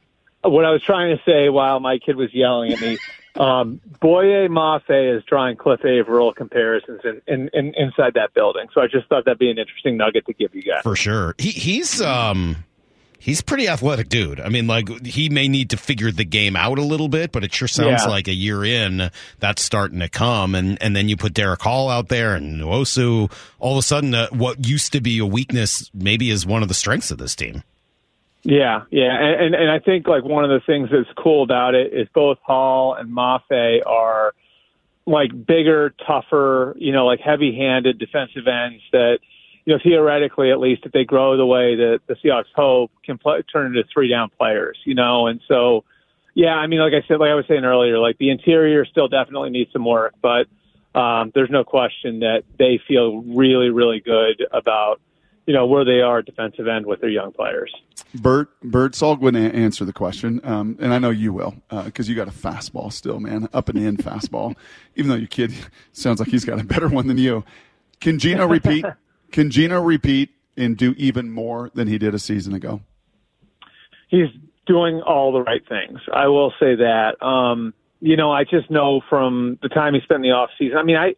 What 0.44 0.66
I 0.66 0.72
was 0.72 0.82
trying 0.82 1.16
to 1.18 1.24
say 1.24 1.50
while 1.50 1.80
my 1.80 2.00
kid 2.00 2.18
was 2.18 2.34
yelling 2.34 2.74
at 2.74 2.82
me, 2.82 2.98
um, 3.36 3.80
Boye 4.02 4.48
Mafe 4.50 5.18
is 5.18 5.24
drawing 5.24 5.56
Cliff 5.56 5.86
Avril 5.86 6.34
comparisons 6.34 7.00
in, 7.06 7.22
in, 7.28 7.50
in, 7.54 7.74
inside 7.76 8.16
that 8.16 8.34
building. 8.34 8.68
So 8.74 8.82
I 8.82 8.88
just 8.88 9.08
thought 9.08 9.24
that'd 9.26 9.40
be 9.40 9.50
an 9.50 9.58
interesting 9.58 9.96
nugget 9.96 10.26
to 10.26 10.34
give 10.34 10.54
you 10.54 10.62
guys. 10.62 10.82
for 10.84 10.96
sure. 10.98 11.34
He 11.38 11.50
he's 11.52 12.02
um 12.02 12.58
he's 13.24 13.40
a 13.40 13.44
pretty 13.44 13.68
athletic 13.70 14.10
dude. 14.10 14.40
I 14.42 14.50
mean, 14.50 14.68
like 14.68 15.06
he 15.06 15.30
may 15.30 15.48
need 15.48 15.70
to 15.72 15.78
figure 15.78 16.12
the 16.12 16.26
game 16.26 16.56
out 16.56 16.78
a 16.78 16.84
little 16.84 17.08
bit, 17.08 17.32
but 17.32 17.44
it 17.44 17.54
sure 17.54 17.68
sounds 17.68 18.04
Yeah. 18.04 18.10
like 18.10 18.28
a 18.28 18.34
year 18.34 18.64
in 18.66 19.10
that's 19.40 19.62
starting 19.64 20.00
to 20.00 20.10
come. 20.10 20.54
And 20.56 20.78
and 20.82 20.96
then 20.96 21.08
you 21.10 21.16
put 21.18 21.34
Derick 21.34 21.62
Hall 21.62 21.90
out 21.90 22.10
there 22.10 22.36
and 22.36 22.62
Nwosu. 22.62 23.32
All 23.60 23.72
of 23.74 23.78
a 23.80 23.82
sudden, 23.82 24.14
uh, 24.14 24.28
what 24.32 24.68
used 24.68 24.92
to 24.94 25.02
be 25.02 25.18
a 25.20 25.26
weakness 25.26 25.90
maybe 25.94 26.30
is 26.30 26.46
one 26.46 26.62
of 26.62 26.68
the 26.68 26.74
strengths 26.76 27.10
of 27.12 27.18
this 27.18 27.36
team. 27.36 27.64
Yeah, 28.46 28.82
yeah, 28.92 29.18
and, 29.18 29.46
and 29.46 29.56
and 29.56 29.72
I 29.72 29.80
think 29.80 30.06
like 30.06 30.26
one 30.26 30.44
of 30.44 30.50
the 30.50 30.60
things 30.66 30.90
that's 30.92 31.08
cool 31.18 31.44
about 31.44 31.76
it 31.76 31.94
is 31.94 32.10
both 32.14 32.40
Hall 32.42 32.94
and 32.94 33.10
Mafe 33.10 33.80
are 33.86 34.34
like 35.06 35.32
bigger, 35.46 35.94
tougher, 36.06 36.76
you 36.78 36.92
know, 36.92 37.06
like 37.06 37.20
heavy-handed 37.22 38.00
defensive 38.00 38.48
ends 38.48 38.82
that, 38.92 39.20
you 39.66 39.74
know, 39.74 39.80
theoretically 39.84 40.52
at 40.52 40.60
least 40.60 40.84
if 40.86 40.92
they 40.92 41.06
grow 41.06 41.38
the 41.38 41.46
way 41.46 41.76
that 41.76 42.02
the 42.08 42.16
Seahawks 42.16 42.52
hope, 42.56 42.92
can 43.04 43.18
play, 43.18 43.42
turn 43.44 43.68
into 43.68 43.84
three-down 43.94 44.30
players, 44.38 44.78
you 44.86 44.96
know, 44.96 45.28
and 45.28 45.42
so. 45.48 45.84
Yeah, 46.36 46.56
I 46.56 46.66
mean, 46.66 46.80
like 46.80 46.94
I 46.94 47.08
said, 47.08 47.20
like 47.20 47.30
I 47.30 47.36
was 47.36 47.46
saying 47.48 47.64
earlier, 47.64 48.00
like 48.00 48.18
the 48.18 48.32
interior 48.32 48.86
still 48.86 49.08
definitely 49.08 49.52
needs 49.52 49.72
some 49.72 49.86
work, 49.86 50.16
but 50.20 50.48
um, 50.96 51.32
there's 51.34 51.50
no 51.50 51.64
question 51.64 52.20
that 52.20 52.44
they 52.58 52.80
feel 52.88 53.22
really, 53.22 53.70
really 53.70 54.00
good 54.00 54.44
about, 54.52 55.02
you 55.46 55.54
know, 55.54 55.66
where 55.66 55.84
they 55.84 56.02
are 56.02 56.20
at 56.20 56.26
defensive 56.26 56.68
end 56.68 56.86
with 56.86 57.02
their 57.02 57.10
young 57.10 57.32
players. 57.32 57.72
Bert, 58.16 58.50
Bert, 58.62 58.96
Saul 58.96 59.18
would 59.18 59.36
a- 59.36 59.40
answer 59.40 59.86
the 59.86 59.94
question, 59.94 60.40
um, 60.44 60.78
and 60.80 60.94
I 60.94 61.00
know 61.00 61.10
you 61.10 61.34
will 61.34 61.56
because 61.86 62.08
you 62.08 62.16
got 62.16 62.28
a 62.28 62.32
fastball 62.32 62.94
still, 62.94 63.20
man, 63.20 63.50
up 63.54 63.70
and 63.70 63.78
in 63.78 63.98
fastball. 63.98 64.56
Even 64.96 65.10
though 65.10 65.18
your 65.18 65.28
kid 65.28 65.54
sounds 65.92 66.20
like 66.20 66.30
he's 66.30 66.46
got 66.46 66.60
a 66.60 66.64
better 66.64 66.88
one 66.88 67.08
than 67.08 67.18
you. 67.18 67.44
Can 68.00 68.20
Geno 68.20 68.46
repeat? 68.48 68.86
Can 69.34 69.50
Geno 69.50 69.82
repeat 69.82 70.30
and 70.56 70.78
do 70.78 70.94
even 70.98 71.30
more 71.30 71.70
than 71.74 71.90
he 71.90 71.98
did 71.98 72.16
a 72.16 72.20
season 72.20 72.54
ago? 72.54 72.80
he's 74.14 74.30
doing 74.68 75.02
all 75.02 75.34
the 75.34 75.42
right 75.42 75.68
things. 75.68 76.00
I 76.14 76.28
will 76.28 76.54
say 76.60 76.76
that. 76.76 77.16
Um, 77.26 77.74
you 78.00 78.16
know, 78.16 78.32
I 78.32 78.44
just 78.44 78.70
know 78.70 79.02
from 79.10 79.58
the 79.64 79.70
time 79.70 79.96
he 79.96 80.02
spent 80.02 80.18
in 80.18 80.22
the 80.22 80.36
off 80.36 80.52
season. 80.60 80.78
I 80.78 80.84
mean, 80.84 80.98
I, 80.98 81.16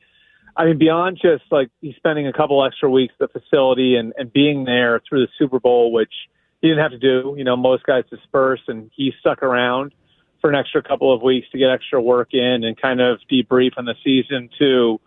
I 0.55 0.65
mean, 0.65 0.77
beyond 0.77 1.19
just 1.21 1.43
like 1.51 1.69
he's 1.81 1.95
spending 1.97 2.25
a 2.25 2.31
couple 2.31 2.63
extra 2.63 2.89
weeks 2.89 3.13
at 3.19 3.33
the 3.33 3.39
facility 3.39 3.97
and, 3.97 4.13
and 4.17 4.31
being 4.31 4.63
there 4.63 5.01
through 5.07 5.25
the 5.25 5.31
Super 5.37 5.59
Bowl, 5.59 5.91
which 5.91 6.13
he 6.61 6.69
didn't 6.69 6.81
have 6.81 6.91
to 6.91 6.99
do. 6.99 7.35
You 7.37 7.43
know, 7.43 7.57
most 7.57 7.83
guys 7.83 8.05
disperse, 8.09 8.61
and 8.67 8.89
he 8.95 9.11
stuck 9.19 9.43
around 9.43 9.93
for 10.39 10.49
an 10.49 10.55
extra 10.55 10.81
couple 10.81 11.13
of 11.13 11.21
weeks 11.21 11.47
to 11.51 11.57
get 11.57 11.69
extra 11.69 12.01
work 12.01 12.29
in 12.33 12.63
and 12.63 12.79
kind 12.79 13.01
of 13.01 13.19
debrief 13.29 13.71
on 13.77 13.83
the 13.83 13.95
season 14.03 14.49
to 14.59 15.01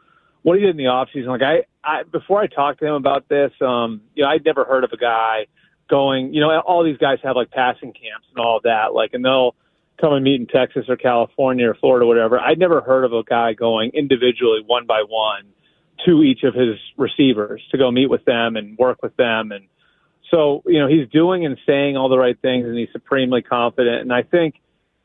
what 0.48 0.58
he 0.58 0.62
did 0.62 0.70
in 0.70 0.76
the 0.76 0.87
off 0.87 1.08
season. 1.12 1.28
Like 1.30 1.42
I, 1.42 1.64
I 1.84 2.02
before 2.02 2.40
I 2.40 2.46
talked 2.46 2.80
to 2.80 2.87
him 2.87 2.94
about 2.94 3.28
this, 3.28 3.52
um, 3.61 4.00
you 4.14 4.24
know, 4.24 4.30
I'd 4.30 4.44
never 4.44 4.64
heard 4.64 4.84
of 4.84 4.92
a 4.92 4.96
guy 4.96 5.46
going, 5.88 6.34
you 6.34 6.40
know, 6.40 6.58
all 6.61 6.84
these 6.84 6.98
guys 6.98 7.18
have 7.22 7.37
like 7.37 7.50
passing 7.50 7.92
camps 7.92 8.26
and 8.34 8.38
all 8.44 8.61
that, 8.64 8.94
like, 8.94 9.14
and 9.14 9.24
they'll 9.24 9.54
come 10.00 10.12
and 10.12 10.24
meet 10.24 10.40
in 10.40 10.46
Texas 10.46 10.84
or 10.88 10.96
California 10.96 11.68
or 11.68 11.74
Florida, 11.74 12.04
or 12.04 12.08
whatever. 12.08 12.38
I'd 12.38 12.58
never 12.58 12.80
heard 12.80 13.04
of 13.04 13.12
a 13.12 13.22
guy 13.22 13.52
going 13.52 13.90
individually, 13.94 14.61
one 14.64 14.87
by 14.87 15.02
one, 15.06 15.44
to 16.06 16.22
each 16.22 16.44
of 16.44 16.54
his 16.54 16.76
receivers 16.96 17.62
to 17.72 17.78
go 17.78 17.90
meet 17.90 18.08
with 18.08 18.24
them 18.24 18.56
and 18.56 18.78
work 18.78 19.02
with 19.02 19.16
them. 19.16 19.50
And 19.50 19.66
so, 20.30 20.62
you 20.66 20.78
know, 20.78 20.88
he's 20.88 21.08
doing 21.08 21.44
and 21.46 21.58
saying 21.66 21.96
all 21.96 22.08
the 22.08 22.18
right 22.18 22.38
things, 22.40 22.66
and 22.66 22.76
he's 22.78 22.92
supremely 22.92 23.42
confident. 23.42 24.02
And 24.02 24.12
I 24.12 24.22
think, 24.22 24.54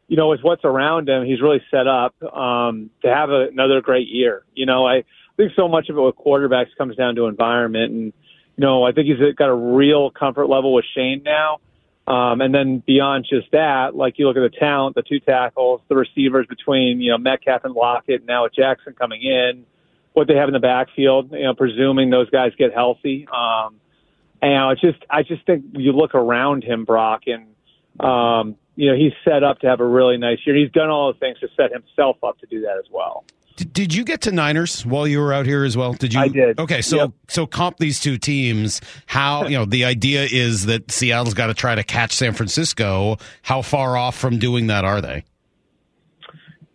you 0.07 0.17
know, 0.17 0.27
with 0.27 0.41
what's 0.41 0.65
around 0.65 1.09
him, 1.09 1.25
he's 1.25 1.41
really 1.41 1.63
set 1.71 1.87
up 1.87 2.13
um, 2.21 2.91
to 3.01 3.07
have 3.07 3.29
a, 3.29 3.47
another 3.47 3.81
great 3.81 4.09
year. 4.09 4.43
You 4.53 4.65
know, 4.65 4.85
I 4.85 5.05
think 5.37 5.51
so 5.55 5.67
much 5.67 5.89
of 5.89 5.97
it 5.97 6.01
with 6.01 6.15
quarterbacks 6.15 6.75
comes 6.77 6.95
down 6.95 7.15
to 7.15 7.25
environment 7.25 7.91
and 7.91 8.13
you 8.55 8.65
know, 8.65 8.83
I 8.83 8.91
think 8.91 9.07
he's 9.07 9.35
got 9.35 9.49
a 9.49 9.55
real 9.55 10.11
comfort 10.11 10.47
level 10.47 10.73
with 10.73 10.85
Shane 10.95 11.23
now. 11.23 11.59
Um, 12.05 12.41
and 12.41 12.53
then 12.53 12.83
beyond 12.85 13.25
just 13.29 13.51
that, 13.51 13.95
like 13.95 14.19
you 14.19 14.27
look 14.27 14.35
at 14.35 14.41
the 14.41 14.57
talent, 14.57 14.95
the 14.95 15.03
two 15.03 15.19
tackles, 15.19 15.81
the 15.87 15.95
receivers 15.95 16.45
between, 16.47 16.99
you 16.99 17.11
know, 17.11 17.17
Metcalf 17.17 17.63
and 17.63 17.73
Lockett, 17.73 18.21
and 18.21 18.27
now 18.27 18.43
with 18.43 18.53
Jaxon 18.53 18.95
coming 18.97 19.21
in, 19.21 19.65
what 20.11 20.27
they 20.27 20.35
have 20.35 20.49
in 20.49 20.53
the 20.53 20.59
backfield, 20.59 21.31
you 21.31 21.43
know, 21.43 21.53
presuming 21.55 22.09
those 22.09 22.29
guys 22.29 22.51
get 22.57 22.73
healthy. 22.73 23.25
Um, 23.33 23.79
and 24.41 24.51
you 24.51 24.57
know, 24.57 24.69
it's 24.71 24.81
just, 24.81 24.99
I 25.09 25.23
just 25.23 25.45
think 25.45 25.65
you 25.73 25.93
look 25.93 26.13
around 26.13 26.63
him, 26.65 26.83
Brock, 26.83 27.23
and, 27.27 27.47
um, 28.05 28.57
you 28.75 28.91
know, 28.91 28.97
he's 28.97 29.13
set 29.23 29.43
up 29.43 29.59
to 29.59 29.67
have 29.67 29.79
a 29.79 29.87
really 29.87 30.17
nice 30.17 30.39
year. 30.45 30.55
He's 30.55 30.71
done 30.71 30.89
all 30.89 31.13
the 31.13 31.17
things 31.19 31.39
to 31.39 31.47
set 31.55 31.71
himself 31.71 32.17
up 32.21 32.37
to 32.39 32.47
do 32.47 32.61
that 32.61 32.77
as 32.77 32.85
well. 32.91 33.23
Did, 33.55 33.73
did 33.73 33.93
you 33.93 34.03
get 34.03 34.21
to 34.21 34.31
Niners 34.31 34.85
while 34.85 35.07
you 35.07 35.19
were 35.19 35.31
out 35.33 35.45
here 35.45 35.63
as 35.63 35.77
well? 35.77 35.93
Did 35.93 36.13
you? 36.13 36.19
I 36.19 36.27
did. 36.27 36.59
Okay, 36.59 36.81
so 36.81 36.95
Yep. 36.97 37.11
so 37.27 37.45
comp 37.45 37.77
these 37.77 37.99
two 37.99 38.17
teams. 38.17 38.81
How 39.05 39.43
you 39.47 39.57
know 39.57 39.65
the 39.65 39.85
idea 39.85 40.23
is 40.29 40.65
that 40.65 40.91
Seattle's 40.91 41.33
got 41.33 41.47
to 41.47 41.53
try 41.53 41.75
to 41.75 41.83
catch 41.83 42.13
San 42.13 42.33
Francisco. 42.33 43.17
How 43.43 43.61
far 43.61 43.95
off 43.97 44.17
from 44.17 44.39
doing 44.39 44.67
that 44.67 44.85
are 44.85 45.01
they? 45.01 45.23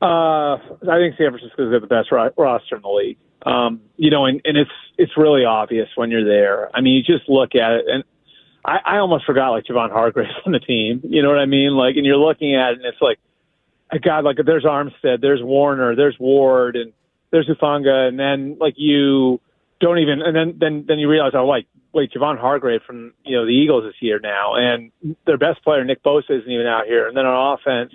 Uh, 0.01 0.55
I 0.57 0.99
think 0.99 1.17
San 1.19 1.31
Francisco's 1.31 1.73
got 1.73 1.81
the 1.81 1.89
best 1.89 2.13
ro- 2.13 2.31
roster 2.37 2.77
in 2.77 2.83
the 2.83 2.89
league. 2.89 3.19
Um, 3.45 3.81
you 3.97 4.11
know, 4.11 4.27
and, 4.27 4.41
and 4.45 4.57
it's 4.57 4.71
it's 4.97 5.13
really 5.17 5.45
obvious 5.45 5.89
when 5.97 6.11
you're 6.11 6.25
there. 6.25 6.71
I 6.75 6.81
mean, 6.81 6.95
you 6.95 7.03
just 7.03 7.29
look 7.29 7.55
at 7.57 7.73
it, 7.73 7.85
and 7.89 8.05
I, 8.65 8.79
I 8.85 8.99
almost 8.99 9.25
forgot 9.25 9.51
like 9.51 9.65
Javon 9.65 9.91
Hargrave's 9.91 10.31
on 10.47 10.53
the 10.53 10.61
team. 10.61 11.01
You 11.05 11.23
know 11.23 11.29
what 11.29 11.39
I 11.39 11.47
mean? 11.47 11.73
Like, 11.73 11.97
and 11.97 12.07
you're 12.07 12.17
looking 12.17 12.55
at 12.55 12.73
it, 12.73 12.77
and 12.79 12.85
it's 12.87 13.01
like, 13.01 13.19
a 13.91 13.99
God, 13.99 14.25
like 14.25 14.37
there's 14.45 14.65
Armstead, 14.65 15.21
there's 15.21 15.43
Warner, 15.43 15.97
there's 15.97 16.17
Ward, 16.19 16.77
and 16.77 16.93
there's 17.31 17.49
Hufanga, 17.49 18.09
and 18.09 18.19
then 18.19 18.57
like 18.61 18.75
you 18.77 19.41
don't 19.81 19.99
even, 19.99 20.23
and 20.23 20.35
then 20.35 20.57
then 20.59 20.85
then 20.87 20.99
you 20.99 21.09
realize, 21.09 21.33
oh, 21.35 21.47
like 21.47 21.67
wait, 21.93 22.13
Javon 22.13 22.39
Hargrave 22.39 22.83
from 22.87 23.13
you 23.25 23.37
know 23.37 23.45
the 23.45 23.53
Eagles 23.53 23.85
is 23.85 23.95
here 24.01 24.21
now, 24.21 24.55
and 24.55 24.93
their 25.27 25.39
best 25.39 25.63
player 25.65 25.85
Nick 25.85 26.03
Bosa 26.03 26.31
isn't 26.31 26.51
even 26.51 26.67
out 26.67 26.87
here, 26.87 27.09
and 27.09 27.17
then 27.17 27.27
on 27.27 27.59
offense, 27.59 27.93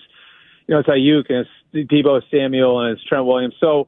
you 0.68 0.74
know 0.74 0.80
it's 0.80 0.89
Aiyuk 0.89 1.26
and 1.30 1.46
it's 1.74 1.91
Deebo 1.91 2.22
Samuel 2.32 2.82
and 2.82 2.98
it's 2.98 3.04
Trent 3.08 3.26
Williams. 3.26 3.56
So, 3.60 3.88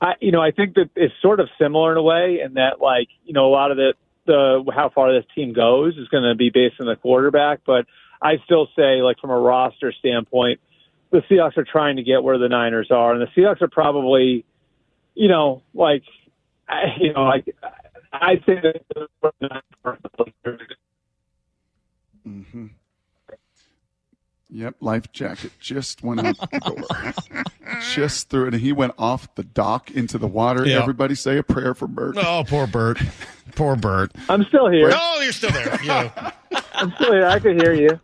I 0.00 0.14
you 0.20 0.32
know 0.32 0.42
I 0.42 0.50
think 0.50 0.74
that 0.74 0.90
it's 0.94 1.14
sort 1.22 1.40
of 1.40 1.48
similar 1.58 1.92
in 1.92 1.98
a 1.98 2.02
way, 2.02 2.40
in 2.44 2.54
that 2.54 2.80
like 2.80 3.08
you 3.24 3.32
know 3.32 3.46
a 3.46 3.52
lot 3.52 3.70
of 3.70 3.76
the 3.76 3.94
the 4.26 4.70
how 4.74 4.90
far 4.90 5.12
this 5.12 5.24
team 5.34 5.52
goes 5.52 5.96
is 5.96 6.08
going 6.08 6.24
to 6.24 6.34
be 6.34 6.50
based 6.50 6.76
on 6.80 6.86
the 6.86 6.96
quarterback, 6.96 7.60
but 7.64 7.86
I 8.22 8.36
still 8.44 8.68
say 8.76 9.02
like 9.02 9.18
from 9.18 9.30
a 9.30 9.38
roster 9.38 9.92
standpoint, 9.92 10.60
the 11.10 11.20
Seahawks 11.30 11.56
are 11.56 11.64
trying 11.64 11.96
to 11.96 12.02
get 12.02 12.22
where 12.22 12.38
the 12.38 12.48
Niners 12.48 12.90
are, 12.90 13.12
and 13.12 13.20
the 13.20 13.26
Seahawks 13.40 13.62
are 13.62 13.68
probably, 13.68 14.44
you 15.14 15.28
know, 15.28 15.62
like, 15.74 16.02
I, 16.68 16.82
you 16.98 17.12
know, 17.12 17.24
like 17.24 17.54
I 18.12 18.36
think 18.36 18.62
that 18.62 18.80
Mm-hmm. 22.26 22.66
Yep, 24.52 24.74
life 24.80 25.12
jacket 25.12 25.52
just 25.60 26.02
went 26.02 26.26
out 26.26 26.36
the 26.38 26.58
door. 26.58 27.44
just 27.94 28.30
threw 28.30 28.46
it, 28.46 28.54
and 28.54 28.62
he 28.62 28.72
went 28.72 28.94
off 28.98 29.32
the 29.36 29.44
dock 29.44 29.92
into 29.92 30.18
the 30.18 30.26
water. 30.26 30.66
Yeah. 30.66 30.80
Everybody 30.80 31.14
say 31.14 31.38
a 31.38 31.42
prayer 31.44 31.72
for 31.72 31.86
Bert. 31.86 32.16
Oh, 32.18 32.44
poor 32.46 32.66
Bert. 32.66 32.98
Poor 33.54 33.76
Bert. 33.76 34.12
I'm 34.28 34.44
still 34.44 34.68
here. 34.68 34.90
Oh, 34.92 35.20
you're 35.22 35.32
still 35.32 35.52
there. 35.52 35.78
Yeah. 35.84 36.32
I'm 36.74 36.92
still 36.94 37.12
here. 37.12 37.26
I 37.26 37.38
can 37.38 37.60
hear 37.60 37.72
you. 37.72 38.00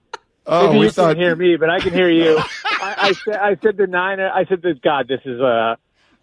Oh, 0.46 0.68
Maybe 0.68 0.78
we 0.78 0.84
you 0.86 0.90
thought 0.92 1.16
can't 1.16 1.18
hear 1.18 1.34
me, 1.34 1.56
but 1.56 1.68
I 1.68 1.80
can 1.80 1.92
hear 1.92 2.08
you. 2.08 2.38
I, 2.80 2.92
I 3.08 3.08
said, 3.24 3.34
I 3.40 3.56
said 3.62 3.78
to 3.78 3.86
Niner, 3.86 4.30
I 4.30 4.44
said 4.46 4.62
to 4.62 4.74
God, 4.74 5.08
this 5.08 5.20
is 5.24 5.40
a, 5.40 5.76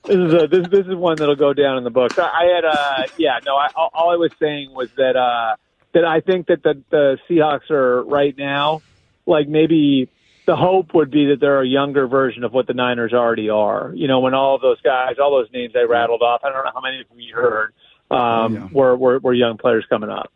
this 0.07 0.15
is 0.17 0.33
a, 0.33 0.47
this, 0.47 0.69
this 0.71 0.85
is 0.87 0.95
one 0.95 1.19
that'll 1.19 1.35
go 1.35 1.53
down 1.53 1.77
in 1.77 1.83
the 1.83 1.89
books. 1.89 2.15
I, 2.17 2.21
I 2.21 2.55
had, 2.55 2.65
uh, 2.65 3.09
yeah, 3.17 3.39
no, 3.45 3.55
I, 3.55 3.67
all 3.75 3.89
all 3.93 4.09
I 4.11 4.15
was 4.17 4.31
saying 4.41 4.71
was 4.71 4.89
that, 4.97 5.15
uh, 5.15 5.55
that 5.93 6.05
I 6.05 6.21
think 6.21 6.47
that 6.47 6.63
the, 6.63 6.83
the 6.91 7.17
Seahawks 7.29 7.69
are 7.71 8.03
right 8.03 8.35
now, 8.37 8.83
like 9.25 9.47
maybe 9.47 10.09
the 10.45 10.55
hope 10.55 10.93
would 10.93 11.09
be 11.11 11.27
that 11.27 11.37
they're 11.39 11.61
a 11.61 11.67
younger 11.67 12.07
version 12.07 12.43
of 12.43 12.51
what 12.51 12.67
the 12.67 12.73
Niners 12.73 13.13
already 13.13 13.49
are. 13.49 13.93
You 13.95 14.07
know, 14.07 14.19
when 14.19 14.33
all 14.33 14.55
of 14.55 14.61
those 14.61 14.81
guys, 14.81 15.15
all 15.21 15.31
those 15.31 15.51
names 15.53 15.73
I 15.75 15.83
rattled 15.83 16.21
off, 16.21 16.41
I 16.43 16.49
don't 16.49 16.65
know 16.65 16.71
how 16.73 16.81
many 16.81 16.99
of 17.01 17.07
them 17.07 17.19
you 17.19 17.33
heard, 17.33 17.73
um, 18.11 18.53
Yeah. 18.53 18.67
were, 18.71 18.97
were, 18.97 19.19
were 19.19 19.33
young 19.33 19.57
players 19.57 19.85
coming 19.89 20.09
up. 20.09 20.31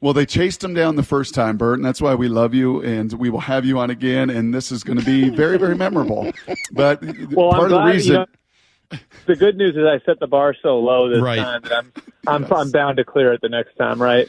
Well, 0.00 0.12
they 0.12 0.26
chased 0.26 0.62
him 0.62 0.74
down 0.74 0.96
the 0.96 1.02
first 1.02 1.34
time, 1.34 1.56
Bert, 1.56 1.78
and 1.78 1.84
that's 1.84 2.02
why 2.02 2.14
we 2.14 2.28
love 2.28 2.54
you, 2.54 2.82
and 2.82 3.12
we 3.14 3.30
will 3.30 3.40
have 3.40 3.64
you 3.64 3.78
on 3.78 3.88
again, 3.90 4.28
and 4.28 4.52
this 4.52 4.70
is 4.70 4.84
going 4.84 4.98
to 4.98 5.04
be 5.04 5.30
very, 5.30 5.56
very 5.58 5.74
memorable. 5.74 6.30
But 6.70 7.02
Well, 7.32 7.50
part 7.52 7.72
of 7.72 7.78
the 7.78 7.82
reason, 7.84 8.12
You 8.12 8.18
know, 8.92 8.98
the 9.26 9.36
good 9.36 9.56
news 9.56 9.74
is 9.74 9.84
I 9.84 10.04
set 10.04 10.20
the 10.20 10.26
bar 10.26 10.54
so 10.62 10.78
low 10.78 11.08
this 11.08 11.20
Right. 11.20 11.38
time 11.38 11.62
that 11.62 11.72
I'm 11.72 11.92
I'm, 12.26 12.52
I'm 12.52 12.70
bound 12.70 12.98
to 12.98 13.04
clear 13.04 13.32
it 13.32 13.40
the 13.40 13.48
next 13.48 13.74
time, 13.76 14.00
right? 14.00 14.28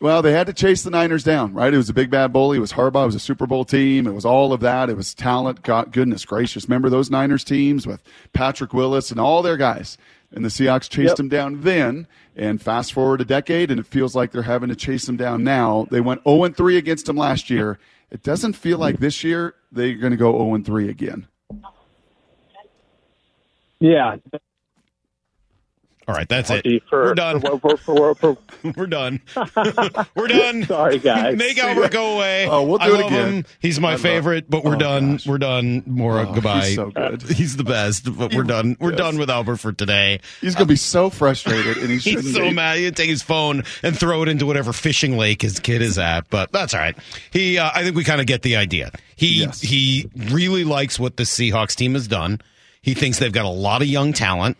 well, 0.00 0.22
they 0.22 0.30
had 0.32 0.46
to 0.46 0.52
chase 0.52 0.82
the 0.82 0.90
Niners 0.90 1.24
down, 1.24 1.54
right? 1.54 1.72
It 1.74 1.76
was 1.76 1.88
a 1.88 1.94
big 1.94 2.10
bad 2.10 2.32
bully. 2.32 2.58
It 2.58 2.60
was 2.60 2.72
Harbaugh. 2.74 3.02
It 3.04 3.06
was 3.06 3.14
a 3.16 3.20
Super 3.20 3.46
Bowl 3.46 3.64
team. 3.64 4.06
It 4.06 4.14
was 4.14 4.24
all 4.24 4.52
of 4.52 4.60
that. 4.60 4.90
It 4.90 4.96
was 4.96 5.14
talent. 5.14 5.62
God, 5.62 5.90
goodness 5.90 6.24
gracious. 6.24 6.64
Remember 6.68 6.88
those 6.90 7.10
Niners 7.10 7.42
teams 7.44 7.86
with 7.86 8.02
Patrick 8.32 8.72
Willis 8.74 9.10
and 9.10 9.18
all 9.18 9.42
their 9.42 9.56
guys? 9.56 9.98
And 10.32 10.44
the 10.44 10.48
Seahawks 10.50 10.88
chased 10.90 11.08
Yep. 11.10 11.16
them 11.16 11.28
down 11.28 11.60
then. 11.62 12.06
And 12.36 12.60
fast 12.62 12.92
forward 12.92 13.20
a 13.20 13.24
decade, 13.24 13.70
and 13.70 13.80
it 13.80 13.86
feels 13.86 14.14
like 14.14 14.30
they're 14.30 14.42
having 14.42 14.68
to 14.68 14.76
chase 14.76 15.06
them 15.06 15.16
down 15.16 15.42
now. 15.42 15.86
They 15.90 16.00
went 16.00 16.22
0 16.24 16.48
3 16.50 16.76
against 16.76 17.06
them 17.06 17.16
last 17.16 17.50
year. 17.50 17.78
It 18.10 18.22
doesn't 18.22 18.52
feel 18.54 18.78
like 18.78 18.98
this 19.00 19.24
year 19.24 19.54
they're 19.72 19.94
going 19.94 20.12
to 20.12 20.16
go 20.16 20.32
0 20.32 20.62
3 20.62 20.88
again. 20.88 21.26
Yeah. 23.80 24.16
All 26.08 26.14
right, 26.14 26.26
that's 26.26 26.48
it. 26.50 26.64
For, 26.88 27.04
We're 27.04 27.14
done. 27.14 27.40
For, 27.42 27.58
for, 27.60 27.76
for, 27.76 28.14
for, 28.14 28.36
We're 28.74 28.86
done. 28.86 29.20
We're 30.16 30.26
done. 30.28 30.64
sorry, 30.64 30.98
guys. 30.98 31.36
Make 31.36 31.58
Albert 31.58 31.90
go 31.90 32.16
away. 32.16 32.48
Oh, 32.48 32.62
we'll 32.62 32.78
do 32.78 32.84
I 32.96 32.98
it 33.00 33.06
again. 33.06 33.32
Him. 33.34 33.44
He's 33.60 33.78
my 33.78 33.88
I 33.88 33.92
love- 33.92 34.00
favorite, 34.00 34.48
but 34.48 34.64
we're 34.64 34.76
Oh, 34.76 34.78
done. 34.78 35.12
gosh. 35.12 35.26
We're 35.26 35.36
done. 35.36 35.82
Mora, 35.86 36.26
Oh, 36.26 36.32
goodbye. 36.32 36.64
he's 36.64 36.76
so 36.76 36.90
good. 36.90 37.20
He's 37.30 37.56
the 37.58 37.64
best, 37.64 38.04
but 38.16 38.32
we're 38.34 38.44
done. 38.44 38.78
We're 38.80 38.92
Yes. 38.92 38.98
done 38.98 39.18
with 39.18 39.28
Albert 39.28 39.56
for 39.58 39.70
today. 39.72 40.20
He's 40.40 40.54
going 40.54 40.66
to 40.66 40.72
be 40.72 40.76
so 40.76 41.10
frustrated, 41.10 41.76
and 41.76 41.90
he 41.90 41.98
shouldn't 42.00 42.24
He's 42.24 42.34
so 42.34 42.40
be. 42.48 42.54
mad. 42.54 42.78
He'd 42.78 42.96
take 42.96 43.10
his 43.10 43.22
phone 43.22 43.64
and 43.82 43.94
throw 43.98 44.22
it 44.22 44.28
into 44.28 44.46
whatever 44.46 44.72
fishing 44.72 45.18
lake 45.18 45.42
his 45.42 45.60
kid 45.60 45.82
is 45.82 45.98
at, 45.98 46.30
but 46.30 46.50
that's 46.52 46.72
all 46.72 46.80
right. 46.80 46.96
He, 47.30 47.58
uh, 47.58 47.70
I 47.74 47.82
think 47.84 47.96
we 47.96 48.02
kind 48.04 48.22
of 48.22 48.26
get 48.26 48.40
the 48.40 48.56
idea. 48.56 48.92
He, 49.14 49.40
Yes. 49.40 49.60
he 49.60 50.08
really 50.16 50.64
likes 50.64 50.98
what 50.98 51.18
the 51.18 51.24
Seahawks 51.24 51.74
team 51.74 51.92
has 51.92 52.08
done. 52.08 52.40
He 52.80 52.94
thinks 52.94 53.18
they've 53.18 53.30
got 53.30 53.44
a 53.44 53.48
lot 53.50 53.82
of 53.82 53.88
young 53.88 54.14
talent, 54.14 54.56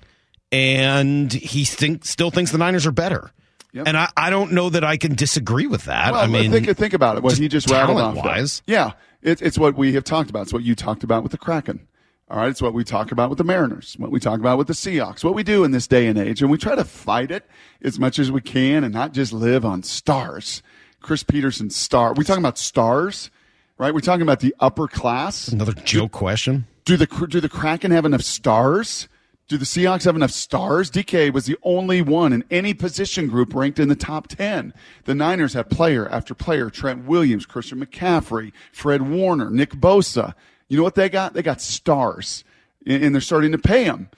and 0.52 1.32
he 1.32 1.64
think, 1.64 2.04
still 2.04 2.30
thinks 2.30 2.52
the 2.52 2.58
Niners 2.58 2.86
are 2.86 2.92
better. 2.92 3.32
Yep. 3.72 3.86
And 3.86 3.96
I, 3.96 4.08
I 4.16 4.30
don't 4.30 4.52
know 4.52 4.70
that 4.70 4.82
I 4.82 4.96
can 4.96 5.14
disagree 5.14 5.66
with 5.66 5.84
that. 5.84 6.12
Well, 6.12 6.20
I 6.20 6.26
mean, 6.26 6.50
think 6.50 6.74
think 6.76 6.94
about 6.94 7.18
it. 7.18 7.22
What 7.22 7.30
just 7.30 7.42
he 7.42 7.48
just 7.48 7.70
rattled 7.70 8.00
off. 8.00 8.24
there. 8.24 8.46
Yeah, 8.66 8.92
it, 9.20 9.42
it's 9.42 9.58
what 9.58 9.76
we 9.76 9.92
have 9.92 10.04
talked 10.04 10.30
about. 10.30 10.42
It's 10.42 10.52
what 10.52 10.62
you 10.62 10.74
talked 10.74 11.04
about 11.04 11.22
with 11.22 11.32
the 11.32 11.38
Kraken. 11.38 11.86
All 12.30 12.38
right, 12.38 12.48
it's 12.48 12.60
what 12.60 12.74
we 12.74 12.84
talk 12.84 13.12
about 13.12 13.28
with 13.30 13.38
the 13.38 13.44
Mariners. 13.44 13.94
What 13.98 14.10
we 14.10 14.20
talk 14.20 14.40
about 14.40 14.58
with 14.58 14.66
the 14.66 14.74
Seahawks. 14.74 15.24
What 15.24 15.34
we 15.34 15.42
do 15.42 15.64
in 15.64 15.70
this 15.70 15.86
day 15.86 16.06
and 16.06 16.18
age, 16.18 16.42
and 16.42 16.50
we 16.50 16.58
try 16.58 16.74
to 16.74 16.84
fight 16.84 17.30
it 17.30 17.48
as 17.82 17.98
much 17.98 18.18
as 18.18 18.30
we 18.30 18.40
can, 18.40 18.84
and 18.84 18.92
not 18.92 19.12
just 19.12 19.32
live 19.32 19.64
on 19.64 19.82
stars. 19.82 20.62
Chris 21.00 21.22
Peterson 21.22 21.70
star. 21.70 22.14
We 22.14 22.24
talking 22.24 22.42
about 22.42 22.58
stars, 22.58 23.30
right? 23.78 23.94
We're 23.94 24.00
talking 24.00 24.22
about 24.22 24.40
the 24.40 24.54
upper 24.60 24.88
class. 24.88 25.48
another 25.48 25.72
joke 25.72 26.12
question. 26.12 26.66
Do 26.84 26.96
the 26.96 27.06
do 27.28 27.40
the 27.40 27.48
Kraken 27.48 27.90
have 27.90 28.04
enough 28.06 28.22
stars? 28.22 29.08
Do 29.48 29.56
the 29.56 29.64
Seahawks 29.64 30.04
have 30.04 30.14
enough 30.14 30.30
stars? 30.30 30.90
DK 30.90 31.32
was 31.32 31.46
the 31.46 31.56
only 31.62 32.02
one 32.02 32.34
in 32.34 32.44
any 32.50 32.74
position 32.74 33.28
group 33.28 33.54
ranked 33.54 33.78
in 33.78 33.88
the 33.88 33.96
top 33.96 34.28
10. 34.28 34.74
The 35.04 35.14
Niners 35.14 35.54
have 35.54 35.70
player 35.70 36.06
after 36.06 36.34
player 36.34 36.68
Trent 36.68 37.06
Williams, 37.06 37.46
Christian 37.46 37.82
McCaffrey, 37.84 38.52
Fred 38.72 39.08
Warner, 39.08 39.48
Nick 39.48 39.70
Bosa. 39.70 40.34
You 40.68 40.76
know 40.76 40.82
what 40.82 40.96
they 40.96 41.08
got? 41.08 41.32
They 41.32 41.42
got 41.42 41.62
stars. 41.62 42.44
And 42.84 43.14
they're 43.14 43.22
starting 43.22 43.52
to 43.52 43.58
pay 43.58 43.84
them, 43.84 44.10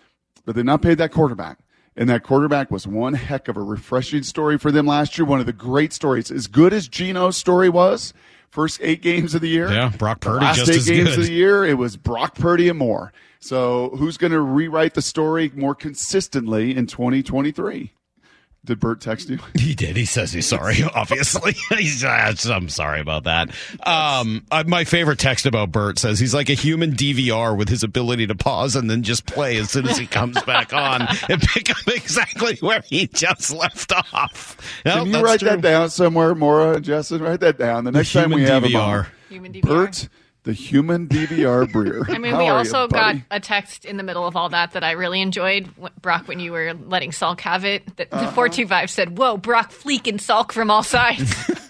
but 0.44 0.56
they're 0.56 0.64
not 0.64 0.82
paid 0.82 0.98
that 0.98 1.12
quarterback. 1.12 1.58
And 1.96 2.08
that 2.08 2.24
quarterback 2.24 2.72
was 2.72 2.88
one 2.88 3.14
heck 3.14 3.46
of 3.46 3.56
a 3.56 3.62
refreshing 3.62 4.24
story 4.24 4.58
for 4.58 4.72
them 4.72 4.86
last 4.86 5.16
year. 5.16 5.24
One 5.24 5.38
of 5.38 5.46
the 5.46 5.52
great 5.52 5.92
stories. 5.92 6.32
As 6.32 6.48
good 6.48 6.72
as 6.72 6.88
Geno's 6.88 7.36
story 7.36 7.68
was, 7.68 8.12
first 8.50 8.80
eight 8.82 9.02
games 9.02 9.34
of 9.34 9.40
the 9.40 9.48
year. 9.48 9.70
Yeah, 9.70 9.92
Brock 9.96 10.20
the 10.20 10.30
Purdy 10.30 10.44
last 10.44 10.56
just 10.66 10.70
eight 10.70 10.92
games 10.92 11.10
good. 11.10 11.18
of 11.20 11.26
the 11.26 11.32
year, 11.32 11.64
it 11.64 11.78
was 11.78 11.96
Brock 11.96 12.34
Purdy 12.34 12.68
and 12.68 12.78
more. 12.78 13.12
So 13.40 13.90
who's 13.96 14.16
going 14.18 14.32
to 14.32 14.40
rewrite 14.40 14.94
the 14.94 15.02
story 15.02 15.50
more 15.54 15.74
consistently 15.74 16.76
in 16.76 16.86
2023? 16.86 17.92
Did 18.62 18.78
Bert 18.78 19.00
text 19.00 19.30
you? 19.30 19.38
He 19.58 19.74
did. 19.74 19.96
He 19.96 20.04
says 20.04 20.32
he's 20.32 20.46
sorry. 20.46 20.82
Obviously, 20.94 21.52
he's. 21.70 22.04
uh, 22.04 22.34
I'm 22.50 22.68
sorry 22.68 23.00
about 23.00 23.24
that. 23.24 23.48
Um, 23.86 24.44
uh, 24.50 24.64
my 24.66 24.84
favorite 24.84 25.18
text 25.18 25.46
about 25.46 25.72
Bert 25.72 25.98
says 25.98 26.18
he's 26.18 26.34
like 26.34 26.50
a 26.50 26.54
human 26.54 26.92
DVR 26.92 27.56
with 27.56 27.68
his 27.70 27.82
ability 27.82 28.26
to 28.26 28.34
pause 28.34 28.76
and 28.76 28.90
then 28.90 29.02
just 29.02 29.24
play 29.26 29.56
as 29.56 29.70
soon 29.70 29.88
as 29.88 29.96
he 29.96 30.06
comes 30.06 30.40
back 30.42 30.74
on 30.74 31.06
and 31.28 31.40
pick 31.40 31.70
up 31.70 31.88
exactly 31.88 32.56
where 32.60 32.82
he 32.82 33.06
just 33.06 33.50
left 33.52 33.92
off. 33.92 34.56
No, 34.84 35.04
Can 35.04 35.06
you 35.14 35.20
write 35.22 35.40
true. 35.40 35.48
that 35.50 35.60
down 35.62 35.88
somewhere, 35.88 36.34
Maura 36.34 36.74
and 36.74 36.84
Justin? 36.84 37.22
Write 37.22 37.40
that 37.40 37.58
down. 37.58 37.84
The 37.84 37.92
next 37.92 38.12
time 38.12 38.30
we 38.30 38.42
have 38.42 38.64
him 38.64 38.72
DVR. 38.72 38.80
on. 39.04 39.06
Human 39.30 39.52
DVR. 39.52 39.62
Bert, 39.62 40.08
the 40.44 40.52
human 40.52 41.06
DVR 41.06 41.66
Breer. 41.66 42.08
I 42.08 42.18
mean, 42.18 42.32
How 42.32 42.38
we 42.38 42.48
also 42.48 42.82
you, 42.84 42.88
got 42.88 43.16
a 43.30 43.40
text 43.40 43.84
in 43.84 43.96
the 43.98 44.02
middle 44.02 44.26
of 44.26 44.36
all 44.36 44.48
that 44.48 44.72
that 44.72 44.82
I 44.82 44.92
really 44.92 45.20
enjoyed. 45.20 45.68
Brock, 46.00 46.28
when 46.28 46.40
you 46.40 46.52
were 46.52 46.72
letting 46.74 47.10
Salk 47.10 47.40
have 47.40 47.64
it, 47.64 47.96
that 47.96 48.08
Uh-huh. 48.12 48.24
the 48.26 48.32
425 48.32 48.90
said, 48.90 49.18
Whoa, 49.18 49.36
Brock 49.36 49.70
fleeking 49.70 50.16
Salk 50.18 50.52
from 50.52 50.70
all 50.70 50.82
sides. 50.82 51.34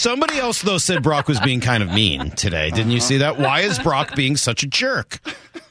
Somebody 0.00 0.38
else 0.38 0.62
though 0.62 0.78
said 0.78 1.02
Brock 1.02 1.28
was 1.28 1.38
being 1.40 1.60
kind 1.60 1.82
of 1.82 1.92
mean 1.92 2.30
today. 2.30 2.70
Didn't 2.70 2.92
you 2.92 3.00
see 3.00 3.18
that? 3.18 3.38
Why 3.38 3.60
is 3.60 3.78
Brock 3.78 4.14
being 4.16 4.34
such 4.34 4.62
a 4.62 4.66
jerk? 4.66 5.18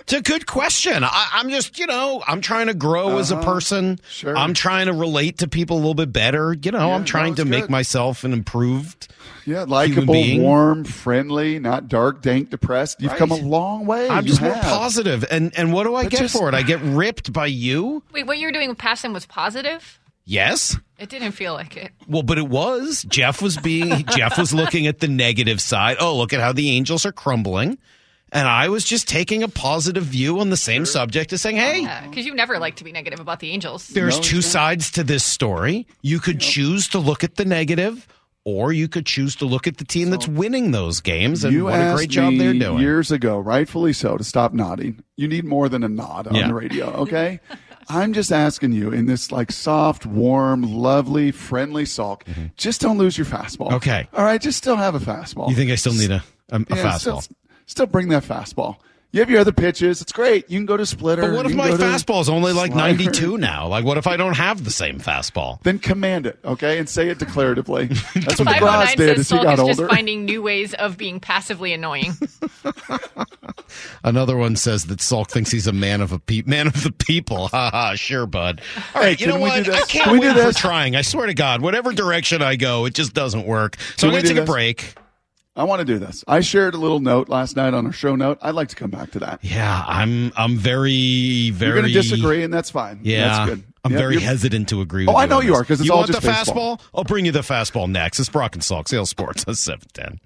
It's 0.01 0.13
a 0.13 0.21
good 0.21 0.45
question. 0.45 1.03
I, 1.03 1.29
I'm 1.33 1.49
just, 1.49 1.79
you 1.79 1.87
know, 1.87 2.23
I'm 2.27 2.39
trying 2.39 2.67
to 2.67 2.75
grow 2.75 3.17
as 3.17 3.31
a 3.31 3.37
person. 3.41 3.93
Uh-huh. 3.93 4.07
Sure. 4.09 4.37
I'm 4.37 4.53
trying 4.53 4.85
to 4.85 4.93
relate 4.93 5.39
to 5.39 5.47
people 5.47 5.77
a 5.77 5.79
little 5.79 5.95
bit 5.95 6.13
better. 6.13 6.55
You 6.61 6.69
know, 6.71 6.89
Yeah, 6.89 6.95
I'm 6.95 7.05
trying 7.05 7.33
to 7.35 7.41
it's 7.41 7.49
make 7.49 7.69
myself 7.71 8.23
an 8.23 8.31
improved. 8.33 9.07
Yeah, 9.47 9.61
human 9.65 9.69
likable, 9.69 10.13
being. 10.13 10.43
warm, 10.43 10.83
friendly, 10.83 11.57
not 11.57 11.87
dark, 11.87 12.21
dank, 12.21 12.51
depressed. 12.51 13.01
You've 13.01 13.11
Right. 13.13 13.17
come 13.17 13.31
a 13.31 13.35
long 13.35 13.87
way. 13.87 14.09
I'm 14.09 14.25
You 14.25 14.29
just 14.29 14.41
more 14.43 14.53
positive. 14.53 15.25
And 15.31 15.51
and 15.57 15.73
what 15.73 15.85
do 15.85 15.95
I 15.95 16.03
But 16.03 16.11
get 16.11 16.19
just- 16.21 16.35
for 16.37 16.49
it? 16.49 16.53
I 16.53 16.61
get 16.61 16.79
ripped 16.81 17.33
by 17.33 17.47
you. 17.47 18.03
Wait, 18.11 18.27
what 18.27 18.37
you 18.37 18.45
were 18.45 18.51
doing 18.51 18.69
with 18.69 18.77
Passion 18.77 19.11
was 19.11 19.25
positive? 19.25 19.98
Yes. 20.29 20.77
It 20.99 21.09
didn't 21.09 21.31
feel 21.31 21.53
like 21.53 21.75
it. 21.75 21.91
Well, 22.07 22.21
but 22.23 22.37
it 22.37 22.47
was. 22.47 23.03
Jeff 23.09 23.41
was 23.41 23.57
being 23.57 24.05
Jeff 24.15 24.37
was 24.37 24.53
looking 24.53 24.85
at 24.85 24.99
the 24.99 25.07
negative 25.07 25.59
side. 25.59 25.97
Oh, 25.99 26.15
look 26.17 26.33
at 26.33 26.39
how 26.39 26.51
the 26.53 26.69
Angels 26.71 27.05
are 27.05 27.11
crumbling. 27.11 27.79
And 28.31 28.47
I 28.47 28.69
was 28.69 28.83
just 28.83 29.07
taking 29.07 29.41
a 29.41 29.47
positive 29.47 30.03
view 30.03 30.39
on 30.39 30.51
the 30.51 30.57
same 30.57 30.85
subject 30.85 31.33
as 31.33 31.41
saying, 31.41 31.55
"Hey, 31.55 31.87
Because 32.07 32.27
you 32.27 32.35
never 32.35 32.59
like 32.59 32.75
to 32.75 32.83
be 32.83 32.91
negative 32.91 33.19
about 33.19 33.39
the 33.39 33.49
Angels. 33.49 33.87
there's 33.87 34.17
No, 34.17 34.21
two 34.23 34.37
it's 34.37 34.47
not. 34.47 34.51
sides 34.51 34.91
to 34.91 35.03
this 35.03 35.23
story. 35.23 35.87
You 36.03 36.19
could 36.19 36.39
choose 36.39 36.87
to 36.89 36.99
look 36.99 37.23
at 37.23 37.37
the 37.37 37.45
negative 37.45 38.07
or 38.45 38.71
you 38.71 38.87
could 38.87 39.07
choose 39.07 39.35
to 39.37 39.45
look 39.45 39.65
at 39.65 39.77
the 39.77 39.83
team 39.83 40.11
that's 40.11 40.27
winning 40.27 40.69
those 40.71 41.01
games 41.01 41.43
and 41.43 41.53
you 41.53 41.63
what 41.65 41.73
a 41.79 41.93
great 41.95 42.09
job 42.11 42.33
me 42.33 42.37
they're 42.37 42.53
doing. 42.53 42.77
years 42.79 43.11
ago, 43.11 43.39
rightfully 43.39 43.93
so, 43.93 44.15
to 44.15 44.23
stop 44.23 44.53
nodding. 44.53 45.03
You 45.17 45.27
need 45.27 45.43
more 45.45 45.67
than 45.67 45.83
a 45.83 45.89
nod 45.89 46.27
on 46.27 46.35
Yeah. 46.35 46.47
the 46.49 46.53
radio, 46.53 46.85
okay? 47.01 47.39
I'm 47.89 48.13
just 48.13 48.31
asking 48.31 48.73
you 48.73 48.91
in 48.91 49.07
this 49.07 49.31
like 49.31 49.51
soft, 49.51 50.05
warm, 50.05 50.61
lovely, 50.61 51.31
friendly 51.31 51.85
sulk. 51.85 52.23
Just 52.55 52.81
don't 52.81 52.97
lose 52.97 53.17
your 53.17 53.25
fastball. 53.25 53.67
Mm-hmm. 53.67 53.75
Okay. 53.75 54.07
All 54.13 54.23
right. 54.23 54.39
Just 54.41 54.57
still 54.59 54.75
have 54.75 54.95
a 54.95 54.99
fastball. 54.99 55.49
You 55.49 55.55
think 55.55 55.71
I 55.71 55.75
still 55.75 55.93
need 55.93 56.11
a, 56.11 56.23
a, 56.49 56.57
a 56.57 56.59
Yeah, 56.59 56.65
fastball? 56.75 56.99
Still, 56.99 57.23
still 57.65 57.85
bring 57.87 58.09
that 58.09 58.23
fastball. 58.23 58.77
You 59.11 59.21
have 59.21 59.29
your 59.31 59.39
other 59.39 59.51
pitches. 59.51 60.01
It's 60.01 60.11
great. 60.11 60.47
You 60.51 60.59
can 60.59 60.67
go 60.67 60.77
to 60.77 60.85
splitter. 60.85 61.23
But 61.23 61.31
what 61.33 61.45
if 61.47 61.55
my 61.55 61.69
can 61.69 61.77
go 61.77 61.83
to 61.83 61.83
fastball 61.83 62.21
is 62.21 62.29
only 62.29 62.53
like 62.53 62.71
slider. 62.71 62.95
92 62.95 63.37
now? 63.39 63.67
Like, 63.67 63.83
what 63.83 63.97
if 63.97 64.05
I 64.05 64.17
don't 64.17 64.35
have 64.35 64.63
the 64.63 64.69
same 64.69 64.99
fastball? 64.99 65.59
Then 65.63 65.79
command 65.79 66.27
it, 66.27 66.37
okay, 66.45 66.77
and 66.77 66.87
say 66.87 67.09
it 67.09 67.17
declaratively. 67.17 67.89
That's 68.25 68.37
what 68.39 68.47
Five 68.47 68.61
DeGrasse 68.61 68.85
nine 68.85 68.97
did 68.97 69.17
says 69.17 69.19
as 69.19 69.29
he 69.29 69.43
got 69.43 69.59
is 69.59 69.65
just 69.65 69.79
older. 69.79 69.89
finding 69.89 70.25
new 70.25 70.43
ways 70.43 70.75
of 70.75 70.95
being 70.97 71.19
passively 71.19 71.73
annoying. 71.73 72.13
Another 74.03 74.37
one 74.37 74.55
says 74.55 74.85
that 74.85 74.99
Salk 74.99 75.29
thinks 75.29 75.51
he's 75.51 75.67
a 75.67 75.73
man 75.73 76.01
of 76.01 76.11
a 76.11 76.19
pe- 76.19 76.43
man 76.45 76.67
of 76.67 76.83
the 76.83 76.91
people. 76.91 77.47
Ha 77.49 77.69
ha, 77.71 77.95
sure, 77.95 78.25
bud. 78.25 78.61
All 78.95 79.01
right, 79.01 79.05
Hey, 79.05 79.11
you 79.11 79.17
can 79.17 79.29
know 79.29 79.35
we 79.43 79.63
do 79.63 79.71
what? 79.71 79.81
I 79.81 79.85
can't 79.85 80.03
Can 80.05 80.13
we 80.13 80.19
do 80.21 80.33
win 80.35 80.51
for 80.53 80.57
trying. 80.57 80.95
I 80.95 81.01
swear 81.01 81.25
to 81.27 81.33
God, 81.33 81.61
whatever 81.61 81.93
direction 81.93 82.41
I 82.41 82.55
go, 82.55 82.85
it 82.85 82.93
just 82.93 83.13
doesn't 83.13 83.45
work. 83.45 83.77
So 83.97 84.07
Can 84.07 84.09
I'm 84.09 84.11
going 84.13 84.21
to 84.23 84.27
do 84.29 84.33
take 84.35 84.43
a 84.43 84.45
break. 84.45 84.93
I 85.59 85.63
want 85.63 85.79
to 85.81 85.85
do 85.85 85.99
this. 85.99 86.23
I 86.27 86.39
shared 86.39 86.73
a 86.73 86.77
little 86.77 87.01
note 87.01 87.27
last 87.29 87.55
night 87.57 87.73
on 87.73 87.85
our 87.85 87.91
show 87.91 88.15
note. 88.15 88.37
I'd 88.41 88.55
like 88.55 88.69
to 88.69 88.75
come 88.75 88.89
back 88.89 89.11
to 89.11 89.19
that. 89.19 89.39
Yeah, 89.43 89.83
I'm 89.85 90.31
I'm 90.37 90.55
very 90.57 91.49
very 91.51 91.71
You're 91.73 91.81
going 91.81 91.93
to 91.93 92.01
disagree, 92.01 92.43
and 92.43 92.53
that's 92.53 92.69
fine. 92.71 93.01
Yeah, 93.03 93.27
that's 93.27 93.49
good. 93.51 93.63
I'm 93.83 93.91
Yep, 93.91 93.99
very 93.99 94.13
you're- 94.15 94.25
hesitant 94.25 94.69
to 94.69 94.81
agree. 94.81 95.05
Oh, 95.05 95.11
with 95.11 95.13
you. 95.13 95.17
Oh, 95.17 95.19
I 95.21 95.25
know 95.25 95.41
you 95.41 95.49
this. 95.51 95.59
are, 95.59 95.63
'cause 95.65 95.79
it's 95.81 95.87
you 95.87 95.91
all 95.93 95.99
want 95.99 96.11
just 96.11 96.21
the 96.21 96.27
baseball. 96.27 96.77
fastball. 96.77 96.81
I'll 96.95 97.03
bring 97.03 97.25
you 97.25 97.31
the 97.31 97.41
fastball 97.41 97.89
next. 97.89 98.19
It's 98.19 98.29
Brock 98.29 98.55
and 98.55 98.63
Salk, 98.63 98.87
Seattle 98.87 99.05
Sports, 99.05 99.45
seven 99.59 99.87
ten. 99.93 100.19